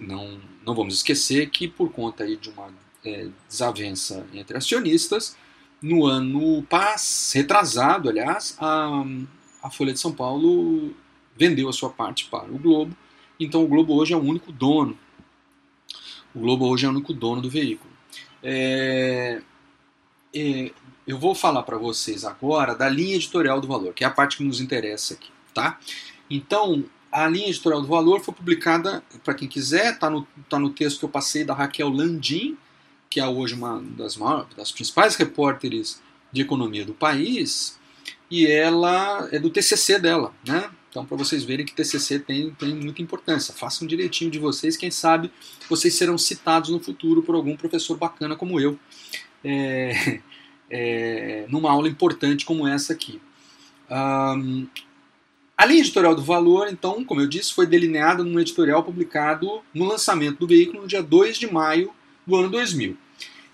[0.00, 5.36] não, não vamos esquecer que, por conta aí de uma é, desavença entre acionistas,
[5.80, 9.04] no ano passado, retrasado, aliás, a,
[9.62, 10.94] a Folha de São Paulo
[11.36, 12.96] vendeu a sua parte para o Globo,
[13.38, 14.96] então o Globo hoje é o único dono.
[16.34, 17.92] O Globo hoje é o único dono do veículo.
[18.42, 19.42] É,
[20.34, 20.70] é,
[21.06, 24.36] eu vou falar para vocês agora da linha editorial do Valor, que é a parte
[24.36, 25.78] que nos interessa aqui, tá?
[26.30, 30.70] Então, a linha editorial do Valor foi publicada, para quem quiser, está no, tá no
[30.70, 32.56] texto que eu passei da Raquel Landim,
[33.12, 36.00] que é hoje uma das, maiores, das principais repórteres
[36.32, 37.78] de economia do país,
[38.30, 40.70] e ela é do TCC dela, né?
[40.88, 43.52] Então, para vocês verem que TCC tem, tem muita importância.
[43.52, 45.30] Façam direitinho de vocês, quem sabe
[45.68, 48.78] vocês serão citados no futuro por algum professor bacana como eu,
[49.44, 50.20] é,
[50.70, 53.20] é, numa aula importante como essa aqui.
[53.90, 54.66] Um,
[55.54, 59.84] a linha editorial do Valor, então, como eu disse, foi delineada num editorial publicado no
[59.84, 61.92] lançamento do veículo no dia 2 de maio
[62.26, 62.96] do ano 2000.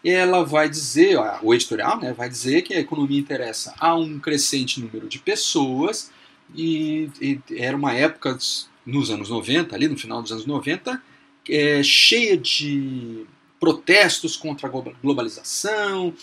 [0.04, 4.80] Ela vai dizer, o editorial né, vai dizer que a economia interessa a um crescente
[4.80, 6.10] número de pessoas
[6.54, 8.38] e, e era uma época
[8.86, 11.02] nos anos 90, ali no final dos anos 90,
[11.48, 13.26] é, cheia de
[13.58, 14.70] protestos contra a
[15.02, 16.14] globalização,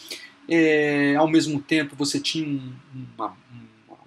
[0.47, 2.61] é, ao mesmo tempo você tinha
[3.17, 3.35] uma,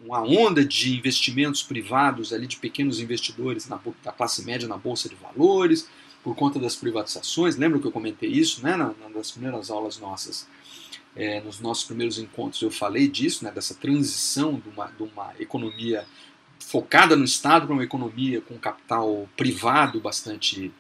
[0.04, 5.08] uma onda de investimentos privados ali de pequenos investidores na, da classe média na bolsa
[5.08, 5.88] de valores
[6.28, 7.56] por conta das privatizações.
[7.56, 8.76] Lembra que eu comentei isso, né,
[9.14, 10.46] nas primeiras aulas nossas,
[11.16, 15.32] é, nos nossos primeiros encontros eu falei disso, né, dessa transição de uma, de uma
[15.40, 16.04] economia
[16.60, 20.70] focada no Estado para uma economia com capital privado bastante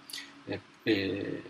[0.46, 1.40] é, é,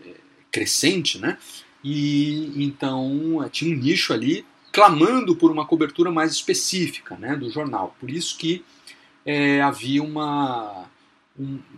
[0.53, 1.37] crescente, né?
[1.83, 7.51] E então é, tinha um nicho ali clamando por uma cobertura mais específica né, do
[7.51, 7.97] jornal.
[7.99, 8.65] Por isso que
[9.27, 10.85] é, havia uma.
[11.37, 11.78] Um, um,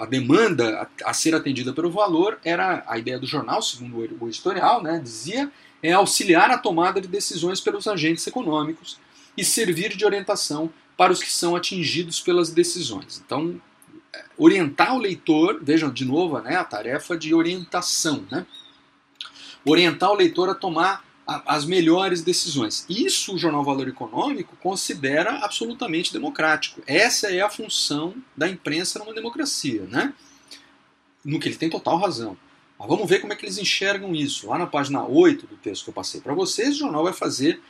[0.00, 4.82] a, demanda a, ser atendida pelo valor era a ideia do jornal, segundo o editorial,
[4.82, 5.50] né, dizia
[5.82, 8.98] é auxiliar a tomada de decisões pelos agentes econômicos
[9.36, 13.20] e servir de orientação para os que são atingidos pelas decisões.
[13.24, 13.60] Então,
[14.14, 18.46] é, orientar o leitor, vejam de novo né, a tarefa de orientação, né,
[19.64, 22.84] orientar o leitor a tomar as melhores decisões.
[22.88, 26.82] Isso o Jornal Valor Econômico considera absolutamente democrático.
[26.86, 30.12] Essa é a função da imprensa numa democracia, né?
[31.24, 32.36] No que ele tem total razão.
[32.78, 34.48] Mas vamos ver como é que eles enxergam isso.
[34.48, 37.60] Lá na página 8 do texto que eu passei para vocês, o jornal vai fazer,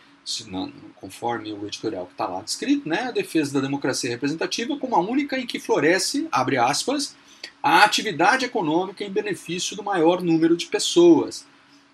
[0.47, 4.97] não, conforme o editorial que está lá descrito, né, a defesa da democracia representativa como
[4.97, 7.15] a única em que floresce, abre aspas,
[7.63, 11.45] a atividade econômica em benefício do maior número de pessoas.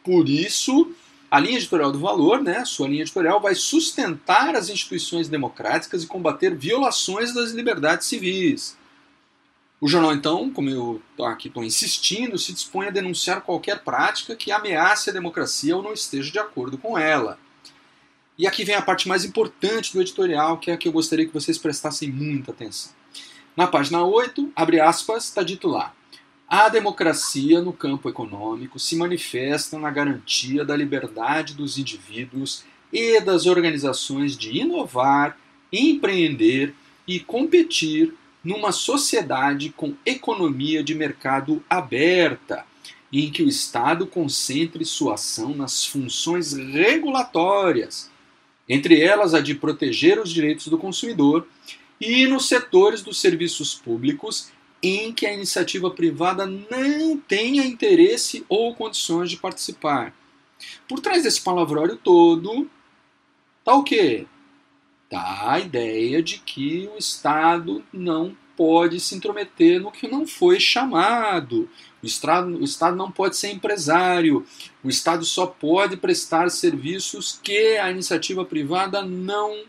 [0.04, 0.94] Por isso,
[1.30, 6.06] a linha editorial do Valor, né, sua linha editorial, vai sustentar as instituições democráticas e
[6.06, 8.76] combater violações das liberdades civis.
[9.80, 14.50] O jornal, então, como eu aqui estou insistindo, se dispõe a denunciar qualquer prática que
[14.50, 17.38] ameace a democracia ou não esteja de acordo com ela.
[18.36, 21.26] E aqui vem a parte mais importante do editorial, que é a que eu gostaria
[21.26, 22.92] que vocês prestassem muita atenção.
[23.56, 25.92] Na página 8, abre aspas, está dito lá:
[26.48, 33.44] a democracia no campo econômico se manifesta na garantia da liberdade dos indivíduos e das
[33.44, 35.38] organizações de inovar,
[35.70, 36.74] empreender
[37.06, 42.64] e competir numa sociedade com economia de mercado aberta,
[43.12, 48.10] em que o Estado concentre sua ação nas funções regulatórias,
[48.66, 51.46] entre elas a de proteger os direitos do consumidor,
[52.00, 54.50] e nos setores dos serviços públicos
[54.82, 60.14] em que a iniciativa privada não tenha interesse ou condições de participar.
[60.88, 62.68] Por trás desse palavrório todo,
[63.64, 64.26] tá o quê?
[65.08, 70.58] Tá a ideia de que o Estado não pode se intrometer no que não foi
[70.58, 71.70] chamado.
[72.02, 74.44] O Estado, o Estado não pode ser empresário.
[74.82, 79.64] O Estado só pode prestar serviços que a iniciativa privada não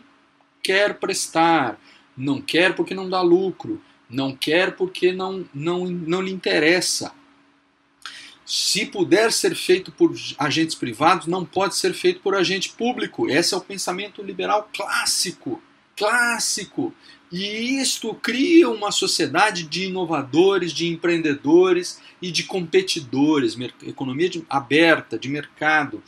[0.62, 1.80] quer prestar.
[2.16, 3.80] Não quer porque não dá lucro
[4.10, 7.12] não quer porque não, não, não lhe interessa.
[8.44, 13.30] Se puder ser feito por agentes privados, não pode ser feito por agente público.
[13.30, 15.62] Esse é o pensamento liberal clássico.
[15.96, 16.92] Clássico.
[17.30, 23.56] E isto cria uma sociedade de inovadores, de empreendedores e de competidores,
[23.86, 26.02] economia de, aberta, de mercado,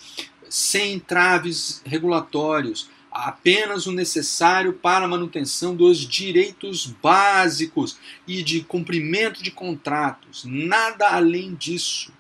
[0.49, 9.43] sem entraves regulatórios, apenas o necessário para a manutenção dos direitos básicos e de cumprimento
[9.43, 12.13] de contratos, nada além disso.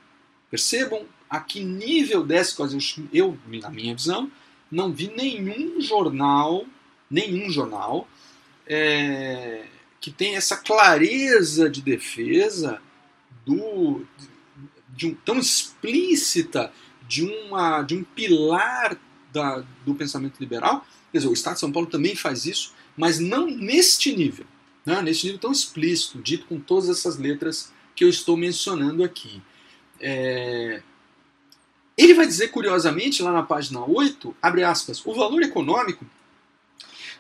[0.51, 2.77] Percebam a que nível desce coisa.
[3.12, 4.31] Eu, na minha visão,
[4.70, 6.66] não vi nenhum jornal,
[7.10, 8.06] nenhum jornal
[8.66, 9.64] é,
[10.01, 12.81] que tenha essa clareza de defesa
[13.47, 14.05] do,
[14.89, 16.73] de um, tão explícita
[17.09, 18.97] de, uma, de um pilar
[19.33, 20.87] da, do pensamento liberal.
[21.11, 24.47] Quer dizer, o Estado de São Paulo também faz isso, mas não neste nível,
[24.85, 25.01] né?
[25.03, 29.43] neste nível tão explícito, dito com todas essas letras que eu estou mencionando aqui.
[30.01, 30.83] É...
[31.97, 36.07] Ele vai dizer, curiosamente, lá na página 8, abre aspas, o valor econômico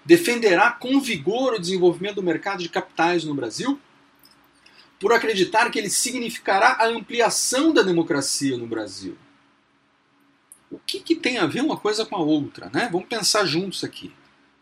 [0.04, 3.78] defenderá com vigor o desenvolvimento do mercado de capitais no Brasil,
[4.98, 9.16] por acreditar que ele significará a ampliação da democracia no Brasil
[10.72, 12.70] o que, que tem a ver uma coisa com a outra?
[12.72, 12.88] Né?
[12.90, 14.10] Vamos pensar juntos aqui.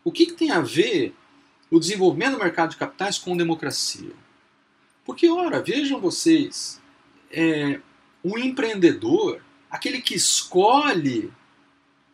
[0.03, 1.15] O que, que tem a ver
[1.69, 4.11] o desenvolvimento do mercado de capitais com democracia?
[5.05, 6.81] Porque, ora, vejam vocês,
[7.31, 7.79] é,
[8.23, 11.31] um empreendedor, aquele que escolhe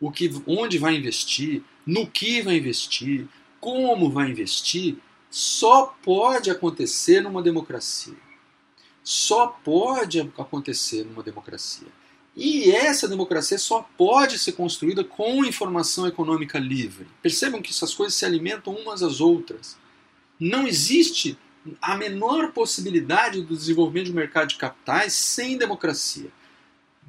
[0.00, 3.26] o que, onde vai investir, no que vai investir,
[3.58, 4.96] como vai investir,
[5.28, 8.16] só pode acontecer numa democracia.
[9.02, 11.88] Só pode acontecer numa democracia.
[12.40, 17.08] E essa democracia só pode ser construída com informação econômica livre.
[17.20, 19.76] Percebam que essas coisas se alimentam umas às outras.
[20.38, 21.36] Não existe
[21.82, 26.30] a menor possibilidade do desenvolvimento de mercado de capitais sem democracia.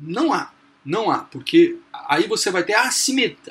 [0.01, 0.51] Não há.
[0.83, 2.89] Não há, porque aí você vai ter a,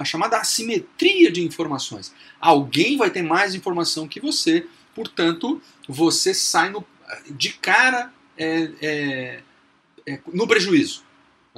[0.01, 2.13] a chamada assimetria de informações.
[2.41, 6.85] Alguém vai ter mais informação que você, portanto, você sai no,
[7.31, 9.43] de cara é, é,
[10.07, 11.07] é, no prejuízo.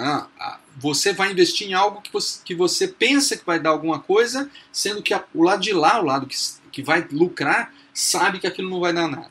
[0.00, 4.00] Ah, você vai investir em algo que você, que você pensa que vai dar alguma
[4.00, 6.36] coisa, sendo que o lado de lá, o lado que,
[6.72, 9.30] que vai lucrar, sabe que aquilo não vai dar nada.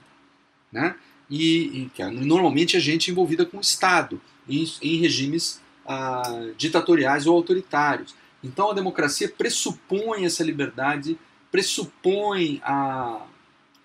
[0.71, 0.95] Né?
[1.29, 7.25] E, e normalmente a gente é envolvida com o Estado, em, em regimes ah, ditatoriais
[7.25, 8.15] ou autoritários.
[8.43, 11.17] Então a democracia pressupõe essa liberdade,
[11.51, 13.25] pressupõe a,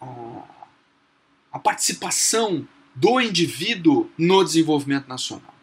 [0.01, 0.43] a,
[1.53, 5.55] a participação do indivíduo no desenvolvimento nacional.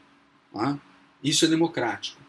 [0.53, 0.79] Né?
[1.23, 2.21] Isso é democrático.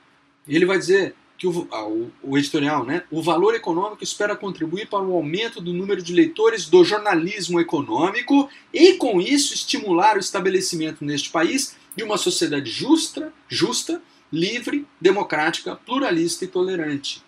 [0.46, 4.88] Ele vai dizer que o, ah, o, o, editorial, né, o valor econômico espera contribuir
[4.88, 10.20] para o aumento do número de leitores do jornalismo econômico e, com isso, estimular o
[10.20, 14.00] estabelecimento neste país de uma sociedade justa, justa,
[14.32, 17.22] livre, democrática, pluralista e tolerante.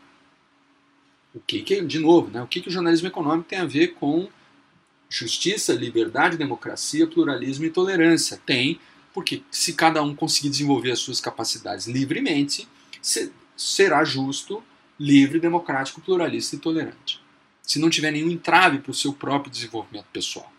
[1.35, 3.95] O que, que de novo, né, o que, que o jornalismo econômico tem a ver
[3.95, 4.29] com
[5.09, 8.41] justiça, liberdade, democracia, pluralismo e tolerância?
[8.47, 8.79] Tem
[9.15, 12.69] porque se cada um conseguir desenvolver as suas capacidades livremente,
[13.57, 14.63] será justo,
[14.99, 17.23] livre, democrático, pluralista e tolerante.
[17.63, 20.53] Se não tiver nenhum entrave para o seu próprio desenvolvimento pessoal.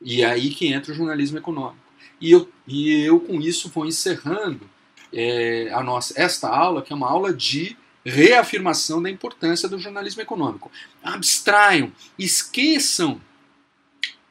[0.00, 1.76] E é aí que entra o jornalismo econômico.
[2.18, 4.68] E eu, e eu com isso vou encerrando
[5.12, 10.22] é, a nossa, esta aula, que é uma aula de reafirmação da importância do jornalismo
[10.22, 10.72] econômico.
[11.02, 13.20] Abstraiam, esqueçam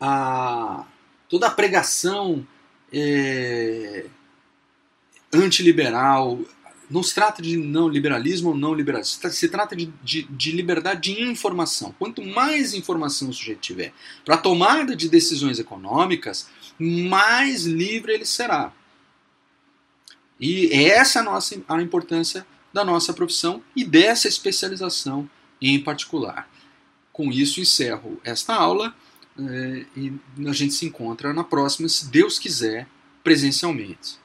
[0.02, 0.86] a,
[1.30, 2.46] toda a pregação
[2.94, 4.06] é,
[5.34, 6.40] antiliberal.
[6.90, 11.14] Não se trata de não liberalismo ou não liberalismo, se trata de, de, de liberdade
[11.14, 11.94] de informação.
[11.99, 13.94] Quanto mais informação o sujeito tiver
[14.26, 16.49] para a tomada de decisões econômicas,
[16.80, 18.74] mais livre ele será.
[20.40, 25.30] E essa é a, nossa, a importância da nossa profissão e dessa especialização
[25.61, 26.49] em particular.
[27.11, 28.95] Com isso, encerro esta aula
[29.40, 30.14] eh, e
[30.48, 32.88] a gente se encontra na próxima, se Deus quiser,
[33.24, 34.18] presencialmente.